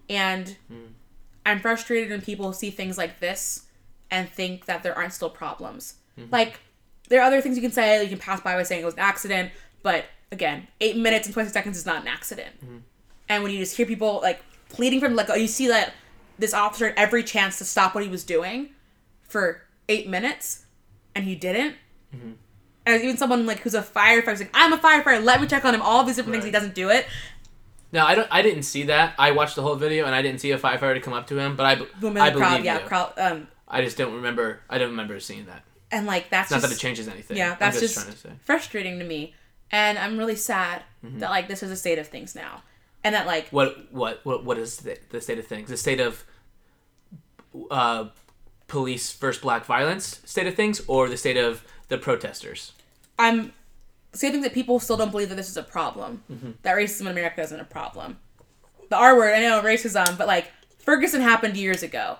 And 0.09 0.57
mm. 0.71 0.87
I'm 1.45 1.59
frustrated 1.59 2.09
when 2.09 2.21
people 2.21 2.51
see 2.53 2.71
things 2.71 2.97
like 2.97 3.19
this 3.19 3.65
and 4.11 4.29
think 4.29 4.65
that 4.65 4.83
there 4.83 4.97
aren't 4.97 5.13
still 5.13 5.29
problems. 5.29 5.95
Mm-hmm. 6.17 6.31
Like, 6.31 6.59
there 7.09 7.21
are 7.21 7.25
other 7.25 7.41
things 7.41 7.55
you 7.55 7.61
can 7.61 7.71
say. 7.71 8.03
You 8.03 8.09
can 8.09 8.17
pass 8.17 8.41
by 8.41 8.55
by 8.55 8.63
saying 8.63 8.81
it 8.81 8.85
was 8.85 8.93
an 8.95 9.01
accident, 9.01 9.51
but 9.83 10.05
again, 10.31 10.67
eight 10.79 10.97
minutes 10.97 11.27
and 11.27 11.33
20 11.33 11.49
seconds 11.49 11.77
is 11.77 11.85
not 11.85 12.01
an 12.01 12.07
accident. 12.07 12.55
Mm-hmm. 12.63 12.77
And 13.29 13.43
when 13.43 13.51
you 13.51 13.59
just 13.59 13.77
hear 13.77 13.85
people 13.85 14.19
like 14.21 14.43
pleading 14.69 14.99
from 14.99 15.15
like, 15.15 15.29
oh, 15.29 15.35
you 15.35 15.47
see 15.47 15.67
that 15.67 15.93
this 16.37 16.53
officer 16.53 16.87
had 16.87 16.97
every 16.97 17.23
chance 17.23 17.57
to 17.57 17.65
stop 17.65 17.93
what 17.93 18.03
he 18.03 18.09
was 18.09 18.23
doing 18.23 18.69
for 19.21 19.61
eight 19.89 20.07
minutes, 20.07 20.65
and 21.13 21.25
he 21.25 21.35
didn't. 21.35 21.75
And 22.11 23.03
even 23.03 23.17
someone 23.17 23.45
like 23.45 23.59
who's 23.59 23.75
a 23.75 23.81
firefighter 23.81 24.39
like, 24.39 24.49
I'm 24.53 24.73
a 24.73 24.77
firefighter. 24.77 25.23
Let 25.23 25.41
me 25.41 25.47
check 25.47 25.63
on 25.65 25.75
him. 25.75 25.81
All 25.81 26.03
these 26.03 26.15
different 26.15 26.33
things. 26.35 26.45
He 26.45 26.51
doesn't 26.51 26.73
do 26.73 26.89
it. 26.89 27.05
No, 27.91 28.05
I 28.05 28.15
don't. 28.15 28.27
I 28.31 28.41
didn't 28.41 28.63
see 28.63 28.83
that. 28.83 29.13
I 29.19 29.31
watched 29.31 29.55
the 29.55 29.61
whole 29.61 29.75
video 29.75 30.05
and 30.05 30.15
I 30.15 30.21
didn't 30.21 30.39
see 30.41 30.51
a 30.51 30.57
firefighter 30.59 31.01
come 31.01 31.13
up 31.13 31.27
to 31.27 31.37
him. 31.39 31.55
But 31.55 31.65
I, 31.65 31.71
I 31.71 31.75
believe 31.75 32.35
crowd. 32.35 32.63
Yeah, 32.63 32.79
you. 32.81 32.85
crowd. 32.87 33.13
Um, 33.17 33.47
I 33.67 33.81
just 33.83 33.97
don't 33.97 34.13
remember. 34.15 34.61
I 34.69 34.77
don't 34.77 34.91
remember 34.91 35.19
seeing 35.19 35.45
that. 35.47 35.63
and 35.91 36.05
like 36.07 36.29
that's 36.29 36.49
Not 36.51 36.57
just 36.61 36.69
that 36.69 36.75
it 36.75 36.79
changes 36.79 37.07
anything. 37.07 37.37
yeah, 37.37 37.51
I'm 37.53 37.57
that's 37.59 37.79
just, 37.79 37.93
just, 37.95 38.05
trying 38.05 38.13
to 38.15 38.19
say. 38.21 38.29
frustrating 38.45 38.99
to 38.99 39.05
me, 39.05 39.33
and 39.71 39.97
I'm 39.97 40.17
really 40.17 40.35
sad 40.35 40.83
Mm-hmm. 41.05 41.19
that 41.19 41.29
like 41.29 41.47
this 41.47 41.63
is 41.63 41.69
the 41.69 41.75
state 41.77 41.97
of 41.97 42.07
things 42.07 42.35
now, 42.35 42.61
and 43.03 43.15
that 43.15 43.25
like 43.27 43.49
What 43.49 43.91
what 43.91 44.25
what 44.25 44.43
what 44.43 44.57
is 44.57 44.77
the, 44.77 44.97
the 45.09 45.21
state 45.21 45.39
of 45.39 45.47
things? 45.47 45.69
The 45.69 45.77
state 45.77 45.99
of 45.99 46.25
uh, 47.71 48.05
police 48.67 49.13
versus 49.13 49.41
black 49.41 49.65
violence 49.65 50.21
state 50.25 50.47
of 50.47 50.55
things, 50.55 50.81
or 50.87 51.09
the 51.09 51.17
state 51.17 51.37
of 51.37 51.63
the 51.87 51.97
protesters? 51.97 52.73
I'm 53.17 53.53
saying 54.13 54.41
that 54.41 54.53
people 54.53 54.79
still 54.79 54.97
don't 54.97 55.11
believe 55.11 55.29
that 55.29 55.35
this 55.35 55.49
is 55.49 55.57
a 55.57 55.63
problem. 55.63 56.23
Mm-hmm. 56.31 56.51
That 56.63 56.75
racism 56.75 57.01
in 57.01 57.07
America 57.07 57.41
isn't 57.41 57.59
a 57.59 57.65
problem. 57.65 58.17
The 58.89 58.95
R 58.95 59.15
word, 59.15 59.33
I 59.33 59.41
know 59.41 59.61
racism, 59.61 60.17
but 60.17 60.27
like 60.27 60.51
Ferguson 60.79 61.21
happened 61.21 61.57
years 61.57 61.83
ago, 61.83 62.17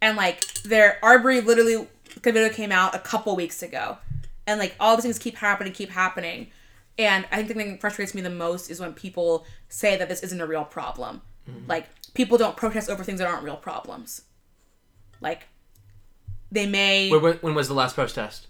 and 0.00 0.16
like 0.16 0.44
their 0.62 0.98
Arbery 1.02 1.40
literally 1.40 1.86
the 2.22 2.32
video 2.32 2.48
came 2.48 2.72
out 2.72 2.94
a 2.94 2.98
couple 2.98 3.36
weeks 3.36 3.62
ago, 3.62 3.98
and 4.46 4.58
like 4.58 4.74
all 4.80 4.96
these 4.96 5.04
things 5.04 5.18
keep 5.18 5.36
happening, 5.36 5.72
keep 5.72 5.90
happening. 5.90 6.48
And 6.98 7.26
I 7.30 7.36
think 7.36 7.48
the 7.48 7.54
thing 7.54 7.70
that 7.70 7.80
frustrates 7.80 8.14
me 8.14 8.22
the 8.22 8.30
most 8.30 8.70
is 8.70 8.80
when 8.80 8.92
people 8.92 9.46
say 9.68 9.96
that 9.96 10.08
this 10.08 10.22
isn't 10.24 10.40
a 10.40 10.46
real 10.46 10.64
problem. 10.64 11.22
Mm-hmm. 11.48 11.68
Like 11.68 11.88
people 12.14 12.36
don't 12.36 12.56
protest 12.56 12.90
over 12.90 13.04
things 13.04 13.20
that 13.20 13.28
aren't 13.28 13.44
real 13.44 13.56
problems. 13.56 14.22
Like 15.20 15.46
they 16.50 16.66
may 16.66 17.10
when, 17.10 17.34
when 17.34 17.54
was 17.54 17.68
the 17.68 17.74
last 17.74 17.94
protest? 17.94 18.48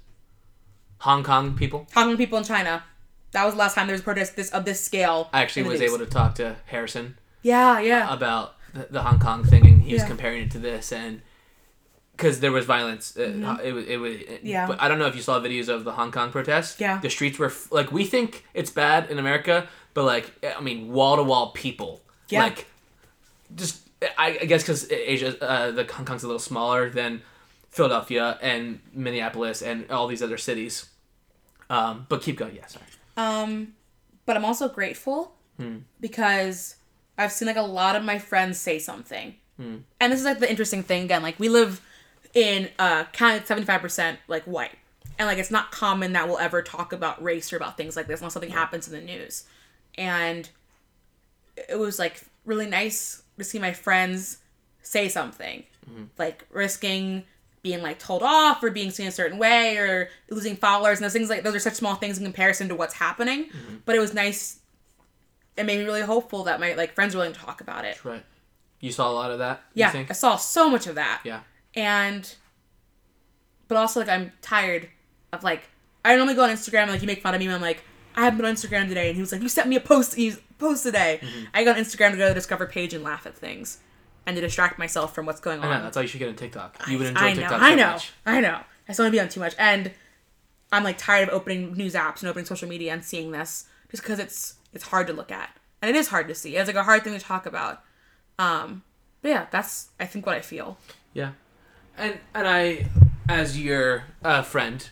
Hong 1.00 1.22
Kong 1.22 1.56
people. 1.56 1.86
Hong 1.94 2.08
Kong 2.08 2.16
people 2.16 2.38
in 2.38 2.44
China. 2.44 2.84
That 3.32 3.44
was 3.44 3.54
the 3.54 3.58
last 3.58 3.74
time 3.74 3.86
there 3.86 3.94
was 3.94 4.00
a 4.00 4.04
protest 4.04 4.36
this 4.36 4.50
of 4.50 4.64
this 4.64 4.82
scale. 4.82 5.28
I 5.32 5.42
actually 5.42 5.64
was 5.64 5.80
news. 5.80 5.92
able 5.92 6.04
to 6.04 6.10
talk 6.10 6.34
to 6.36 6.56
Harrison 6.66 7.18
Yeah, 7.42 7.78
yeah. 7.78 8.12
about 8.12 8.54
the, 8.72 8.88
the 8.90 9.02
Hong 9.02 9.18
Kong 9.18 9.44
thing, 9.44 9.66
and 9.66 9.82
he 9.82 9.92
was 9.92 10.04
comparing 10.04 10.42
it 10.42 10.50
to 10.52 10.58
this, 10.58 10.90
and 10.90 11.20
because 12.18 12.40
there 12.40 12.50
was 12.52 12.66
violence, 12.66 13.16
uh, 13.16 13.20
Mm-hmm. 13.20 13.66
it 13.66 13.72
was 13.72 13.84
it 13.86 13.96
was. 13.98 14.16
Yeah. 14.42 14.66
But 14.66 14.82
I 14.82 14.88
don't 14.88 14.98
know 14.98 15.06
if 15.06 15.14
you 15.16 15.22
saw 15.22 15.38
videos 15.40 15.68
of 15.68 15.84
the 15.84 15.92
Hong 15.92 16.10
Kong 16.12 16.30
protests. 16.32 16.78
Yeah. 16.80 16.98
The 17.00 17.08
streets 17.10 17.38
were 17.38 17.52
like 17.70 17.92
we 17.92 18.04
think 18.04 18.44
it's 18.54 18.70
bad 18.70 19.08
in 19.10 19.18
America, 19.18 19.66
but 19.94 20.04
like 20.04 20.26
I 20.44 20.60
mean, 20.60 20.92
wall 20.92 21.16
to 21.16 21.22
wall 21.22 21.52
people. 21.52 22.02
Yeah. 22.28 22.42
Like, 22.42 22.66
just 23.54 23.88
I, 24.18 24.38
I 24.42 24.44
guess 24.46 24.62
because 24.62 24.90
Asia, 24.92 25.30
uh, 25.42 25.70
the 25.70 25.84
Hong 25.84 26.04
Kong's 26.04 26.22
a 26.24 26.26
little 26.26 26.38
smaller 26.52 26.90
than 26.90 27.22
Philadelphia 27.70 28.38
and 28.42 28.80
Minneapolis 28.92 29.62
and 29.62 29.90
all 29.90 30.06
these 30.08 30.22
other 30.22 30.38
cities. 30.38 30.88
Um, 31.70 32.06
but 32.08 32.22
keep 32.22 32.36
going. 32.36 32.54
Yeah. 32.56 32.66
Sorry. 32.66 32.84
Um, 33.16 33.74
but 34.26 34.36
I'm 34.36 34.44
also 34.44 34.68
grateful 34.68 35.32
Hmm. 35.58 35.78
because 36.00 36.76
I've 37.16 37.32
seen 37.32 37.46
like 37.48 37.56
a 37.56 37.62
lot 37.62 37.96
of 37.96 38.04
my 38.04 38.18
friends 38.18 38.58
say 38.58 38.78
something, 38.78 39.34
Hmm. 39.56 39.76
and 40.00 40.12
this 40.12 40.20
is 40.20 40.24
like 40.26 40.38
the 40.38 40.48
interesting 40.48 40.82
thing 40.84 41.04
again. 41.04 41.22
Like 41.22 41.38
we 41.40 41.48
live 41.48 41.80
in 42.34 42.68
uh 42.78 43.04
seventy 43.14 43.64
five 43.64 43.80
percent 43.80 44.18
like 44.28 44.44
white, 44.44 44.76
and 45.18 45.26
like 45.26 45.38
it's 45.38 45.50
not 45.50 45.70
common 45.70 46.12
that 46.12 46.28
we'll 46.28 46.38
ever 46.38 46.62
talk 46.62 46.92
about 46.92 47.22
race 47.22 47.52
or 47.52 47.56
about 47.56 47.76
things 47.76 47.96
like 47.96 48.06
this 48.06 48.20
unless 48.20 48.32
something 48.34 48.50
happens 48.50 48.86
in 48.88 48.94
the 48.94 49.00
news, 49.04 49.44
and 49.96 50.48
it 51.68 51.78
was 51.78 51.98
like 51.98 52.22
really 52.44 52.66
nice 52.66 53.22
to 53.38 53.44
see 53.44 53.58
my 53.58 53.72
friends 53.72 54.38
say 54.82 55.08
something, 55.08 55.64
like 56.18 56.46
risking 56.50 57.24
being 57.60 57.82
like 57.82 57.98
told 57.98 58.22
off 58.22 58.62
or 58.62 58.70
being 58.70 58.90
seen 58.90 59.08
a 59.08 59.10
certain 59.12 59.36
way 59.36 59.76
or 59.76 60.08
losing 60.30 60.54
followers 60.56 60.98
and 60.98 61.04
those 61.04 61.12
things 61.12 61.28
like 61.28 61.42
those 61.42 61.54
are 61.56 61.58
such 61.60 61.74
small 61.74 61.96
things 61.96 62.16
in 62.16 62.24
comparison 62.24 62.68
to 62.68 62.74
what's 62.74 62.94
happening. 62.94 63.50
But 63.84 63.96
it 63.96 63.98
was 63.98 64.14
nice. 64.14 64.60
It 65.56 65.66
made 65.66 65.78
me 65.78 65.84
really 65.84 66.02
hopeful 66.02 66.44
that 66.44 66.60
my 66.60 66.74
like 66.74 66.94
friends 66.94 67.14
were 67.14 67.18
willing 67.20 67.34
to 67.34 67.40
talk 67.40 67.60
about 67.60 67.84
it. 67.84 68.02
Right. 68.04 68.24
You 68.80 68.92
saw 68.92 69.10
a 69.10 69.12
lot 69.12 69.32
of 69.32 69.40
that. 69.40 69.60
you 69.74 69.80
Yeah, 69.80 69.90
think? 69.90 70.08
I 70.08 70.14
saw 70.14 70.36
so 70.36 70.70
much 70.70 70.86
of 70.86 70.94
that. 70.94 71.22
Yeah. 71.24 71.40
And, 71.74 72.34
but 73.68 73.76
also 73.76 74.00
like 74.00 74.08
I'm 74.08 74.32
tired 74.42 74.88
of 75.32 75.44
like 75.44 75.62
I 76.04 76.16
normally 76.16 76.34
go 76.34 76.44
on 76.44 76.50
Instagram 76.50 76.82
and 76.82 76.92
like 76.92 77.02
you 77.02 77.06
make 77.06 77.22
fun 77.22 77.34
of 77.34 77.40
me 77.40 77.46
and 77.46 77.54
I'm 77.54 77.60
like 77.60 77.82
I 78.16 78.24
haven't 78.24 78.38
been 78.38 78.46
on 78.46 78.54
Instagram 78.54 78.88
today 78.88 79.08
and 79.08 79.14
he 79.14 79.20
was 79.20 79.30
like 79.30 79.42
you 79.42 79.48
sent 79.48 79.68
me 79.68 79.76
a 79.76 79.80
post 79.80 80.16
you 80.16 80.36
post 80.58 80.82
today. 80.82 81.20
Mm-hmm. 81.22 81.44
I 81.54 81.64
go 81.64 81.70
on 81.70 81.76
Instagram 81.76 82.12
to 82.12 82.16
go 82.16 82.24
to 82.24 82.28
the 82.30 82.34
Discover 82.34 82.66
page 82.66 82.94
and 82.94 83.04
laugh 83.04 83.26
at 83.26 83.36
things 83.36 83.78
and 84.26 84.34
to 84.36 84.40
distract 84.40 84.78
myself 84.78 85.14
from 85.14 85.26
what's 85.26 85.40
going 85.40 85.60
on. 85.60 85.66
I 85.66 85.78
know. 85.78 85.84
That's 85.84 85.96
why 85.96 86.02
you 86.02 86.08
should 86.08 86.18
get 86.18 86.28
on 86.28 86.36
TikTok. 86.36 86.76
You 86.88 86.98
would 86.98 87.08
enjoy 87.08 87.20
I 87.20 87.32
know, 87.32 87.40
TikTok 87.40 87.62
I 87.62 87.74
know, 87.74 87.90
much. 87.92 88.12
I 88.26 88.40
know. 88.40 88.60
I 88.88 88.92
still 88.92 89.04
want 89.04 89.12
to 89.12 89.16
be 89.16 89.20
on 89.20 89.28
too 89.28 89.40
much, 89.40 89.54
and 89.58 89.92
I'm 90.72 90.82
like 90.82 90.98
tired 90.98 91.28
of 91.28 91.34
opening 91.34 91.74
news 91.74 91.94
apps 91.94 92.20
and 92.20 92.28
opening 92.28 92.46
social 92.46 92.68
media 92.68 92.92
and 92.92 93.04
seeing 93.04 93.30
this 93.30 93.66
just 93.90 94.02
because 94.02 94.18
it's 94.18 94.56
it's 94.72 94.84
hard 94.84 95.06
to 95.06 95.12
look 95.12 95.30
at 95.30 95.50
and 95.80 95.88
it 95.88 95.96
is 95.96 96.08
hard 96.08 96.28
to 96.28 96.34
see. 96.34 96.56
It's 96.56 96.66
like 96.66 96.76
a 96.76 96.82
hard 96.82 97.04
thing 97.04 97.12
to 97.12 97.24
talk 97.24 97.46
about. 97.46 97.82
Um, 98.38 98.82
but 99.22 99.28
yeah, 99.28 99.46
that's 99.50 99.88
I 99.98 100.06
think 100.06 100.26
what 100.26 100.36
I 100.36 100.40
feel. 100.40 100.78
Yeah. 101.12 101.32
And 101.98 102.18
and 102.34 102.46
I, 102.46 102.86
as 103.28 103.58
your 103.60 104.04
uh, 104.24 104.42
friend, 104.42 104.88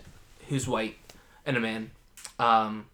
who's 0.49 0.67
white 0.67 0.97
and 1.45 1.57
a 1.57 1.61
man, 1.61 1.91
um, 2.39 2.87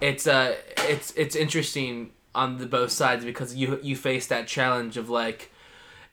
it's 0.00 0.26
uh 0.26 0.56
it's 0.78 1.12
it's 1.12 1.36
interesting 1.36 2.10
on 2.34 2.58
the 2.58 2.66
both 2.66 2.90
sides 2.90 3.24
because 3.24 3.54
you 3.54 3.78
you 3.82 3.94
face 3.96 4.26
that 4.26 4.46
challenge 4.48 4.96
of 4.96 5.08
like 5.10 5.50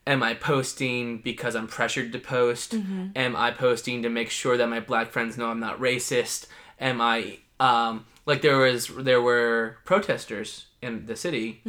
am 0.06 0.22
i 0.22 0.34
posting 0.34 1.18
because 1.20 1.56
i'm 1.56 1.68
pressured 1.68 2.12
to 2.12 2.20
post? 2.20 2.74
Am 3.16 3.36
i 3.36 3.52
posting 3.52 4.04
to 4.04 4.10
make 4.10 4.30
sure 4.30 4.58
that 4.58 4.68
my 4.68 4.80
black 4.80 5.12
friends 5.12 5.38
know 5.38 5.48
i'm 5.48 5.60
not 5.60 5.80
racist? 5.80 6.46
Am 6.80 7.00
i 7.02 7.40
um 7.60 8.06
like 8.26 8.42
there 8.42 8.58
was 8.58 8.88
there 8.88 9.22
were 9.22 9.78
protesters 9.86 10.66
in 10.82 11.06
the 11.06 11.16
city 11.16 11.62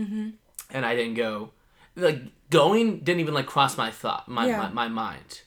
and 0.70 0.84
i 0.86 0.95
didn't 0.97 1.14
go 1.14 1.51
like 1.97 2.20
going 2.51 3.01
didn't 3.01 3.20
even 3.20 3.34
like 3.34 3.46
cross 3.46 3.76
my 3.78 3.90
thought 3.90 4.28
my, 4.28 4.46
Yeah. 4.46 4.59
my, 4.59 4.68
my 4.70 4.88
mind 4.88 5.42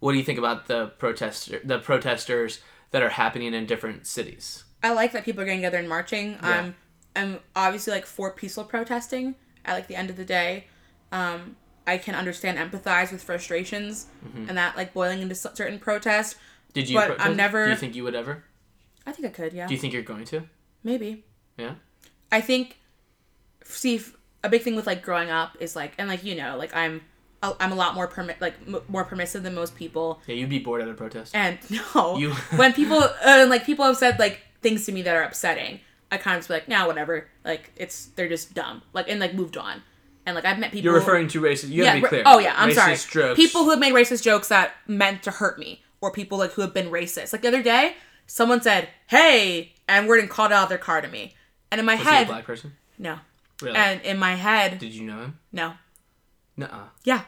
what 0.00 0.12
do 0.12 0.18
you 0.18 0.24
think 0.24 0.38
about 0.38 0.66
the 0.66 0.88
protester 0.98 1.60
the 1.64 1.78
protesters 1.78 2.60
that 2.90 3.02
are 3.02 3.08
happening 3.10 3.54
in 3.54 3.66
different 3.66 4.06
cities 4.06 4.64
I 4.82 4.92
like 4.92 5.12
that 5.12 5.24
people 5.24 5.40
are 5.42 5.46
getting 5.46 5.60
together 5.60 5.78
and 5.78 5.88
marching. 5.88 6.32
Yeah. 6.42 6.58
Um, 6.60 6.74
I'm 7.16 7.40
obviously 7.56 7.94
like 7.94 8.04
for 8.04 8.30
peaceful 8.32 8.64
protesting. 8.64 9.34
At 9.64 9.72
like 9.72 9.86
the 9.86 9.96
end 9.96 10.10
of 10.10 10.16
the 10.16 10.26
day, 10.26 10.66
um, 11.10 11.56
I 11.86 11.96
can 11.96 12.14
understand, 12.14 12.58
empathize 12.58 13.10
with 13.10 13.22
frustrations, 13.22 14.08
Mm-hmm. 14.26 14.48
and 14.50 14.58
that 14.58 14.76
like 14.76 14.92
boiling 14.92 15.22
into 15.22 15.34
certain 15.34 15.78
protests. 15.78 16.34
did 16.74 16.86
you 16.90 16.98
But 16.98 17.18
I'm 17.18 17.34
never- 17.34 17.64
do 17.64 17.70
you 17.70 17.76
think 17.78 17.94
you 17.96 18.04
would 18.04 18.14
ever 18.14 18.44
I 19.06 19.12
think 19.12 19.26
I 19.26 19.30
could, 19.30 19.54
yeah, 19.54 19.66
do 19.66 19.72
you 19.72 19.80
think 19.80 19.94
you're 19.94 20.02
going 20.02 20.26
to 20.26 20.42
maybe. 20.82 21.24
yeah 21.56 21.76
I 22.30 22.42
think, 22.42 22.76
see, 23.64 24.02
a 24.44 24.48
big 24.48 24.62
thing 24.62 24.76
with 24.76 24.86
like 24.86 25.02
growing 25.02 25.30
up 25.30 25.56
is 25.58 25.74
like, 25.74 25.92
and 25.98 26.08
like 26.08 26.22
you 26.22 26.34
know, 26.36 26.56
like 26.56 26.74
I'm, 26.76 27.00
I'm 27.42 27.72
a 27.72 27.74
lot 27.74 27.94
more 27.94 28.06
permit, 28.06 28.40
like 28.40 28.54
m- 28.66 28.80
more 28.88 29.04
permissive 29.04 29.42
than 29.42 29.54
most 29.54 29.74
people, 29.76 30.20
Yeah, 30.26 30.36
you'd 30.36 30.48
be 30.50 30.60
bored 30.60 30.80
at 30.82 30.88
a 30.88 30.94
protest. 30.94 31.34
and 31.34 31.58
no, 31.94 32.16
You- 32.16 32.30
when 32.56 32.72
people, 32.72 33.02
uh, 33.02 33.46
like 33.48 33.64
people 33.66 33.84
have 33.84 33.96
said 33.96 34.18
like 34.18 34.40
things 34.62 34.86
to 34.86 34.92
me 34.92 35.02
that 35.02 35.14
are 35.16 35.22
upsetting, 35.22 35.80
I 36.12 36.16
kind 36.16 36.36
of 36.36 36.40
just 36.40 36.48
be 36.48 36.54
like, 36.54 36.68
nah, 36.68 36.86
whatever, 36.86 37.28
like 37.44 37.72
it's 37.76 38.06
they're 38.16 38.28
just 38.28 38.54
dumb, 38.54 38.82
like 38.92 39.08
and 39.10 39.18
like 39.20 39.34
moved 39.34 39.56
on, 39.56 39.82
and 40.26 40.34
like 40.36 40.44
I've 40.44 40.58
met 40.58 40.70
people. 40.72 40.84
You're 40.84 40.94
referring 40.94 41.28
to 41.28 41.40
racist. 41.40 41.68
You 41.70 41.82
yeah, 41.84 41.90
have 41.90 41.94
to 41.96 42.00
be 42.00 42.04
ra- 42.04 42.08
clear. 42.08 42.22
oh 42.26 42.38
yeah, 42.38 42.54
I'm 42.56 42.70
racist 42.70 43.10
sorry. 43.10 43.26
Jokes. 43.28 43.36
People 43.36 43.64
who 43.64 43.70
have 43.70 43.78
made 43.80 43.92
racist 43.92 44.22
jokes 44.22 44.48
that 44.48 44.72
meant 44.86 45.22
to 45.24 45.30
hurt 45.32 45.58
me, 45.58 45.82
or 46.00 46.10
people 46.12 46.38
like 46.38 46.52
who 46.52 46.62
have 46.62 46.72
been 46.72 46.88
racist. 46.90 47.32
Like 47.32 47.42
the 47.42 47.48
other 47.48 47.62
day, 47.62 47.96
someone 48.26 48.62
said, 48.62 48.88
"Hey," 49.08 49.72
and 49.88 50.06
word 50.08 50.20
and 50.20 50.30
called 50.30 50.52
out 50.52 50.68
their 50.68 50.78
car 50.78 51.00
to 51.00 51.08
me, 51.08 51.34
and 51.72 51.78
in 51.80 51.84
my 51.84 51.94
Was 51.96 52.02
he 52.04 52.08
a 52.08 52.12
head, 52.12 52.26
black 52.28 52.44
person? 52.44 52.74
no, 52.98 53.18
Really? 53.62 53.76
and 53.76 54.00
in 54.02 54.18
my 54.18 54.34
head, 54.34 54.78
Did 54.78 54.92
you 54.94 55.06
know 55.06 55.18
him? 55.18 55.38
no, 55.52 55.74
Nuh-uh. 56.56 56.88
yeah. 57.04 57.22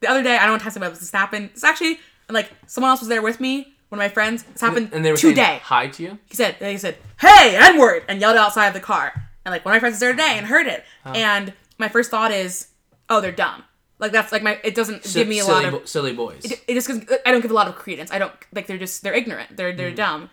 The 0.00 0.08
other 0.08 0.22
day, 0.22 0.36
I 0.36 0.42
don't 0.42 0.50
want 0.52 0.62
to 0.62 0.68
tell 0.70 0.76
about 0.78 0.90
this. 0.90 1.00
This 1.00 1.12
happened. 1.12 1.50
It's 1.52 1.62
actually 1.64 2.00
like 2.28 2.50
someone 2.66 2.90
else 2.90 3.00
was 3.00 3.08
there 3.08 3.22
with 3.22 3.38
me. 3.40 3.74
One 3.88 3.98
of 4.00 4.04
my 4.04 4.08
friends. 4.08 4.42
This 4.42 4.60
happened 4.60 4.90
And 4.92 5.04
they 5.04 5.10
were 5.10 5.16
saying 5.16 5.34
today. 5.36 5.60
hi 5.62 5.86
to 5.88 6.02
you. 6.02 6.18
He 6.26 6.34
said, 6.34 6.56
he 6.56 6.78
said, 6.78 6.96
"Hey, 7.20 7.56
N 7.56 7.78
word," 7.78 8.02
and 8.08 8.20
yelled 8.20 8.36
outside 8.36 8.66
of 8.68 8.74
the 8.74 8.80
car. 8.80 9.12
And 9.44 9.52
like 9.52 9.64
one 9.64 9.72
of 9.72 9.76
my 9.76 9.80
friends 9.80 9.94
was 9.94 10.00
there 10.00 10.12
today 10.12 10.34
and 10.38 10.46
heard 10.46 10.66
it. 10.66 10.82
And 11.04 11.52
my 11.78 11.88
first 11.88 12.10
thought 12.10 12.30
is, 12.32 12.68
"Oh, 13.08 13.20
they're 13.20 13.30
dumb." 13.32 13.64
Like 13.98 14.10
that's 14.10 14.32
like 14.32 14.42
my. 14.42 14.58
It 14.64 14.74
doesn't 14.74 15.04
Si- 15.04 15.20
give 15.20 15.28
me 15.28 15.38
a 15.38 15.44
lot 15.44 15.64
of. 15.64 15.70
bo- 15.72 15.84
silly 15.84 16.12
boys. 16.12 16.44
it 16.44 16.74
just 16.74 16.88
gives, 16.88 17.00
I 17.24 17.30
don't 17.30 17.40
give 17.42 17.50
a 17.52 17.54
lot 17.54 17.68
of 17.68 17.76
credence. 17.76 18.10
I 18.10 18.18
don't 18.18 18.32
like 18.52 18.66
they're 18.66 18.78
just 18.78 19.02
they're 19.04 19.14
ignorant. 19.14 19.56
They're 19.56 19.72
they're 19.72 19.90
hmm. 19.90 19.96
dumb. 19.96 20.30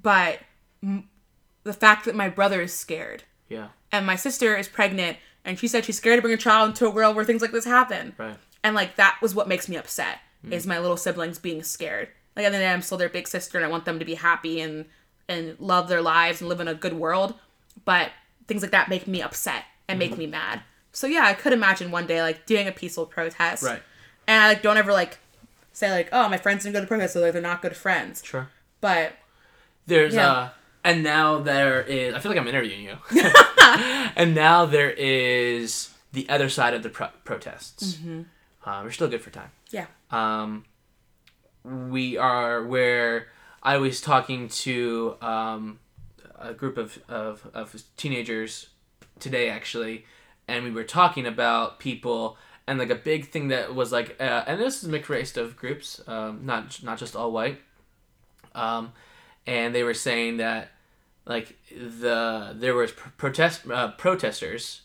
But 0.00 0.38
m- 0.82 1.08
the 1.64 1.72
fact 1.72 2.04
that 2.04 2.14
my 2.14 2.28
brother 2.28 2.60
is 2.62 2.72
scared 2.72 3.24
yeah. 3.48 3.68
And 3.92 4.06
my 4.06 4.16
sister 4.16 4.56
is 4.56 4.68
pregnant 4.68 5.16
and 5.44 5.58
she 5.58 5.68
said 5.68 5.84
she's 5.84 5.96
scared 5.96 6.18
to 6.18 6.22
bring 6.22 6.34
a 6.34 6.38
child 6.38 6.70
into 6.70 6.86
a 6.86 6.90
world 6.90 7.16
where 7.16 7.24
things 7.24 7.40
like 7.42 7.52
this 7.52 7.64
happen. 7.64 8.14
Right. 8.18 8.36
And 8.62 8.74
like 8.74 8.96
that 8.96 9.18
was 9.22 9.34
what 9.34 9.48
makes 9.48 9.68
me 9.68 9.76
upset 9.76 10.18
is 10.50 10.66
my 10.66 10.78
little 10.78 10.96
siblings 10.96 11.38
being 11.38 11.62
scared. 11.62 12.08
Like 12.36 12.46
at 12.46 12.50
the 12.50 12.54
end 12.54 12.54
of 12.56 12.60
the 12.60 12.64
day, 12.66 12.72
I'm 12.72 12.82
still 12.82 12.98
their 12.98 13.08
big 13.08 13.26
sister 13.26 13.58
and 13.58 13.64
I 13.64 13.68
want 13.68 13.84
them 13.84 13.98
to 13.98 14.04
be 14.04 14.14
happy 14.14 14.60
and 14.60 14.84
and 15.28 15.56
love 15.58 15.88
their 15.88 16.00
lives 16.02 16.40
and 16.40 16.48
live 16.48 16.60
in 16.60 16.68
a 16.68 16.74
good 16.74 16.94
world. 16.94 17.34
But 17.84 18.10
things 18.46 18.62
like 18.62 18.70
that 18.72 18.88
make 18.88 19.06
me 19.06 19.20
upset 19.22 19.64
and 19.88 19.98
make 19.98 20.16
me 20.16 20.26
mad. 20.26 20.62
So 20.92 21.06
yeah, 21.06 21.24
I 21.24 21.34
could 21.34 21.52
imagine 21.52 21.90
one 21.90 22.06
day 22.06 22.20
like 22.22 22.46
doing 22.46 22.66
a 22.68 22.72
peaceful 22.72 23.06
protest. 23.06 23.62
Right. 23.62 23.82
And 24.26 24.42
I 24.42 24.48
like 24.48 24.62
don't 24.62 24.76
ever 24.76 24.92
like 24.92 25.18
say 25.72 25.90
like, 25.90 26.08
oh, 26.12 26.28
my 26.28 26.36
friends 26.38 26.64
didn't 26.64 26.74
go 26.74 26.80
to 26.80 26.86
protest, 26.86 27.14
so 27.14 27.20
like 27.20 27.32
they're 27.32 27.40
not 27.42 27.62
good 27.62 27.76
friends. 27.76 28.22
Sure. 28.24 28.48
But 28.80 29.12
There's 29.86 30.14
Yeah. 30.14 30.30
uh, 30.30 30.48
and 30.84 31.02
now 31.02 31.38
there 31.38 31.82
is. 31.82 32.14
I 32.14 32.18
feel 32.20 32.30
like 32.30 32.40
I'm 32.40 32.48
interviewing 32.48 32.82
you. 32.82 32.96
and 34.16 34.34
now 34.34 34.64
there 34.66 34.90
is 34.90 35.90
the 36.12 36.28
other 36.28 36.48
side 36.48 36.74
of 36.74 36.82
the 36.82 36.88
pro- 36.88 37.10
protests. 37.24 37.94
Mm-hmm. 37.94 38.22
Uh, 38.68 38.82
we're 38.82 38.90
still 38.90 39.08
good 39.08 39.22
for 39.22 39.30
time. 39.30 39.50
yeah. 39.70 39.86
um, 40.10 40.64
we 41.64 42.16
are 42.16 42.64
where 42.64 43.28
I 43.62 43.76
was 43.78 44.00
talking 44.00 44.48
to 44.48 45.16
um, 45.20 45.80
a 46.38 46.54
group 46.54 46.78
of, 46.78 46.98
of, 47.08 47.48
of 47.52 47.82
teenagers 47.96 48.68
today 49.18 49.50
actually, 49.50 50.04
and 50.46 50.64
we 50.64 50.70
were 50.70 50.84
talking 50.84 51.26
about 51.26 51.78
people 51.78 52.36
and 52.66 52.78
like 52.78 52.90
a 52.90 52.94
big 52.94 53.30
thing 53.30 53.48
that 53.48 53.74
was 53.74 53.92
like, 53.92 54.16
uh, 54.20 54.44
and 54.46 54.60
this 54.60 54.82
is 54.82 54.88
mixed 54.88 55.08
race 55.08 55.36
of 55.36 55.56
groups, 55.56 56.02
um, 56.06 56.40
not 56.44 56.82
not 56.82 56.98
just 56.98 57.16
all 57.16 57.32
white, 57.32 57.60
um, 58.54 58.92
and 59.46 59.74
they 59.74 59.82
were 59.82 59.94
saying 59.94 60.36
that 60.36 60.70
like 61.28 61.56
the 61.70 62.54
there 62.58 62.74
was 62.74 62.90
pr- 62.92 63.10
protest 63.16 63.60
uh, 63.70 63.92
protesters, 63.92 64.82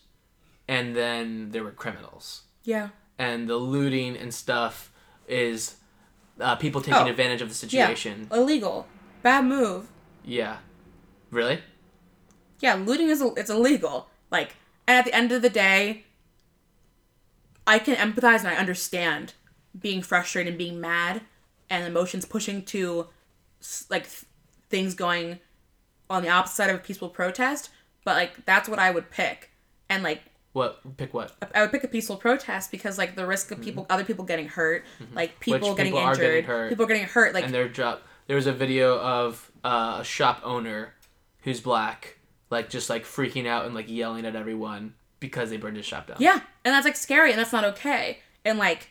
and 0.68 0.94
then 0.94 1.50
there 1.50 1.64
were 1.64 1.72
criminals 1.72 2.42
Yeah. 2.64 2.90
and 3.18 3.48
the 3.48 3.56
looting 3.56 4.16
and 4.16 4.32
stuff 4.32 4.92
is 5.26 5.76
uh, 6.40 6.54
people 6.56 6.80
taking 6.80 7.02
Oh. 7.08 7.10
advantage 7.10 7.40
of 7.42 7.48
the 7.48 7.54
Yeah. 7.66 7.86
situation. 7.86 8.28
Illegal. 8.30 8.86
bad 9.22 9.44
move. 9.46 9.88
Yeah. 10.22 10.58
Really? 11.30 11.62
Yeah, 12.60 12.74
looting 12.74 13.08
is 13.08 13.22
it's 13.38 13.48
illegal. 13.50 14.08
Like, 14.30 14.56
and 14.86 14.98
at 14.98 15.04
the 15.06 15.14
end 15.14 15.32
of 15.32 15.40
the 15.42 15.48
day, 15.48 16.04
I 17.66 17.78
can 17.78 17.94
empathize 17.96 18.40
and 18.40 18.48
I 18.48 18.56
understand 18.56 19.32
being 19.78 20.02
frustrated 20.02 20.50
and 20.52 20.58
being 20.58 20.78
mad 20.80 21.22
and 21.70 21.86
emotions 21.86 22.24
pushing 22.26 22.62
to 22.66 23.08
like 23.88 24.04
th- 24.04 24.24
things 24.68 24.94
going 24.94 25.38
on 26.10 26.22
the 26.22 26.28
opposite 26.28 26.54
side 26.56 26.70
of 26.70 26.76
a 26.76 26.78
peaceful 26.80 27.08
protest. 27.08 27.70
But 28.04 28.16
like 28.16 28.44
that's 28.44 28.68
what 28.68 28.78
I 28.78 28.90
would 28.90 29.10
pick, 29.10 29.50
and 29.88 30.02
like 30.02 30.22
What? 30.52 30.96
Pick 30.96 31.14
what? 31.14 31.32
I 31.54 31.62
would 31.62 31.70
pick 31.72 31.84
a 31.84 31.88
peaceful 31.88 32.16
protest 32.16 32.70
because 32.70 32.98
like 32.98 33.16
the 33.16 33.26
risk 33.26 33.50
of 33.50 33.60
people, 33.60 33.86
other 33.88 34.04
people 34.04 34.24
getting 34.24 34.48
hurt, 34.48 34.84
like 35.14 35.40
people 35.40 35.58
Mm-hmm. 35.60 35.68
Which 35.68 35.76
getting 35.76 35.92
people 35.92 36.06
are 36.06 36.12
injured, 36.12 36.26
getting 36.26 36.44
hurt. 36.44 36.68
people 36.68 36.86
getting 36.86 37.04
hurt, 37.04 37.34
like 37.34 37.44
and 37.44 37.54
their 37.54 37.68
job. 37.68 38.00
There 38.26 38.36
was 38.36 38.46
a 38.46 38.52
video 38.52 38.98
of 38.98 39.50
uh, 39.64 39.98
a 40.00 40.04
shop 40.04 40.40
owner 40.44 40.94
who's 41.42 41.60
black, 41.60 42.18
like 42.50 42.70
just 42.70 42.88
like 42.90 43.04
freaking 43.04 43.46
out 43.46 43.66
and 43.66 43.74
like 43.74 43.90
yelling 43.90 44.24
at 44.26 44.36
everyone 44.36 44.94
because 45.20 45.50
they 45.50 45.56
burned 45.56 45.76
his 45.76 45.86
shop 45.86 46.06
down. 46.06 46.18
Yeah, 46.20 46.40
and 46.64 46.74
that's 46.74 46.84
like 46.84 46.96
scary, 46.96 47.30
and 47.30 47.38
that's 47.38 47.52
not 47.52 47.64
okay. 47.64 48.18
And 48.44 48.58
like, 48.58 48.90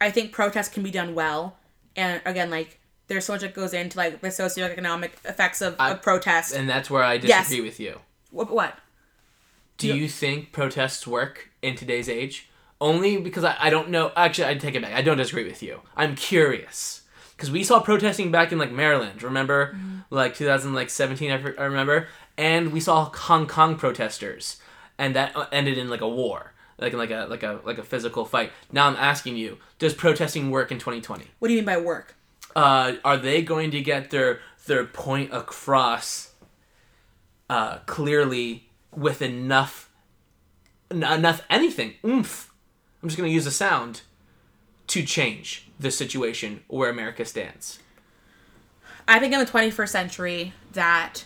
I 0.00 0.10
think 0.10 0.32
protests 0.32 0.68
can 0.68 0.82
be 0.82 0.90
done 0.90 1.14
well. 1.14 1.58
And 1.96 2.20
again, 2.24 2.50
like, 2.50 2.80
there's 3.08 3.24
so 3.26 3.32
much 3.34 3.42
that 3.42 3.54
goes 3.54 3.72
into 3.74 3.96
like 3.98 4.20
the 4.20 4.28
socioeconomic 4.28 5.10
effects 5.24 5.60
of, 5.60 5.76
I- 5.78 5.92
of 5.92 6.02
protest. 6.02 6.54
And 6.54 6.68
that's 6.68 6.88
where 6.90 7.02
I 7.02 7.14
Yes. 7.14 7.44
disagree 7.48 7.64
with 7.66 7.78
you. 7.80 8.00
what? 8.30 8.50
what? 8.50 8.78
Do 9.78 9.88
Yeah. 9.88 9.94
you 9.94 10.08
think 10.08 10.52
protests 10.52 11.06
work 11.06 11.50
in 11.62 11.74
today's 11.74 12.08
age? 12.08 12.48
Only 12.80 13.16
because 13.18 13.44
I, 13.44 13.56
I 13.58 13.70
don't 13.70 13.88
know. 13.90 14.12
Actually, 14.16 14.48
I 14.48 14.54
take 14.54 14.74
it 14.74 14.82
back. 14.82 14.94
I 14.94 15.02
don't 15.02 15.16
disagree 15.16 15.44
with 15.44 15.62
you. 15.62 15.80
I'm 15.96 16.14
curious 16.16 17.02
because 17.36 17.50
we 17.50 17.64
saw 17.64 17.80
protesting 17.80 18.30
back 18.30 18.52
in 18.52 18.58
like 18.58 18.70
Maryland. 18.72 19.22
Remember, 19.22 19.74
Mm-hmm. 19.74 19.98
like 20.14 20.34
2017. 20.34 21.30
I, 21.30 21.34
I 21.34 21.64
remember, 21.64 22.08
and 22.36 22.72
we 22.72 22.80
saw 22.80 23.06
Hong 23.12 23.46
Kong 23.46 23.76
protesters, 23.76 24.58
and 24.98 25.14
that 25.16 25.34
uh, 25.36 25.46
ended 25.50 25.78
in 25.78 25.88
like 25.88 26.00
a 26.02 26.08
war, 26.08 26.52
like 26.78 26.92
in 26.92 26.98
like 26.98 27.10
a 27.10 27.26
like 27.30 27.42
a 27.42 27.60
like 27.64 27.78
a 27.78 27.82
physical 27.84 28.24
fight. 28.24 28.52
Now 28.70 28.86
I'm 28.86 28.96
asking 28.96 29.36
you: 29.36 29.58
Does 29.78 29.94
protesting 29.94 30.50
work 30.50 30.70
in 30.70 30.78
2020? 30.78 31.26
What 31.38 31.48
do 31.48 31.54
you 31.54 31.58
mean 31.60 31.66
by 31.66 31.78
work? 31.78 32.14
Uh, 32.54 32.94
are 33.04 33.16
they 33.16 33.42
going 33.42 33.70
to 33.72 33.80
get 33.80 34.10
their 34.10 34.40
their 34.66 34.84
point 34.84 35.32
across 35.32 36.32
uh, 37.50 37.78
clearly 37.86 38.68
with 38.94 39.20
enough 39.20 39.90
n- 40.90 41.02
enough 41.02 41.42
anything 41.50 41.94
oomph? 42.04 42.52
I'm 43.02 43.08
just 43.08 43.18
going 43.18 43.28
to 43.28 43.34
use 43.34 43.46
a 43.46 43.50
sound 43.50 44.02
to 44.86 45.02
change 45.02 45.68
the 45.78 45.90
situation 45.90 46.62
where 46.68 46.90
America 46.90 47.24
stands. 47.24 47.80
I 49.06 49.18
think 49.18 49.34
in 49.34 49.40
the 49.40 49.46
21st 49.46 49.88
century 49.88 50.52
that 50.72 51.24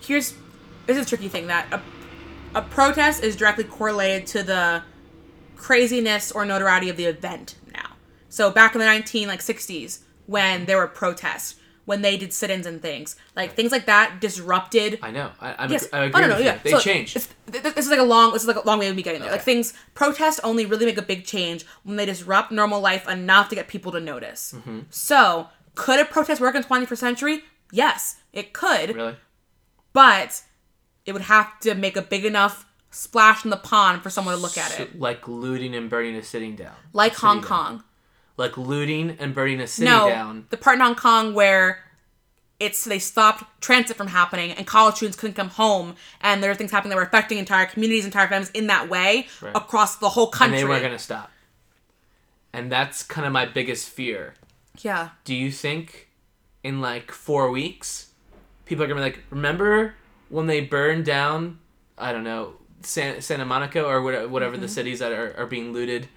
here's 0.00 0.34
this 0.86 0.96
is 0.96 1.06
a 1.06 1.08
tricky 1.08 1.28
thing 1.28 1.46
that 1.46 1.72
a, 1.72 1.82
a 2.58 2.62
protest 2.62 3.22
is 3.22 3.36
directly 3.36 3.64
correlated 3.64 4.26
to 4.28 4.42
the 4.42 4.82
craziness 5.56 6.30
or 6.30 6.44
notoriety 6.44 6.90
of 6.90 6.96
the 6.96 7.06
event. 7.06 7.56
So 8.34 8.50
back 8.50 8.74
in 8.74 8.80
the 8.80 8.84
19 8.86 9.28
like 9.28 9.40
60s 9.40 10.00
when 10.26 10.64
there 10.64 10.78
were 10.78 10.88
protests, 10.88 11.54
when 11.84 12.02
they 12.02 12.16
did 12.16 12.32
sit-ins 12.32 12.66
and 12.66 12.80
things, 12.82 13.14
like 13.36 13.52
things 13.54 13.70
like 13.70 13.86
that 13.86 14.20
disrupted 14.20 14.98
I 15.02 15.10
know. 15.12 15.30
I, 15.40 15.54
I'm 15.58 15.70
Yes. 15.70 15.84
ag- 15.84 15.90
I 15.92 15.98
Oh, 15.98 16.06
agree 16.06 16.20
no, 16.22 16.28
no, 16.28 16.38
yeah. 16.38 16.54
you. 16.54 16.60
They 16.64 16.70
So 16.72 16.80
changed. 16.80 17.14
it's- 17.16 17.32
th- 17.52 17.62
th- 17.62 17.74
This 17.76 17.84
is 17.84 17.90
like 17.90 18.00
a 18.00 18.10
long. 18.14 18.32
This 18.32 18.42
is 18.42 18.48
like 18.48 18.56
a 18.56 18.66
long 18.66 18.78
way 18.80 18.88
of 18.88 18.96
me 18.96 19.02
getting 19.02 19.20
there. 19.22 19.30
Like 19.30 19.42
things, 19.42 19.72
protests 19.94 20.40
only 20.42 20.66
really 20.66 20.86
make 20.86 20.98
a 20.98 21.02
big 21.02 21.24
change 21.24 21.64
when 21.84 21.96
they 21.96 22.06
disrupt 22.06 22.50
normal 22.50 22.80
life 22.80 23.06
enough 23.08 23.48
to 23.50 23.54
get 23.54 23.68
people 23.68 23.92
to 23.92 24.00
notice. 24.00 24.52
Mm-hmm. 24.56 24.80
So, 24.90 25.48
could 25.76 26.00
a 26.00 26.04
protest 26.04 26.40
work 26.40 26.54
in 26.56 26.62
the 26.62 26.68
21st 26.68 26.98
century? 26.98 27.44
Yes, 27.70 28.16
it 28.32 28.52
could, 28.52 28.96
Really? 28.96 29.16
but 29.92 30.42
it 31.06 31.12
would 31.12 31.22
have 31.22 31.60
to 31.60 31.74
make 31.74 31.96
a 31.96 32.02
big 32.02 32.24
enough 32.24 32.66
splash 32.90 33.44
in 33.44 33.50
the 33.50 33.56
pond 33.56 34.02
for 34.02 34.10
someone 34.10 34.34
to 34.34 34.40
look 34.40 34.56
at 34.56 34.70
So, 34.72 34.82
it. 34.84 34.98
like 34.98 35.28
looting 35.28 35.74
and 35.74 35.90
burning 35.90 36.16
a 36.16 36.22
sitting 36.22 36.56
down. 36.56 36.74
Like 36.92 37.14
Hong 37.16 37.38
down. 37.40 37.46
Kong. 37.48 37.84
Like 38.36 38.56
looting 38.58 39.16
and 39.20 39.34
burning 39.34 39.60
a 39.60 39.66
city 39.66 39.86
no, 39.88 40.08
down. 40.08 40.46
the 40.50 40.56
part 40.56 40.74
in 40.76 40.80
Hong 40.80 40.94
Kong 40.96 41.34
where 41.34 41.78
it's 42.60 42.84
they 42.84 42.98
stopped 42.98 43.44
transit 43.60 43.96
from 43.96 44.08
happening 44.08 44.52
and 44.52 44.66
college 44.66 44.96
students 44.96 45.16
couldn't 45.18 45.34
come 45.34 45.50
home 45.50 45.94
and 46.20 46.42
there 46.42 46.50
were 46.50 46.54
things 46.54 46.70
happening 46.70 46.90
that 46.90 46.96
were 46.96 47.02
affecting 47.02 47.38
entire 47.38 47.66
communities, 47.66 48.04
entire 48.04 48.26
families 48.28 48.50
in 48.50 48.66
that 48.68 48.88
way 48.88 49.26
Right. 49.40 49.54
across 49.54 49.96
the 49.96 50.08
whole 50.10 50.28
country. 50.28 50.58
And 50.60 50.66
they 50.66 50.68
weren't 50.70 50.82
going 50.82 50.92
to 50.96 50.98
stop. 51.02 51.30
And 52.52 52.70
that's 52.70 53.02
kind 53.02 53.26
of 53.26 53.32
my 53.32 53.46
biggest 53.46 53.88
fear. 53.88 54.34
yeah. 54.82 55.10
do 55.24 55.34
you 55.34 55.50
think 55.52 56.08
in 56.62 56.80
like 56.80 57.10
four 57.12 57.50
weeks 57.50 58.10
people 58.64 58.82
are 58.84 58.88
gonna 58.88 58.98
be 59.00 59.04
like 59.04 59.20
remember 59.30 59.94
when 60.30 60.46
they 60.46 60.60
burned 60.62 61.04
down 61.04 61.58
i 61.98 62.10
don't 62.10 62.24
know 62.24 62.54
San- 62.82 63.20
santa 63.20 63.44
monica 63.44 63.84
or 63.84 64.00
whatever, 64.02 64.26
whatever 64.28 64.52
Mm-hmm. 64.54 64.62
the 64.62 64.68
cities 64.68 64.98
that 65.00 65.12
are, 65.12 65.34
are 65.36 65.46
being 65.46 65.72
looted 65.72 66.08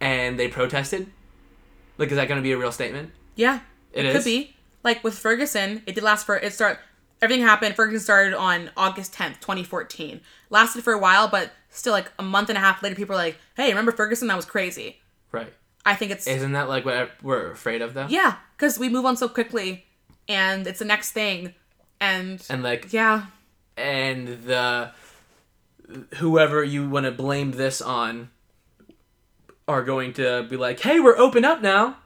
and 0.00 0.38
they 0.38 0.48
protested 0.48 1.10
like 1.98 2.10
is 2.10 2.16
that 2.16 2.28
gonna 2.28 2.42
be 2.42 2.52
a 2.52 2.58
real 2.58 2.72
statement 2.72 3.10
Yeah, 3.34 3.60
It 3.92 4.04
it, 4.06 4.12
could 4.12 4.24
be. 4.24 4.54
Like 4.82 5.02
with 5.02 5.18
Ferguson, 5.18 5.82
it 5.86 5.94
did 5.94 6.04
last 6.04 6.26
for 6.26 6.36
it 6.36 6.52
start. 6.52 6.78
Everything 7.20 7.44
happened. 7.44 7.74
Ferguson 7.74 8.00
started 8.04 8.34
on 8.34 8.70
August 8.76 9.12
tenth, 9.14 9.40
twenty 9.40 9.64
fourteen. 9.64 10.20
Lasted 10.50 10.84
for 10.84 10.92
a 10.92 10.98
while, 10.98 11.28
but 11.28 11.50
still, 11.70 11.92
like 11.92 12.12
a 12.18 12.22
month 12.22 12.50
and 12.50 12.58
a 12.58 12.60
half 12.60 12.82
later, 12.82 12.94
people 12.94 13.14
are 13.14 13.18
like, 13.18 13.38
"Hey, 13.56 13.68
remember 13.68 13.90
Ferguson? 13.90 14.28
That 14.28 14.36
was 14.36 14.44
crazy." 14.44 15.00
right 15.32 15.52
I 15.84 15.94
think 15.94 16.12
it's 16.12 16.26
isn't 16.26 16.52
that 16.52 16.68
like 16.68 16.84
what 16.84 17.10
we're 17.22 17.50
afraid 17.50 17.82
of 17.82 17.94
though 17.94 18.06
yeah, 18.08 18.36
because 18.56 18.78
we 18.78 18.88
move 18.88 19.04
on 19.06 19.16
so 19.16 19.28
quickly, 19.28 19.86
and 20.28 20.66
it's 20.66 20.78
the 20.78 20.84
next 20.84 21.12
thing, 21.12 21.54
and, 22.00 22.44
and 22.48 22.62
like 22.62 22.92
yeah, 22.92 23.26
and 23.76 24.28
the 24.44 24.92
whoever 26.16 26.62
you 26.62 26.88
want 26.88 27.06
to 27.06 27.12
blame 27.12 27.52
this 27.52 27.80
on 27.80 28.30
are 29.68 29.82
going 29.82 30.12
to 30.14 30.44
be 30.48 30.56
like, 30.56 30.80
"Hey, 30.80 31.00
we're 31.00 31.16
open 31.18 31.44
up 31.44 31.60
now." 31.60 31.98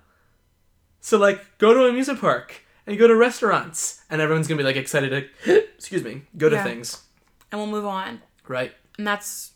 So 1.00 1.18
like, 1.18 1.58
go 1.58 1.72
to 1.74 1.84
a 1.84 1.88
amusement 1.88 2.20
park 2.20 2.62
and 2.86 2.98
go 2.98 3.06
to 3.06 3.14
restaurants, 3.16 4.02
and 4.10 4.20
everyone's 4.20 4.48
gonna 4.48 4.58
be 4.58 4.64
like 4.64 4.76
excited 4.76 5.30
to, 5.44 5.64
excuse 5.74 6.02
me, 6.04 6.22
go 6.36 6.48
to 6.48 6.56
Yeah. 6.56 6.64
things, 6.64 7.02
and 7.50 7.60
we'll 7.60 7.70
move 7.70 7.86
on. 7.86 8.22
right? 8.48 8.74
And 8.98 9.06
that's 9.06 9.52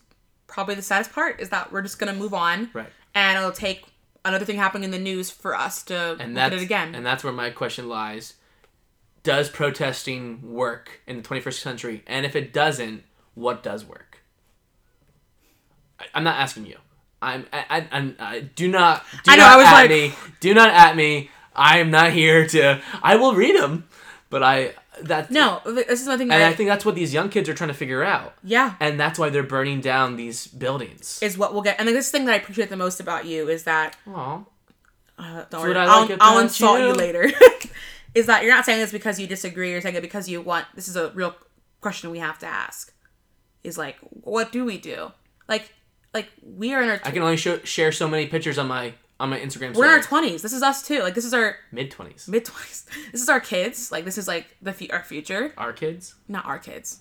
probably 0.47 0.75
the 0.77 0.83
saddest 0.83 1.13
part 1.13 1.41
is 1.41 1.49
that 1.51 1.73
we're 1.73 1.83
just 1.83 1.99
gonna 1.99 2.15
move 2.15 2.33
on, 2.35 2.71
Right. 2.73 2.91
and 3.15 3.37
it'll 3.39 3.51
take 3.53 3.85
another 4.25 4.45
thing 4.45 4.57
happening 4.57 4.85
in 4.85 4.91
the 4.91 4.99
news 4.99 5.31
for 5.31 5.55
us 5.55 5.83
to 5.85 6.17
And 6.21 6.35
look 6.35 6.43
at 6.45 6.53
it 6.55 6.63
again. 6.63 6.95
and 6.95 7.05
that's 7.05 7.23
where 7.25 7.33
my 7.33 7.51
question 7.51 7.89
lies: 7.89 8.35
Does 9.23 9.49
protesting 9.51 10.41
work 10.53 11.01
in 11.07 11.17
the 11.17 11.23
21st 11.23 11.61
century? 11.63 12.03
And 12.07 12.25
if 12.25 12.37
it 12.37 12.53
doesn't, 12.53 13.05
what 13.35 13.63
does 13.63 13.85
work? 13.85 14.19
I, 15.99 16.07
I'm 16.15 16.25
not 16.25 16.39
asking 16.39 16.67
you. 16.67 16.77
I'm. 17.25 17.47
I, 17.53 17.65
I, 17.71 17.89
I'm. 17.91 18.17
I, 18.19 18.41
do 18.41 18.69
not. 18.69 19.05
Do 19.25 19.33
I 19.33 19.37
know, 19.37 19.43
Not 19.45 19.53
I 19.53 19.57
was 19.57 19.67
at 19.67 19.73
like- 19.73 19.91
me. 19.91 20.13
Do 20.41 20.55
not 20.55 20.71
at 20.71 20.97
me. 20.97 21.31
I 21.57 21.79
am 21.79 21.91
not 21.91 22.13
here 22.13 22.47
to. 22.49 22.81
I 23.03 23.17
will 23.17 23.35
read 23.35 23.57
them, 23.61 23.89
but 24.31 24.43
I. 24.43 24.75
That 25.03 25.29
no, 25.31 25.61
this 25.65 26.01
is 26.03 26.07
one 26.07 26.19
thing 26.19 26.31
And 26.31 26.41
I 26.41 26.53
think 26.53 26.69
that's 26.69 26.85
what 26.85 26.95
these 26.95 27.13
young 27.13 27.29
kids 27.29 27.49
are 27.49 27.55
trying 27.55 27.67
to 27.69 27.75
figure 27.75 28.05
out. 28.05 28.35
yeah, 28.45 28.77
And 28.79 28.99
that's 28.99 29.19
why 29.19 29.29
they're 29.29 29.43
burning 29.43 29.81
down 29.81 30.15
these 30.15 30.47
buildings. 30.47 31.19
is 31.21 31.37
what 31.37 31.53
we'll 31.53 31.63
get. 31.63 31.81
And 31.81 31.87
like, 31.89 31.97
this 31.97 32.13
thing 32.13 32.27
that 32.27 32.33
I 32.33 32.37
appreciate 32.37 32.69
the 32.71 32.77
most 32.77 33.01
about 33.01 33.25
you 33.27 33.49
is 33.49 33.65
that 33.65 33.97
Aw. 34.07 34.45
uh, 35.19 35.45
don't 35.51 35.61
worry, 35.63 35.75
I 35.77 35.87
I'll, 35.87 36.07
like 36.07 36.17
I'll 36.21 36.39
insult 36.39 36.79
you, 36.79 36.87
you. 36.87 36.93
later. 36.93 37.29
is 38.15 38.27
that 38.27 38.45
you're 38.45 38.55
not 38.55 38.65
saying 38.65 38.79
this 38.79 38.93
because 38.93 39.19
you 39.19 39.27
disagree. 39.27 39.73
You're 39.73 39.81
saying 39.81 39.97
it 39.97 40.01
because 40.01 40.29
you 40.29 40.41
want. 40.41 40.67
This 40.77 40.87
is 40.87 40.95
a 40.95 41.11
real 41.11 41.35
question 41.81 42.11
we 42.13 42.21
have 42.21 42.39
to 42.39 42.47
ask. 42.47 42.93
Is 43.65 43.77
like, 43.77 43.97
what 44.11 44.53
do 44.53 44.65
we 44.65 44.79
do? 44.79 45.11
Like, 45.49 45.73
like 46.15 46.29
we 46.43 46.73
are 46.73 46.83
in 46.83 46.89
our 46.89 47.01
I 47.05 47.11
can 47.11 47.23
only 47.23 47.37
show, 47.37 47.59
share 47.61 47.93
so 47.93 48.09
many 48.09 48.27
pictures 48.27 48.57
on 48.57 48.69
my 48.69 48.95
on 49.21 49.31
my 49.31 49.39
Instagram. 49.39 49.75
we're 49.75 49.85
in 49.85 49.91
our 49.91 50.01
twenties. 50.03 50.43
This 50.43 50.53
is 50.53 50.63
us 50.63 50.87
too. 50.87 51.01
Like 51.01 51.15
this 51.15 51.25
is 51.25 51.35
our 51.35 51.57
mid 51.73 51.91
twenties. 51.91 52.27
mid 52.29 52.45
twenties. 52.45 52.87
This 53.13 53.21
is 53.23 53.29
our 53.29 53.41
kids. 53.41 53.93
Like 53.93 54.05
this 54.05 54.17
is 54.17 54.27
like 54.29 54.57
the 54.63 54.73
fu- 54.73 54.89
our 54.91 55.03
future. 55.03 55.53
Our 55.59 55.73
kids. 55.73 56.15
Not 56.29 56.47
our 56.47 56.59
kids. 56.59 57.01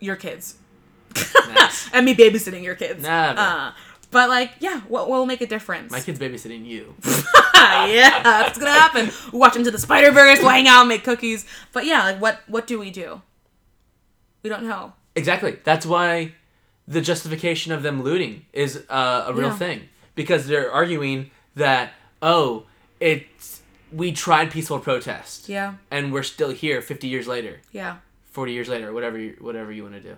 Your 0.00 0.16
kids. 0.16 0.56
Nice. 1.48 1.90
and 1.94 2.04
me 2.04 2.14
babysitting 2.14 2.62
your 2.62 2.74
kids. 2.74 3.02
Never. 3.02 3.38
Uh, 3.38 3.72
but 4.10 4.28
like, 4.28 4.52
yeah, 4.60 4.80
what 4.82 5.08
will 5.08 5.26
make 5.26 5.40
a 5.40 5.46
difference? 5.46 5.90
My 5.90 6.00
kid's 6.00 6.18
babysitting 6.18 6.64
you. 6.66 6.94
yeah, 7.54 8.22
that's 8.22 8.58
gonna 8.58 8.70
happen. 8.70 9.10
We'll 9.32 9.40
watch 9.40 9.56
into 9.56 9.70
the 9.70 9.78
Spider 9.78 10.10
Verse, 10.12 10.38
we'll 10.40 10.50
hang 10.50 10.68
out, 10.68 10.84
make 10.84 11.04
cookies. 11.04 11.44
But 11.72 11.86
yeah, 11.86 12.04
like 12.04 12.20
what 12.20 12.40
what 12.46 12.66
do 12.66 12.78
we 12.78 12.90
do? 12.90 13.22
We 14.42 14.50
don't 14.50 14.62
know. 14.64 14.92
exactly. 15.14 15.58
That's 15.64 15.84
why 15.86 16.34
the 16.88 17.00
justification 17.00 17.72
of 17.72 17.82
them 17.82 18.02
looting 18.02 18.44
is 18.52 18.84
uh, 18.88 19.24
a 19.28 19.32
real 19.32 19.48
Yeah. 19.48 19.56
thing 19.56 19.88
because 20.14 20.46
they're 20.46 20.70
arguing 20.70 21.30
that 21.54 21.92
oh, 22.22 22.64
it's 23.00 23.62
we 23.92 24.10
tried 24.12 24.50
peaceful 24.50 24.78
protest 24.80 25.48
Yeah, 25.48 25.74
and 25.90 26.12
we're 26.12 26.22
still 26.22 26.50
here 26.50 26.80
50 26.82 27.06
years 27.08 27.26
later. 27.26 27.60
yeah, 27.72 27.96
40 28.32 28.52
years 28.52 28.68
later, 28.68 28.92
whatever 28.92 29.18
you, 29.18 29.36
whatever 29.40 29.70
you 29.72 29.82
want 29.82 29.94
to 29.94 30.00
do. 30.00 30.16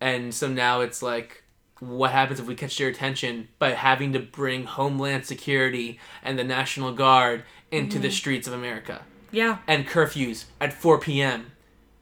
And 0.00 0.34
so 0.34 0.48
now 0.48 0.80
it's 0.80 1.02
like 1.02 1.42
what 1.80 2.10
happens 2.10 2.40
if 2.40 2.46
we 2.46 2.54
catch 2.54 2.76
their 2.78 2.88
attention 2.88 3.48
by 3.58 3.70
having 3.72 4.12
to 4.14 4.18
bring 4.18 4.64
Homeland 4.64 5.24
Security 5.26 5.98
and 6.22 6.38
the 6.38 6.44
National 6.44 6.92
Guard 6.92 7.44
into 7.70 7.96
Mm-hmm. 7.96 8.02
the 8.02 8.10
streets 8.10 8.46
of 8.48 8.54
America. 8.54 9.02
Yeah. 9.30 9.58
And 9.66 9.86
curfews 9.86 10.44
at 10.60 10.72
4 10.72 10.98
p.m. 11.00 11.52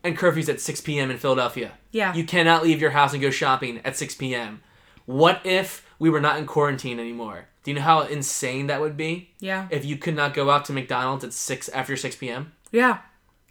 and 0.04 0.16
curfews 0.16 0.48
at 0.48 0.60
6 0.60 0.80
p.m. 0.82 1.10
in 1.10 1.16
Philadelphia. 1.18 1.72
Yeah. 1.90 2.14
You 2.14 2.24
cannot 2.24 2.62
leave 2.62 2.80
your 2.80 2.90
house 2.90 3.12
and 3.12 3.22
go 3.22 3.30
shopping 3.30 3.80
at 3.84 3.96
6 3.96 4.14
p.m. 4.16 4.62
What 5.06 5.40
if 5.44 5.84
we 5.98 6.10
were 6.10 6.20
not 6.20 6.38
in 6.38 6.46
quarantine 6.46 7.00
anymore? 7.00 7.46
Do 7.64 7.70
you 7.70 7.76
know 7.76 7.82
how 7.82 8.02
insane 8.02 8.66
that 8.66 8.80
would 8.80 8.96
be? 8.96 9.30
Yeah. 9.40 9.66
If 9.70 9.84
you 9.84 9.96
could 9.96 10.14
not 10.14 10.34
go 10.34 10.50
out 10.50 10.66
to 10.66 10.72
McDonald's 10.72 11.24
at 11.24 11.32
6 11.32 11.68
after 11.70 11.96
6 11.96 12.16
p.m.? 12.16 12.52
Yeah. 12.70 12.98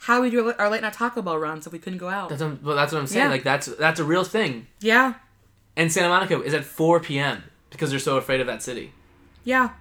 How 0.01 0.21
we 0.21 0.29
do 0.29 0.53
our 0.53 0.69
late 0.69 0.81
night 0.81 0.93
Taco 0.93 1.21
Bell 1.21 1.37
runs 1.37 1.65
if 1.65 1.73
we 1.73 1.79
couldn't 1.79 1.99
go 1.99 2.09
out? 2.09 2.29
That's 2.29 2.41
what, 2.41 2.61
well, 2.61 2.75
that's 2.75 2.93
what 2.93 2.99
I'm 2.99 3.07
saying. 3.07 3.25
Yeah. 3.25 3.31
Like 3.31 3.43
that's 3.43 3.67
that's 3.67 3.99
a 3.99 4.03
real 4.03 4.23
thing. 4.23 4.67
yeah. 4.79 5.15
And 5.75 5.91
Santa 5.91 6.09
Monica 6.09 6.39
is 6.43 6.53
at 6.53 6.65
4 6.65 6.99
p.m. 6.99 7.43
because 7.71 7.89
they're 7.89 7.97
so 7.97 8.17
afraid 8.17 8.39
of 8.41 8.45
that 8.45 8.61
city. 8.61 8.91
Yeah. 9.43 9.71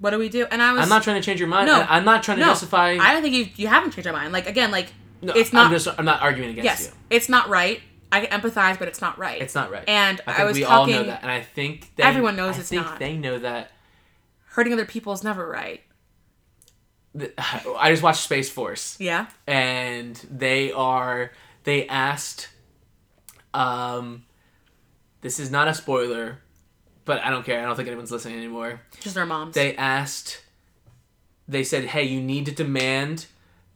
What 0.00 0.10
do 0.10 0.18
we 0.18 0.28
do? 0.28 0.46
And 0.50 0.60
I 0.60 0.72
was 0.72 0.82
I'm 0.82 0.88
not 0.88 1.02
trying 1.04 1.20
to 1.20 1.24
change 1.24 1.38
your 1.38 1.48
mind. 1.48 1.68
No. 1.68 1.86
I'm 1.88 2.04
not 2.04 2.24
trying 2.24 2.38
to 2.38 2.44
no. 2.44 2.50
justify. 2.50 2.96
I 3.00 3.12
don't 3.12 3.22
think 3.22 3.34
you 3.34 3.46
you 3.56 3.68
haven't 3.68 3.92
changed 3.92 4.06
your 4.06 4.12
mind. 4.12 4.32
Like 4.32 4.48
again, 4.48 4.70
like 4.72 4.88
no, 5.24 5.32
it's 5.34 5.52
not. 5.52 5.66
I'm 5.66 5.72
just. 5.72 5.88
I'm 5.98 6.04
not 6.04 6.22
arguing 6.22 6.50
against 6.50 6.64
you. 6.64 6.86
yes, 6.86 6.86
you. 7.10 7.16
it's 7.16 7.28
not 7.28 7.48
right. 7.48 7.80
I 8.12 8.24
can 8.26 8.40
empathize, 8.40 8.78
but 8.78 8.86
it's 8.88 9.00
not 9.00 9.18
right. 9.18 9.40
It's 9.42 9.54
not 9.54 9.70
right. 9.72 9.84
And 9.88 10.20
I 10.26 10.42
I, 10.42 10.44
was 10.44 10.54
we 10.56 10.62
talking. 10.62 10.94
all 10.94 11.00
know 11.00 11.06
that, 11.08 11.22
and 11.22 11.30
I 11.30 11.40
think 11.40 11.94
they, 11.96 12.02
Everyone 12.04 12.36
knows 12.36 12.56
I 12.56 12.60
it's 12.60 12.68
think 12.68 12.82
not. 12.84 12.98
they 12.98 13.16
know 13.16 13.38
that. 13.38 13.72
Hurting 14.46 14.72
other 14.72 14.84
people 14.86 15.12
is 15.12 15.24
never 15.24 15.48
right. 15.48 15.80
th- 17.18 17.32
I 17.38 17.90
just 17.90 18.02
watched 18.02 18.22
Space 18.22 18.48
Force, 18.50 18.96
Yeah. 19.00 19.26
and 19.46 20.14
they 20.30 20.70
are. 20.72 21.32
They 21.64 21.86
asked. 21.88 22.48
Um. 23.52 24.24
This 25.20 25.40
is 25.40 25.50
not 25.50 25.68
a 25.68 25.74
spoiler, 25.74 26.38
but 27.06 27.22
I 27.24 27.30
don't 27.30 27.44
care. 27.46 27.62
I 27.62 27.64
don't 27.64 27.76
think 27.76 27.88
anyone's 27.88 28.10
listening 28.12 28.36
anymore. 28.36 28.82
Just 29.00 29.16
our 29.16 29.24
moms. 29.26 29.54
they 29.54 29.74
asked 29.76 30.42
they 31.46 31.62
said 31.64 31.84
hey 31.84 32.02
you 32.04 32.22
need 32.22 32.46
to 32.46 32.52
demand 32.52 33.26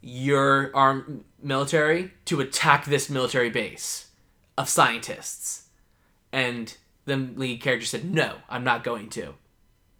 your 0.01 0.71
armed 0.75 1.23
military 1.41 2.13
to 2.25 2.41
attack 2.41 2.85
this 2.85 3.09
military 3.09 3.49
base 3.49 4.09
of 4.57 4.69
scientists. 4.69 5.67
And 6.31 6.75
the 7.05 7.17
lead 7.17 7.61
character 7.61 7.85
said 7.85 8.05
no 8.05 8.35
i'm 8.47 8.63
not 8.63 8.83
going 8.83 9.09
to. 9.09 9.33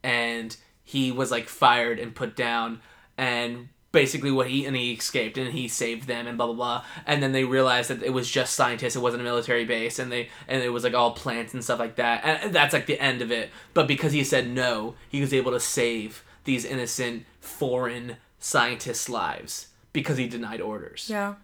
And 0.04 0.56
he 0.84 1.12
was 1.12 1.32
like 1.32 1.50
fired 1.50 2.00
and 2.00 2.16
put 2.16 2.36
down 2.36 2.82
and 3.18 3.70
basically 3.92 4.32
what 4.32 4.48
he 4.48 4.66
and 4.66 4.76
he 4.76 4.94
escaped 4.94 5.38
and 5.38 5.52
he 5.52 5.68
saved 5.68 6.08
them 6.08 6.28
and 6.28 6.38
blah 6.38 6.46
blah 6.48 6.56
blah. 6.56 6.86
And 7.06 7.22
then 7.22 7.32
they 7.32 7.44
realized 7.44 7.90
that 7.90 8.04
it 8.04 8.14
was 8.14 8.30
just 8.30 8.56
scientists. 8.56 8.96
It 8.96 9.02
wasn't 9.02 9.22
a 9.22 9.26
military 9.26 9.66
base 9.66 10.00
and 10.00 10.12
they 10.12 10.30
and 10.48 10.62
it 10.62 10.70
was 10.70 10.84
like 10.84 10.94
all 10.94 11.12
plants 11.12 11.54
and 11.54 11.64
stuff 11.64 11.80
like 11.80 11.96
that. 11.96 12.24
And 12.24 12.54
that's 12.54 12.74
like 12.74 12.86
the 12.86 13.00
end 13.00 13.22
of 13.22 13.32
it. 13.32 13.50
But 13.74 13.88
because 13.88 14.14
he 14.14 14.24
said 14.24 14.48
no 14.48 14.96
he 15.10 15.22
was 15.22 15.34
able 15.34 15.52
to 15.52 15.60
save 15.60 16.24
these 16.44 16.64
innocent 16.64 17.26
foreign 17.40 18.18
scientists 18.40 19.10
lives 19.10 19.69
because 19.94 20.18
he 20.18 20.28
denied 20.28 20.62
orders 20.62 21.08
yeah. 21.10 21.36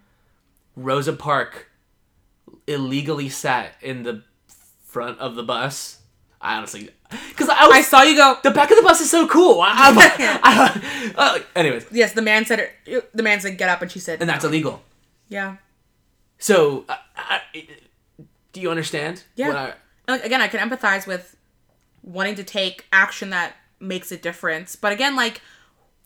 rosa 0.75 1.13
park 1.13 1.69
illegally 2.67 3.29
sat 3.29 3.73
in 3.81 4.03
the 4.03 4.23
front 4.83 5.19
of 5.19 5.35
the 5.35 5.43
bus 5.43 5.99
i 6.41 6.55
honestly 6.55 6.89
because 7.29 7.49
i 7.49 7.65
was 7.67 7.75
I 7.75 7.81
saw 7.81 8.01
you 8.01 8.15
go. 8.15 8.37
the 8.43 8.51
back 8.51 8.71
of 8.71 8.77
the 8.77 8.83
bus 8.83 8.99
is 9.01 9.09
so 9.11 9.27
cool. 9.27 9.61
I, 9.61 9.69
I'm- 9.75 10.39
I- 10.43 11.13
uh, 11.15 11.39
anyways, 11.55 11.85
Yes, 11.91 12.13
the 12.13 12.21
man 12.21 12.45
said 12.45 12.59
it. 12.85 13.15
The 13.15 13.23
man 13.23 13.39
said 13.39 13.57
get 13.57 13.69
up, 13.69 13.81
and 13.81 13.91
she 13.91 13.99
said. 13.99 14.21
and 14.21 14.29
that's 14.29 14.43
illegal. 14.43 14.81
Yeah. 15.29 15.57
So, 16.39 16.85
uh, 16.89 16.95
I, 17.15 17.41
do 18.53 18.59
you 18.61 18.69
understand? 18.69 19.23
Yeah. 19.35 19.73
I- 20.07 20.17
again, 20.19 20.41
I 20.41 20.47
can 20.47 20.67
empathize 20.67 21.05
with 21.05 21.35
wanting 22.03 22.35
to 22.35 22.43
take 22.43 22.85
action 22.91 23.29
that 23.29 23.53
makes 23.79 24.11
a 24.11 24.17
difference, 24.17 24.75
but 24.75 24.91
again, 24.91 25.15
like, 25.15 25.41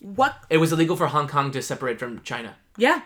what? 0.02 0.36
it 0.50 0.58
was 0.58 0.72
illegal 0.72 0.96
for 0.96 1.08
Hong 1.08 1.28
Kong 1.28 1.52
to 1.52 1.62
separate 1.62 2.00
from 2.00 2.22
China. 2.22 2.56
Yeah. 2.78 3.02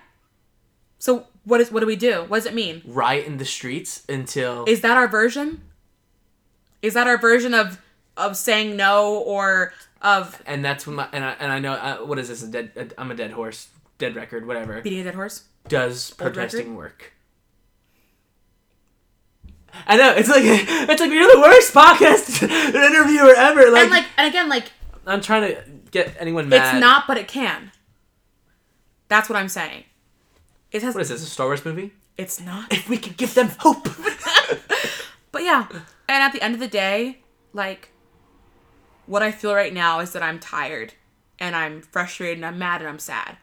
So 1.00 1.28
what 1.44 1.60
is 1.60 1.72
what 1.72 1.82
do 1.82 1.86
we 1.86 1.96
do? 1.96 2.26
What 2.28 2.38
does 2.38 2.46
it 2.46 2.54
mean? 2.54 2.82
Riot 2.86 3.26
in 3.26 3.38
the 3.38 3.46
streets 3.46 4.04
until 4.08 4.66
Is 4.66 4.82
that 4.82 4.98
our 4.98 5.08
version? 5.08 5.62
Is 6.82 6.94
that 6.94 7.08
our 7.08 7.18
version 7.18 7.54
of 7.54 7.82
of 8.16 8.38
saying 8.38 8.76
no 8.76 9.18
or 9.18 9.74
of 10.02 10.42
and 10.46 10.64
that's 10.64 10.86
when 10.86 10.98
my 10.98 11.08
and 11.12 11.24
I, 11.26 11.32
and 11.40 11.52
I 11.52 11.60
know 11.60 11.74
uh, 11.74 11.98
what 11.98 12.20
is 12.20 12.30
this 12.30 12.44
a 12.44 12.48
dead 12.48 12.72
i 12.98 13.02
I'm 13.02 13.12
a 13.12 13.16
dead 13.16 13.32
horse 13.32 13.68
dead 13.98 14.16
record 14.16 14.46
whatever 14.46 14.82
beating 14.82 15.00
a 15.00 15.04
dead 15.06 15.16
horse? 15.16 15.44
does 15.68 16.12
protesting 16.12 16.76
work. 16.76 17.14
I 19.88 19.98
know 19.98 20.14
it's 20.14 20.30
like 20.30 20.44
it's 20.44 21.02
like 21.02 21.12
you're 21.12 21.34
the 21.34 21.42
worst 21.42 21.74
podcast 21.74 22.44
interviewer 22.88 23.34
ever. 23.36 23.72
Like, 23.72 23.84
and 23.84 23.92
like 23.92 24.06
and 24.18 24.28
again, 24.28 24.50
like 24.50 24.72
I'm 25.08 25.22
trying 25.22 25.54
to 25.54 25.64
get 25.94 26.16
anyone 26.20 26.50
mad. 26.50 26.76
it's 26.76 26.82
not, 26.82 27.06
but 27.08 27.18
it 27.18 27.28
can. 27.28 27.72
That's 29.08 29.30
what 29.30 29.38
I'm 29.38 29.48
saying. 29.50 29.84
It 30.72 30.82
has. 30.82 30.94
What 30.96 31.02
is 31.02 31.10
this? 31.10 31.24
A 31.24 31.26
Star 31.26 31.46
Wars 31.48 31.64
movie? 31.64 31.94
It's 32.18 32.40
not. 32.42 32.72
If 32.74 32.90
we 32.90 32.98
could 32.98 33.16
give 33.18 33.34
them 33.34 33.52
hope. 33.60 33.88
But 35.32 35.42
yeah, 35.44 35.66
and 35.72 35.82
at 36.22 36.32
the 36.32 36.44
end 36.44 36.54
of 36.54 36.60
the 36.60 36.68
day, 36.68 37.24
like, 37.54 37.90
what 39.08 39.24
I 39.24 39.32
feel 39.32 39.56
right 39.56 39.74
now 39.74 40.00
is 40.00 40.12
that 40.14 40.22
I'm 40.22 40.40
tired, 40.40 40.94
and 41.40 41.56
I'm 41.56 41.82
frustrated, 41.82 42.38
and 42.38 42.46
I'm 42.46 42.60
mad, 42.60 42.82
and 42.82 42.88
I'm 42.88 43.00
sad, 43.00 43.38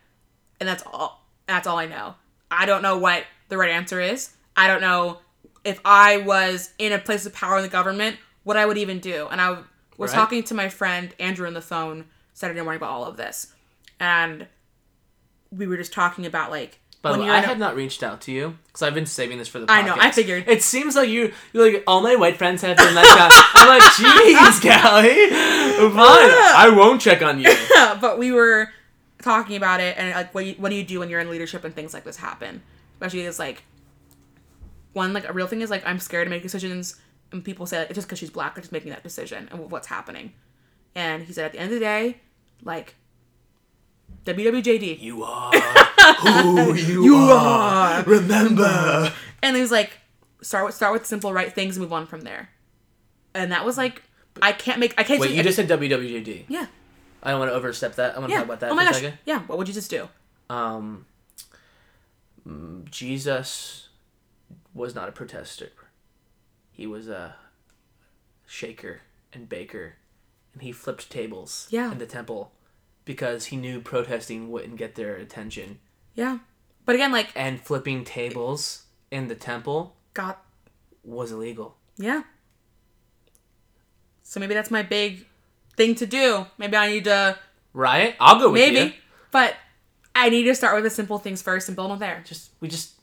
and 0.60 0.68
that's 0.68 0.84
all. 0.86 1.26
That's 1.48 1.66
all 1.66 1.78
I 1.78 1.86
know. 1.86 2.14
I 2.48 2.64
don't 2.64 2.82
know 2.82 2.96
what 2.96 3.24
the 3.48 3.58
right 3.58 3.70
answer 3.72 4.00
is. 4.00 4.30
I 4.56 4.68
don't 4.68 4.80
know 4.80 5.18
if 5.64 5.80
I 5.84 6.18
was 6.18 6.70
in 6.78 6.92
a 6.92 6.98
place 7.00 7.26
of 7.26 7.34
power 7.34 7.56
in 7.56 7.64
the 7.64 7.68
government, 7.68 8.18
what 8.44 8.56
I 8.56 8.66
would 8.66 8.78
even 8.78 9.00
do. 9.00 9.26
And 9.28 9.40
I 9.40 9.58
was 9.98 10.12
Right. 10.12 10.14
talking 10.14 10.44
to 10.44 10.54
my 10.54 10.68
friend 10.68 11.12
Andrew 11.18 11.48
on 11.48 11.54
the 11.54 11.60
phone 11.60 12.04
Saturday 12.40 12.62
morning 12.62 12.78
about 12.78 12.90
all 12.90 13.04
of 13.04 13.18
this, 13.18 13.52
and 14.00 14.46
we 15.52 15.66
were 15.66 15.76
just 15.76 15.92
talking 15.92 16.24
about 16.24 16.50
like 16.50 16.80
By 17.02 17.12
the 17.12 17.18
when 17.18 17.20
way, 17.20 17.26
you're 17.26 17.36
I 17.36 17.40
had 17.40 17.58
not 17.58 17.76
reached 17.76 18.02
out 18.02 18.22
to 18.22 18.32
you 18.32 18.56
because 18.66 18.80
I've 18.80 18.94
been 18.94 19.04
saving 19.04 19.36
this 19.36 19.46
for 19.46 19.58
the. 19.58 19.66
Podcast. 19.66 19.70
I 19.70 19.82
know, 19.82 19.96
I 19.98 20.10
figured. 20.10 20.48
It 20.48 20.62
seems 20.62 20.96
like 20.96 21.10
you, 21.10 21.34
you're 21.52 21.70
like 21.70 21.84
all 21.86 22.00
my 22.00 22.16
white 22.16 22.38
friends 22.38 22.62
have 22.62 22.78
been 22.78 22.94
like 22.94 23.04
that. 23.04 23.52
I'm 23.54 23.68
like, 23.68 23.82
jeez, 23.92 24.62
Callie, 24.62 25.90
fine, 25.90 25.98
I 26.56 26.74
won't 26.74 27.02
check 27.02 27.20
on 27.20 27.40
you. 27.40 27.54
but 28.00 28.18
we 28.18 28.32
were 28.32 28.70
talking 29.22 29.56
about 29.56 29.80
it 29.80 29.98
and 29.98 30.14
like 30.14 30.34
what 30.34 30.46
you, 30.46 30.54
what 30.54 30.70
do 30.70 30.76
you 30.76 30.82
do 30.82 31.00
when 31.00 31.10
you're 31.10 31.20
in 31.20 31.28
leadership 31.28 31.62
and 31.62 31.74
things 31.74 31.92
like 31.92 32.04
this 32.04 32.16
happen 32.16 32.62
especially 32.94 33.20
is 33.20 33.38
like 33.38 33.64
one 34.94 35.12
like 35.12 35.28
a 35.28 35.32
real 35.34 35.46
thing 35.46 35.60
is 35.60 35.68
like 35.68 35.86
i'm 35.86 35.98
scared 35.98 36.24
to 36.24 36.30
make 36.30 36.42
decisions 36.42 36.98
and 37.30 37.44
people 37.44 37.66
say 37.66 37.80
like, 37.80 37.90
it's 37.90 37.96
just 37.96 38.08
because 38.08 38.18
she's 38.18 38.30
black 38.30 38.54
i'm 38.56 38.62
just 38.62 38.72
making 38.72 38.90
that 38.90 39.02
decision 39.02 39.46
and 39.52 39.70
what's 39.70 39.88
happening 39.88 40.32
and 40.94 41.24
he 41.24 41.34
said 41.34 41.44
at 41.44 41.52
the 41.52 41.58
end 41.58 41.70
of 41.70 41.78
the 41.78 41.84
day 41.84 42.16
like 42.64 42.94
wwjd 44.24 45.00
You 45.00 45.24
are 45.24 45.50
who 45.52 46.74
you, 47.04 47.16
are. 47.16 48.02
Remember. 48.04 49.12
and 49.42 49.56
he 49.56 49.62
was 49.62 49.70
like 49.70 49.92
start 50.42 50.66
with 50.66 50.74
start 50.74 50.92
with 50.92 51.06
simple 51.06 51.32
right 51.32 51.52
things 51.52 51.76
and 51.76 51.82
move 51.84 51.92
on 51.92 52.06
from 52.06 52.22
there 52.22 52.50
and 53.34 53.52
that 53.52 53.64
was 53.64 53.76
like 53.78 54.02
i 54.42 54.52
can't 54.52 54.78
make 54.78 54.94
i 54.98 55.02
can't 55.02 55.20
Wait, 55.20 55.28
say- 55.30 55.36
you 55.36 55.42
just 55.42 55.56
said 55.56 55.68
WWJD. 55.68 56.44
yeah 56.48 56.66
I 57.22 57.32
don't 57.32 57.38
want 57.40 57.50
to 57.50 57.54
overstep 57.54 57.96
that. 57.96 58.16
I 58.16 58.18
want 58.18 58.30
to 58.30 58.32
yeah 58.32 58.38
talk 58.38 58.46
about 58.46 58.60
that 58.60 58.70
oh 58.70 58.74
my 58.74 58.84
gosh 58.84 58.94
second. 58.94 59.18
yeah 59.26 59.40
what 59.40 59.58
would 59.58 59.68
you 59.68 59.74
just 59.74 59.90
do 59.90 60.08
Um, 60.48 61.04
mm, 62.48 62.90
Jesus 62.90 63.88
was 64.72 64.94
not 64.94 65.08
a 65.08 65.12
protester. 65.12 65.68
He 66.72 66.86
was 66.86 67.08
a 67.08 67.34
shaker 68.46 69.00
and 69.34 69.48
baker, 69.48 69.96
and 70.52 70.62
he 70.62 70.72
flipped 70.72 71.10
tables 71.10 71.66
Yeah. 71.70 71.90
in 71.92 71.98
the 71.98 72.06
temple 72.06 72.52
because 73.04 73.46
he 73.46 73.56
knew 73.56 73.80
protesting 73.80 74.50
wouldn't 74.50 74.76
get 74.76 74.94
their 74.94 75.16
attention. 75.16 75.78
yeah 76.14 76.38
but 76.84 76.94
again 76.94 77.12
like 77.12 77.28
And 77.36 77.60
flipping 77.60 78.04
tables 78.04 78.84
in 79.10 79.28
the 79.28 79.34
temple 79.34 79.96
god 80.14 80.36
was 81.04 81.32
illegal. 81.32 81.76
Yeah. 81.96 82.22
So 84.22 84.38
maybe 84.40 84.54
that's 84.54 84.70
my 84.70 84.82
big 84.82 85.26
thing 85.76 85.94
to 85.96 86.06
do. 86.06 86.46
Maybe 86.58 86.76
I 86.76 86.88
need 86.90 87.04
to 87.04 87.38
Riot? 87.72 88.16
I'll 88.20 88.38
go 88.38 88.50
with 88.50 88.60
maybe, 88.60 88.86
you. 88.90 88.92
but 89.30 89.54
I 90.14 90.28
need 90.28 90.44
to 90.44 90.54
start 90.54 90.74
with 90.74 90.84
the 90.84 90.90
simple 90.90 91.18
things 91.18 91.40
first 91.42 91.68
and 91.68 91.76
build 91.76 91.90
on 91.90 91.98
there. 92.00 92.22
Just 92.26 92.50
we 92.60 92.68
just 92.68 92.94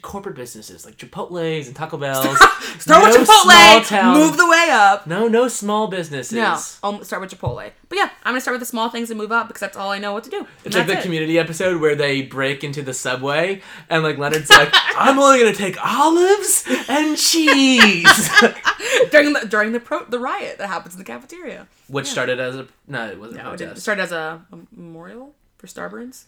corporate 0.00 0.36
businesses 0.36 0.84
like 0.86 0.96
Chipotle's 0.96 1.66
and 1.66 1.74
Taco 1.76 1.96
Bell's. 1.98 2.24
Start 2.78 3.02
with 3.04 3.16
No 3.18 3.24
small 3.24 3.80
Chipotle. 3.80 3.86
town- 3.88 4.14
Move 4.18 4.36
the 4.36 4.48
way 4.48 4.68
up. 4.70 5.06
No, 5.06 5.26
no 5.28 5.48
small 5.48 5.88
businesses. 5.88 6.32
No, 6.32 6.58
I'll 6.82 7.04
start 7.04 7.20
with 7.20 7.30
Chipotle. 7.36 7.70
But 7.88 7.98
yeah, 7.98 8.10
I'm 8.24 8.32
gonna 8.32 8.40
start 8.40 8.54
with 8.54 8.60
the 8.60 8.66
small 8.66 8.88
things 8.88 9.10
and 9.10 9.18
move 9.18 9.32
up 9.32 9.48
because 9.48 9.60
that's 9.60 9.76
all 9.76 9.90
I 9.90 9.98
know 9.98 10.12
what 10.12 10.24
to 10.24 10.30
do. 10.30 10.46
It's 10.64 10.74
like 10.76 10.86
the 10.86 10.98
it. 10.98 11.02
community 11.02 11.38
episode 11.38 11.80
where 11.80 11.94
they 11.94 12.22
break 12.22 12.64
into 12.64 12.80
the 12.82 12.94
subway 12.94 13.60
and 13.90 14.02
like 14.02 14.18
Leonard's 14.18 14.48
like, 14.50 14.70
I'm 14.96 15.18
only 15.18 15.40
gonna 15.40 15.52
take 15.54 15.76
olives 15.84 16.64
and 16.88 17.16
cheese. 17.18 18.30
during 19.10 19.32
the 19.32 19.46
during 19.48 19.72
the 19.72 19.80
pro- 19.80 20.04
the 20.06 20.18
riot 20.18 20.58
that 20.58 20.68
happens 20.68 20.94
in 20.94 20.98
the 20.98 21.04
cafeteria. 21.04 21.66
Which 21.88 22.06
started 22.06 22.40
as 22.40 22.56
a 22.56 22.66
no, 22.86 23.08
it 23.08 23.18
wasn't 23.18 23.42
No, 23.42 23.52
it 23.52 23.78
started 23.78 24.02
as 24.02 24.12
a, 24.12 24.40
a 24.52 24.56
memorial 24.74 25.34
for 25.58 25.66
Starburns. 25.66 26.24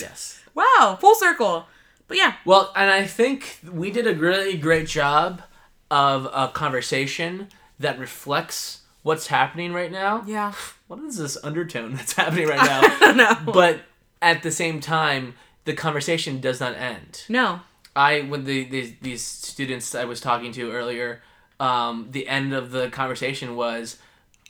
yes. 0.00 0.40
Wow, 0.54 0.96
full 1.00 1.14
circle. 1.14 1.66
But 2.06 2.16
yeah, 2.18 2.34
Well, 2.44 2.72
and 2.76 2.90
I 2.90 3.06
think 3.06 3.58
we 3.70 3.90
did 3.90 4.06
a 4.06 4.14
really 4.14 4.56
great 4.56 4.86
job 4.86 5.42
of 5.90 6.26
a 6.32 6.48
conversation 6.48 7.48
that 7.78 7.98
reflects 7.98 8.82
what's 9.02 9.28
happening 9.28 9.72
right 9.72 9.90
now. 9.92 10.22
Yeah. 10.26 10.52
What 10.86 11.00
is 11.00 11.16
this 11.16 11.38
undertone 11.42 11.94
that's 11.94 12.12
happening 12.20 12.46
right 12.46 12.60
now? 12.60 13.12
no. 13.12 13.52
but 13.52 13.80
at 14.20 14.42
the 14.42 14.50
same 14.50 14.80
time, 14.80 15.34
the 15.64 15.72
conversation 15.72 16.40
does 16.40 16.60
not 16.60 16.74
end. 16.76 17.24
no. 17.28 17.60
I 17.96 18.22
when 18.22 18.44
the 18.44 18.64
these, 18.64 18.92
these 19.00 19.22
students 19.22 19.94
I 19.94 20.04
was 20.04 20.20
talking 20.20 20.52
to 20.52 20.72
earlier, 20.72 21.22
um, 21.60 22.08
the 22.10 22.26
end 22.28 22.52
of 22.52 22.70
the 22.72 22.90
conversation 22.90 23.54
was 23.56 23.98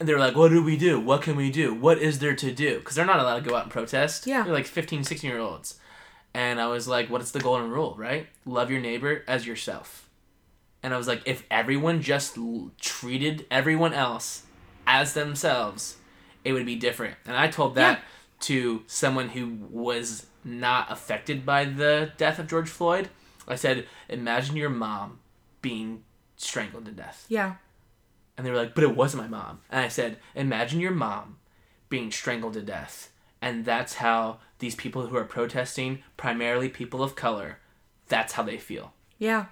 they're 0.01 0.19
like, 0.19 0.35
"What 0.35 0.49
do 0.51 0.63
we 0.63 0.77
do? 0.77 0.99
What 0.99 1.23
can 1.23 1.37
we 1.37 1.51
do? 1.51 1.75
What 1.75 1.99
is 1.99 2.19
there 2.21 2.35
to 2.35 2.51
do?" 2.53 2.79
Because 2.79 2.97
they're 2.97 3.05
not 3.07 3.21
allowed 3.21 3.45
to 3.45 3.49
go 3.49 3.55
out 3.55 3.65
and 3.65 3.71
protest. 3.73 4.27
Yeah. 4.27 4.43
they're 4.43 4.53
like 4.55 4.67
15, 4.67 5.05
16 5.05 5.31
year 5.31 5.39
olds, 5.39 5.77
and 6.35 6.61
I 6.61 6.67
was 6.67 6.87
like, 6.89 7.09
"What's 7.09 7.31
the 7.31 7.41
golden 7.41 7.71
rule? 7.71 7.95
Right? 7.97 8.27
Love 8.45 8.71
your 8.71 8.81
neighbor 8.81 9.23
as 9.27 9.47
yourself." 9.47 10.09
And 10.83 10.93
I 10.93 10.99
was 10.99 11.09
like, 11.09 11.23
if 11.25 11.45
everyone 11.51 12.03
just 12.03 12.37
l- 12.37 12.71
treated 12.79 13.47
everyone 13.51 13.95
else 13.95 14.43
as 14.87 15.15
themselves, 15.15 15.97
it 16.45 16.53
would 16.53 16.67
be 16.67 16.77
different. 16.77 17.17
And 17.25 17.35
I 17.39 17.49
told 17.49 17.75
that 17.77 18.01
Yeah. 18.01 18.05
to 18.41 18.83
someone 18.87 19.31
who 19.31 19.57
was 19.71 20.27
not 20.45 20.93
affected 20.93 21.47
by 21.47 21.65
the 21.65 22.13
death 22.19 22.39
of 22.39 22.49
George 22.49 22.69
Floyd. 22.69 23.09
I 23.49 23.55
said, 23.55 23.87
imagine 24.11 24.57
your 24.57 24.69
mom 24.69 25.21
being 25.63 26.05
strangled 26.37 26.85
to 26.85 26.93
death. 26.93 27.25
Yeah. 27.31 27.55
And 28.37 28.47
they 28.47 28.51
were 28.51 28.59
like, 28.59 28.75
but 28.75 28.85
it 28.85 28.95
wasn't 28.95 29.23
my 29.23 29.29
mom. 29.29 29.61
And 29.71 29.81
I 29.83 29.89
said, 29.89 30.19
imagine 30.35 30.81
your 30.81 30.91
mom 30.91 31.39
being 31.89 32.11
strangled 32.11 32.53
to 32.55 32.61
death. 32.63 33.11
And 33.41 33.65
that's 33.65 33.95
how 33.95 34.41
these 34.65 34.75
people 34.75 35.07
who 35.07 35.17
are 35.17 35.25
protesting, 35.25 36.03
primarily 36.17 36.71
people 36.71 37.03
of 37.03 37.15
color, 37.15 37.59
that's 38.09 38.33
how 38.33 38.43
they 38.43 38.57
feel. 38.57 38.95
Yeah. 39.19 39.47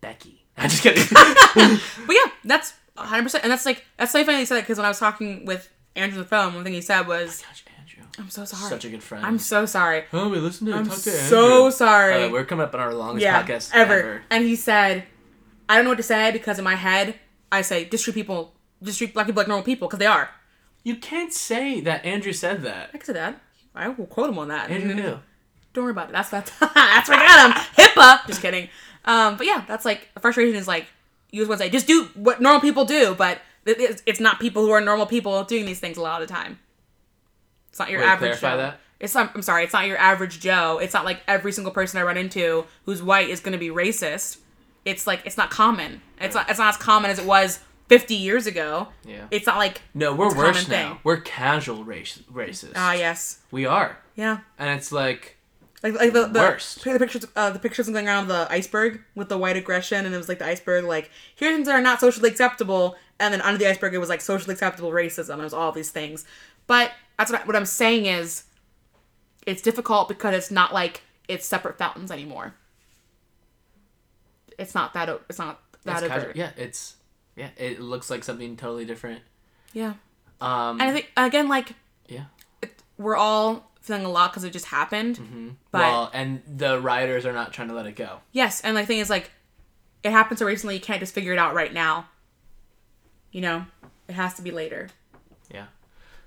Becky. 0.00 0.44
I'm 0.56 0.68
just 0.68 0.82
kidding. 0.82 1.04
But 1.54 2.16
yeah, 2.16 2.30
that's 2.44 2.74
100%. 2.98 3.40
And 3.42 3.52
that's 3.52 3.64
like, 3.64 3.84
that's 3.96 4.10
so 4.10 4.24
funny 4.24 4.40
you 4.40 4.46
said 4.46 4.56
that 4.56 4.62
because 4.62 4.78
when 4.78 4.84
I 4.84 4.88
was 4.88 4.98
talking 4.98 5.46
with 5.46 5.70
Andrew 5.94 6.18
on 6.18 6.24
the 6.24 6.28
phone, 6.28 6.54
one 6.54 6.64
thing 6.64 6.72
he 6.72 6.80
said 6.80 7.06
was, 7.06 7.42
Gosh, 7.42 7.64
Andrew. 7.78 8.04
I'm 8.18 8.30
so 8.30 8.44
sorry. 8.44 8.68
Such 8.68 8.84
a 8.84 8.90
good 8.90 9.02
friend. 9.02 9.24
I'm 9.24 9.38
so 9.38 9.64
sorry. 9.64 10.04
Oh, 10.12 10.28
we 10.28 10.38
listen 10.38 10.66
to 10.66 10.74
I'm 10.74 10.86
talk 10.88 10.98
to 10.98 11.10
Andrew. 11.10 11.28
so 11.28 11.70
sorry. 11.70 12.24
Uh, 12.24 12.30
we're 12.30 12.44
coming 12.44 12.64
up 12.64 12.74
on 12.74 12.80
our 12.80 12.92
longest 12.92 13.22
yeah, 13.22 13.42
podcast 13.42 13.70
ever. 13.72 13.94
ever. 13.94 14.22
And 14.28 14.44
he 14.44 14.56
said, 14.56 15.04
I 15.68 15.76
don't 15.76 15.84
know 15.84 15.92
what 15.92 15.98
to 15.98 16.02
say 16.02 16.32
because 16.32 16.58
in 16.58 16.64
my 16.64 16.74
head, 16.74 17.14
I 17.52 17.62
say, 17.62 17.84
just 17.84 18.02
treat 18.02 18.14
people, 18.14 18.54
just 18.82 18.98
treat 18.98 19.14
black 19.14 19.26
people 19.26 19.40
like 19.40 19.48
normal 19.48 19.64
people 19.64 19.86
because 19.86 20.00
they 20.00 20.06
are. 20.06 20.30
You 20.82 20.96
can't 20.96 21.32
say 21.32 21.80
that 21.80 22.04
Andrew 22.04 22.32
said 22.32 22.62
that. 22.62 22.90
I 22.94 22.98
can 22.98 23.06
say 23.06 23.12
that. 23.12 23.40
I 23.74 23.88
will 23.88 24.06
quote 24.06 24.30
him 24.30 24.38
on 24.38 24.48
that. 24.48 24.70
Andrew 24.70 24.94
who? 24.94 25.18
Don't 25.72 25.84
worry 25.84 25.92
about 25.92 26.08
it. 26.08 26.12
That's 26.12 26.30
that's 26.30 26.50
that's 26.58 27.08
where 27.08 27.18
I 27.18 27.26
got 27.26 27.56
him. 27.56 27.62
HIPAA. 27.76 28.26
Just 28.26 28.42
kidding. 28.42 28.68
Um, 29.04 29.36
but 29.36 29.46
yeah, 29.46 29.64
that's 29.66 29.84
like 29.84 30.08
frustration 30.20 30.54
is 30.56 30.66
like 30.66 30.86
you 31.30 31.40
just 31.40 31.48
want 31.48 31.60
to 31.60 31.66
say 31.66 31.70
just 31.70 31.86
do 31.86 32.04
what 32.14 32.40
normal 32.40 32.60
people 32.60 32.84
do, 32.84 33.14
but 33.14 33.40
it's, 33.66 34.02
it's 34.06 34.20
not 34.20 34.40
people 34.40 34.64
who 34.64 34.70
are 34.70 34.80
normal 34.80 35.06
people 35.06 35.44
doing 35.44 35.66
these 35.66 35.80
things 35.80 35.96
a 35.96 36.02
lot 36.02 36.20
of 36.20 36.28
the 36.28 36.34
time. 36.34 36.58
It's 37.68 37.78
not 37.78 37.90
your 37.90 38.00
Wait, 38.00 38.06
average 38.06 38.38
clarify 38.38 38.50
Joe. 38.52 38.56
that? 38.56 38.80
It's 38.98 39.14
not. 39.14 39.32
I'm 39.34 39.42
sorry. 39.42 39.64
It's 39.64 39.72
not 39.72 39.86
your 39.86 39.96
average 39.96 40.40
Joe. 40.40 40.78
It's 40.82 40.92
not 40.92 41.04
like 41.04 41.20
every 41.28 41.52
single 41.52 41.72
person 41.72 41.98
I 42.00 42.02
run 42.02 42.16
into 42.16 42.66
who's 42.84 43.02
white 43.02 43.28
is 43.28 43.40
going 43.40 43.52
to 43.52 43.58
be 43.58 43.68
racist. 43.68 44.38
It's 44.84 45.06
like 45.06 45.22
it's 45.24 45.36
not 45.36 45.50
common. 45.50 46.02
It's 46.20 46.34
not. 46.34 46.50
It's 46.50 46.58
not 46.58 46.70
as 46.70 46.76
common 46.76 47.10
as 47.10 47.18
it 47.18 47.26
was 47.26 47.60
50 47.90 48.14
years 48.14 48.46
ago. 48.46 48.88
Yeah. 49.04 49.26
It's 49.32 49.46
not 49.46 49.58
like 49.58 49.82
No, 49.94 50.14
we're 50.14 50.34
worse 50.34 50.68
now. 50.68 50.74
thing. 50.90 50.98
We're 51.04 51.20
casual 51.20 51.82
race 51.84 52.20
racist. 52.32 52.72
ah 52.76 52.92
yes 52.94 53.40
we 53.50 53.66
are, 53.66 53.98
yeah. 54.14 54.38
and 54.58 54.70
it's 54.78 54.92
like 54.92 55.36
Like, 55.82 55.94
like 55.94 56.12
the, 56.12 56.26
the 56.28 56.38
Worst. 56.38 56.84
The 56.84 56.98
pictures, 56.98 57.26
uh, 57.34 57.50
the 57.50 57.58
pictures 57.58 57.88
going 57.88 58.06
around 58.06 58.28
the 58.28 58.46
iceberg 58.50 59.00
with 59.14 59.28
the 59.28 59.36
white 59.38 59.56
aggression, 59.56 60.06
and 60.06 60.14
it 60.14 60.18
was 60.18 60.28
like 60.28 60.38
the 60.38 60.46
iceberg, 60.46 60.84
like 60.84 61.10
here 61.34 61.50
are 61.50 61.54
things 61.54 61.66
that 61.66 61.74
are 61.74 61.82
not 61.82 62.00
socially 62.00 62.28
acceptable, 62.30 62.96
and 63.18 63.34
then 63.34 63.40
under 63.40 63.58
the 63.58 63.66
iceberg 63.68 63.92
it 63.94 63.98
was 63.98 64.08
like 64.08 64.20
socially 64.20 64.52
acceptable 64.52 64.90
racism. 64.92 65.30
and 65.34 65.40
It 65.40 65.44
was 65.44 65.54
all 65.54 65.72
these 65.72 65.90
things, 65.90 66.24
but 66.66 66.92
that's 67.18 67.32
what 67.32 67.40
I, 67.42 67.44
what 67.44 67.56
I'm 67.56 67.66
saying 67.66 68.06
is, 68.06 68.44
it's 69.46 69.62
difficult 69.62 70.08
because 70.08 70.34
it's 70.34 70.50
not 70.50 70.72
like 70.72 71.02
it's 71.28 71.46
separate 71.46 71.76
fountains 71.78 72.10
anymore. 72.10 72.54
It's 74.58 74.74
not 74.74 74.92
that. 74.94 75.08
It's 75.28 75.38
not 75.38 75.60
that 75.84 76.02
it's 76.04 76.12
casual. 76.12 76.32
Yeah, 76.34 76.50
it's 76.56 76.96
yeah. 77.36 77.48
It 77.56 77.80
looks 77.80 78.10
like 78.10 78.24
something 78.24 78.56
totally 78.56 78.84
different. 78.84 79.22
yeah. 79.72 79.94
Um, 80.40 80.80
And 80.80 80.82
I 80.82 80.92
think 80.92 81.10
again, 81.16 81.48
like 81.48 81.72
yeah. 82.08 82.24
we're 82.96 83.16
all 83.16 83.70
feeling 83.82 84.04
a 84.04 84.08
lot 84.10 84.30
because 84.32 84.44
it 84.44 84.52
just 84.52 84.66
happened. 84.66 85.56
But 85.70 85.78
well, 85.80 86.10
and 86.14 86.42
the 86.46 86.80
rioters 86.80 87.26
are 87.26 87.32
not 87.32 87.52
trying 87.52 87.68
to 87.68 87.74
let 87.74 87.86
it 87.86 87.96
go. 87.96 88.20
Yes, 88.32 88.60
and 88.62 88.76
the 88.76 88.84
thing 88.86 88.98
is, 89.00 89.10
like, 89.10 89.30
it 90.02 90.10
happened 90.12 90.38
so 90.38 90.46
recently, 90.46 90.74
you 90.76 90.80
can't 90.80 91.00
just 91.00 91.14
figure 91.14 91.32
it 91.32 91.38
out 91.38 91.54
right 91.54 91.72
now. 91.72 92.08
You 93.32 93.40
know, 93.42 93.64
it 94.08 94.12
has 94.14 94.34
to 94.34 94.42
be 94.42 94.50
later. 94.50 94.88
Yeah. 95.52 95.66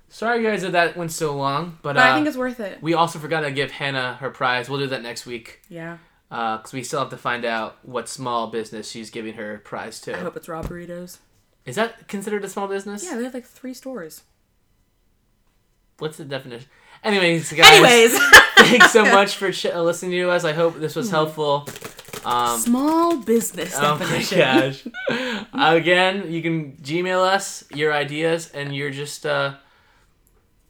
Sorry, 0.09 0.43
guys, 0.43 0.61
that 0.61 0.71
that 0.73 0.95
went 0.95 1.11
so 1.11 1.35
long, 1.35 1.79
but, 1.81 1.95
But 1.95 1.97
uh, 2.07 2.11
I 2.11 2.13
think 2.15 2.27
it's 2.27 2.37
worth 2.37 2.59
it. 2.59 2.81
we 2.83 2.93
also 2.93 3.17
forgot 3.19 3.41
to 3.41 3.51
give 3.51 3.71
Hannah 3.71 4.13
her 4.15 4.29
prize. 4.29 4.69
We'll 4.69 4.79
do 4.79 4.87
that 4.87 5.01
next 5.01 5.25
week 5.25 5.61
Yeah. 5.69 5.97
Because 6.33 6.73
we 6.73 6.81
still 6.81 6.99
have 6.99 7.09
to 7.11 7.17
find 7.17 7.45
out 7.45 7.77
what 7.83 8.09
small 8.09 8.47
business 8.47 8.89
she's 8.89 9.11
giving 9.11 9.35
her 9.35 9.59
prize 9.59 9.99
to. 10.01 10.15
I 10.17 10.21
hope 10.21 10.35
it's 10.35 10.49
raw 10.49 10.63
burritos. 10.63 11.19
Is 11.65 11.75
that 11.75 12.07
considered 12.07 12.43
a 12.43 12.49
small 12.49 12.67
business? 12.67 13.03
Yeah, 13.05 13.17
they 13.17 13.23
have 13.23 13.33
like 13.35 13.45
three 13.45 13.73
stores. 13.73 14.23
What's 15.99 16.17
the 16.17 16.25
definition? 16.25 16.67
Anyways, 17.03 17.51
guys. 17.53 17.67
Anyways, 17.67 18.17
thanks 18.57 18.91
so 18.91 19.03
much 19.19 19.35
for 19.35 19.51
ch- 19.51 19.65
listening 19.65 20.11
to 20.11 20.29
us. 20.31 20.43
I 20.43 20.53
hope 20.53 20.79
this 20.79 20.95
was 20.95 21.11
helpful. 21.11 21.67
Um, 22.25 22.57
small 22.59 23.17
business 23.17 23.73
oh 23.77 23.97
my 23.97 23.99
definition. 23.99 24.39
gosh. 25.09 25.45
Again, 25.53 26.31
you 26.31 26.41
can 26.41 26.77
Gmail 26.77 27.19
us 27.19 27.63
your 27.73 27.93
ideas, 27.93 28.49
and 28.53 28.75
you're 28.75 28.91
just 28.91 29.25
uh, 29.25 29.55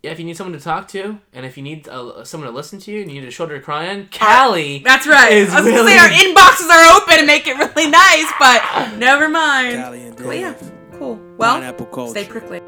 yeah. 0.03 0.11
If 0.11 0.19
you 0.19 0.25
need 0.25 0.37
someone 0.37 0.53
to 0.57 0.63
talk 0.63 0.87
to, 0.89 1.19
and 1.33 1.45
if 1.45 1.57
you 1.57 1.63
need 1.63 1.87
uh, 1.87 2.23
someone 2.23 2.49
to 2.49 2.55
listen 2.55 2.79
to 2.81 2.91
you, 2.91 3.01
and 3.01 3.11
you 3.11 3.21
need 3.21 3.27
a 3.27 3.31
shoulder 3.31 3.57
to 3.57 3.63
cry 3.63 3.87
on, 3.89 4.09
Callie. 4.17 4.79
That's 4.83 5.07
right. 5.07 5.31
Is 5.33 5.49
I 5.51 5.61
was 5.61 5.65
gonna 5.71 5.77
really- 5.77 5.93
say 5.93 5.97
our 5.97 6.09
inboxes 6.09 6.69
are 6.69 6.97
open 7.01 7.15
and 7.19 7.27
make 7.27 7.47
it 7.47 7.57
really 7.57 7.89
nice, 7.89 8.31
but 8.39 8.95
never 8.97 9.27
mind. 9.29 9.81
Callie 9.83 10.03
and 10.03 10.15
But 10.17 10.37
yeah, 10.37 10.53
Dave. 10.53 10.71
cool. 10.99 11.19
Well, 11.37 11.55
Pineapple 11.55 11.85
culture. 11.87 12.11
stay 12.11 12.25
prickly. 12.25 12.61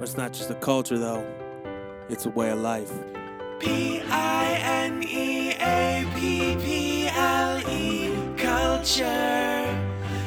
It's 0.00 0.16
not 0.16 0.32
just 0.32 0.50
a 0.50 0.54
culture, 0.54 0.98
though. 0.98 1.24
It's 2.08 2.26
a 2.26 2.30
way 2.30 2.50
of 2.50 2.60
life. 2.60 2.92
P 3.58 4.00
I 4.08 4.58
N 4.62 5.02
E 5.02 5.52
A 5.58 6.06
P 6.14 6.54
P 6.62 7.08
L 7.08 7.58
E 7.70 8.12
Culture 8.36 9.64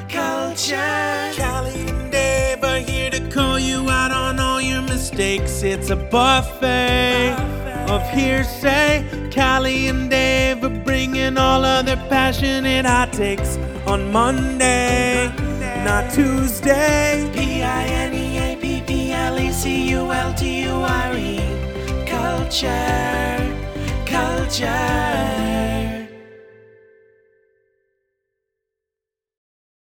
Culture 0.09 1.31
Callie 1.37 1.87
and 1.87 2.11
Dave 2.11 2.63
are 2.63 2.79
here 2.79 3.11
to 3.11 3.19
call 3.29 3.59
you 3.59 3.87
out 3.89 4.11
on 4.11 4.19
all 4.19 4.28
your 4.28 4.28
mistakes. 4.99 5.63
It's 5.63 5.89
a 5.91 5.95
buffet 5.95 7.31
of 7.87 8.01
hearsay. 8.09 9.05
Callie 9.33 9.87
and 9.87 10.09
Dave 10.09 10.61
are 10.61 10.77
bringing 10.83 11.37
all 11.37 11.63
of 11.63 11.85
their 11.85 12.03
passionate 12.09 12.85
hot 12.85 13.13
takes 13.13 13.55
on 13.87 14.11
Monday, 14.11 15.31
not 15.85 16.11
Tuesday. 16.11 17.31
P 17.33 17.63
I 17.63 17.83
N 18.07 18.13
E 18.13 18.37
A 18.39 18.57
P 18.57 18.83
P 18.85 19.13
L 19.13 19.39
E 19.39 19.51
C 19.53 19.89
U 19.91 20.11
L 20.11 20.33
T 20.33 20.63
U 20.63 20.73
R 20.73 21.13
E 21.15 21.39
culture, 22.05 23.39
culture. 24.05 25.58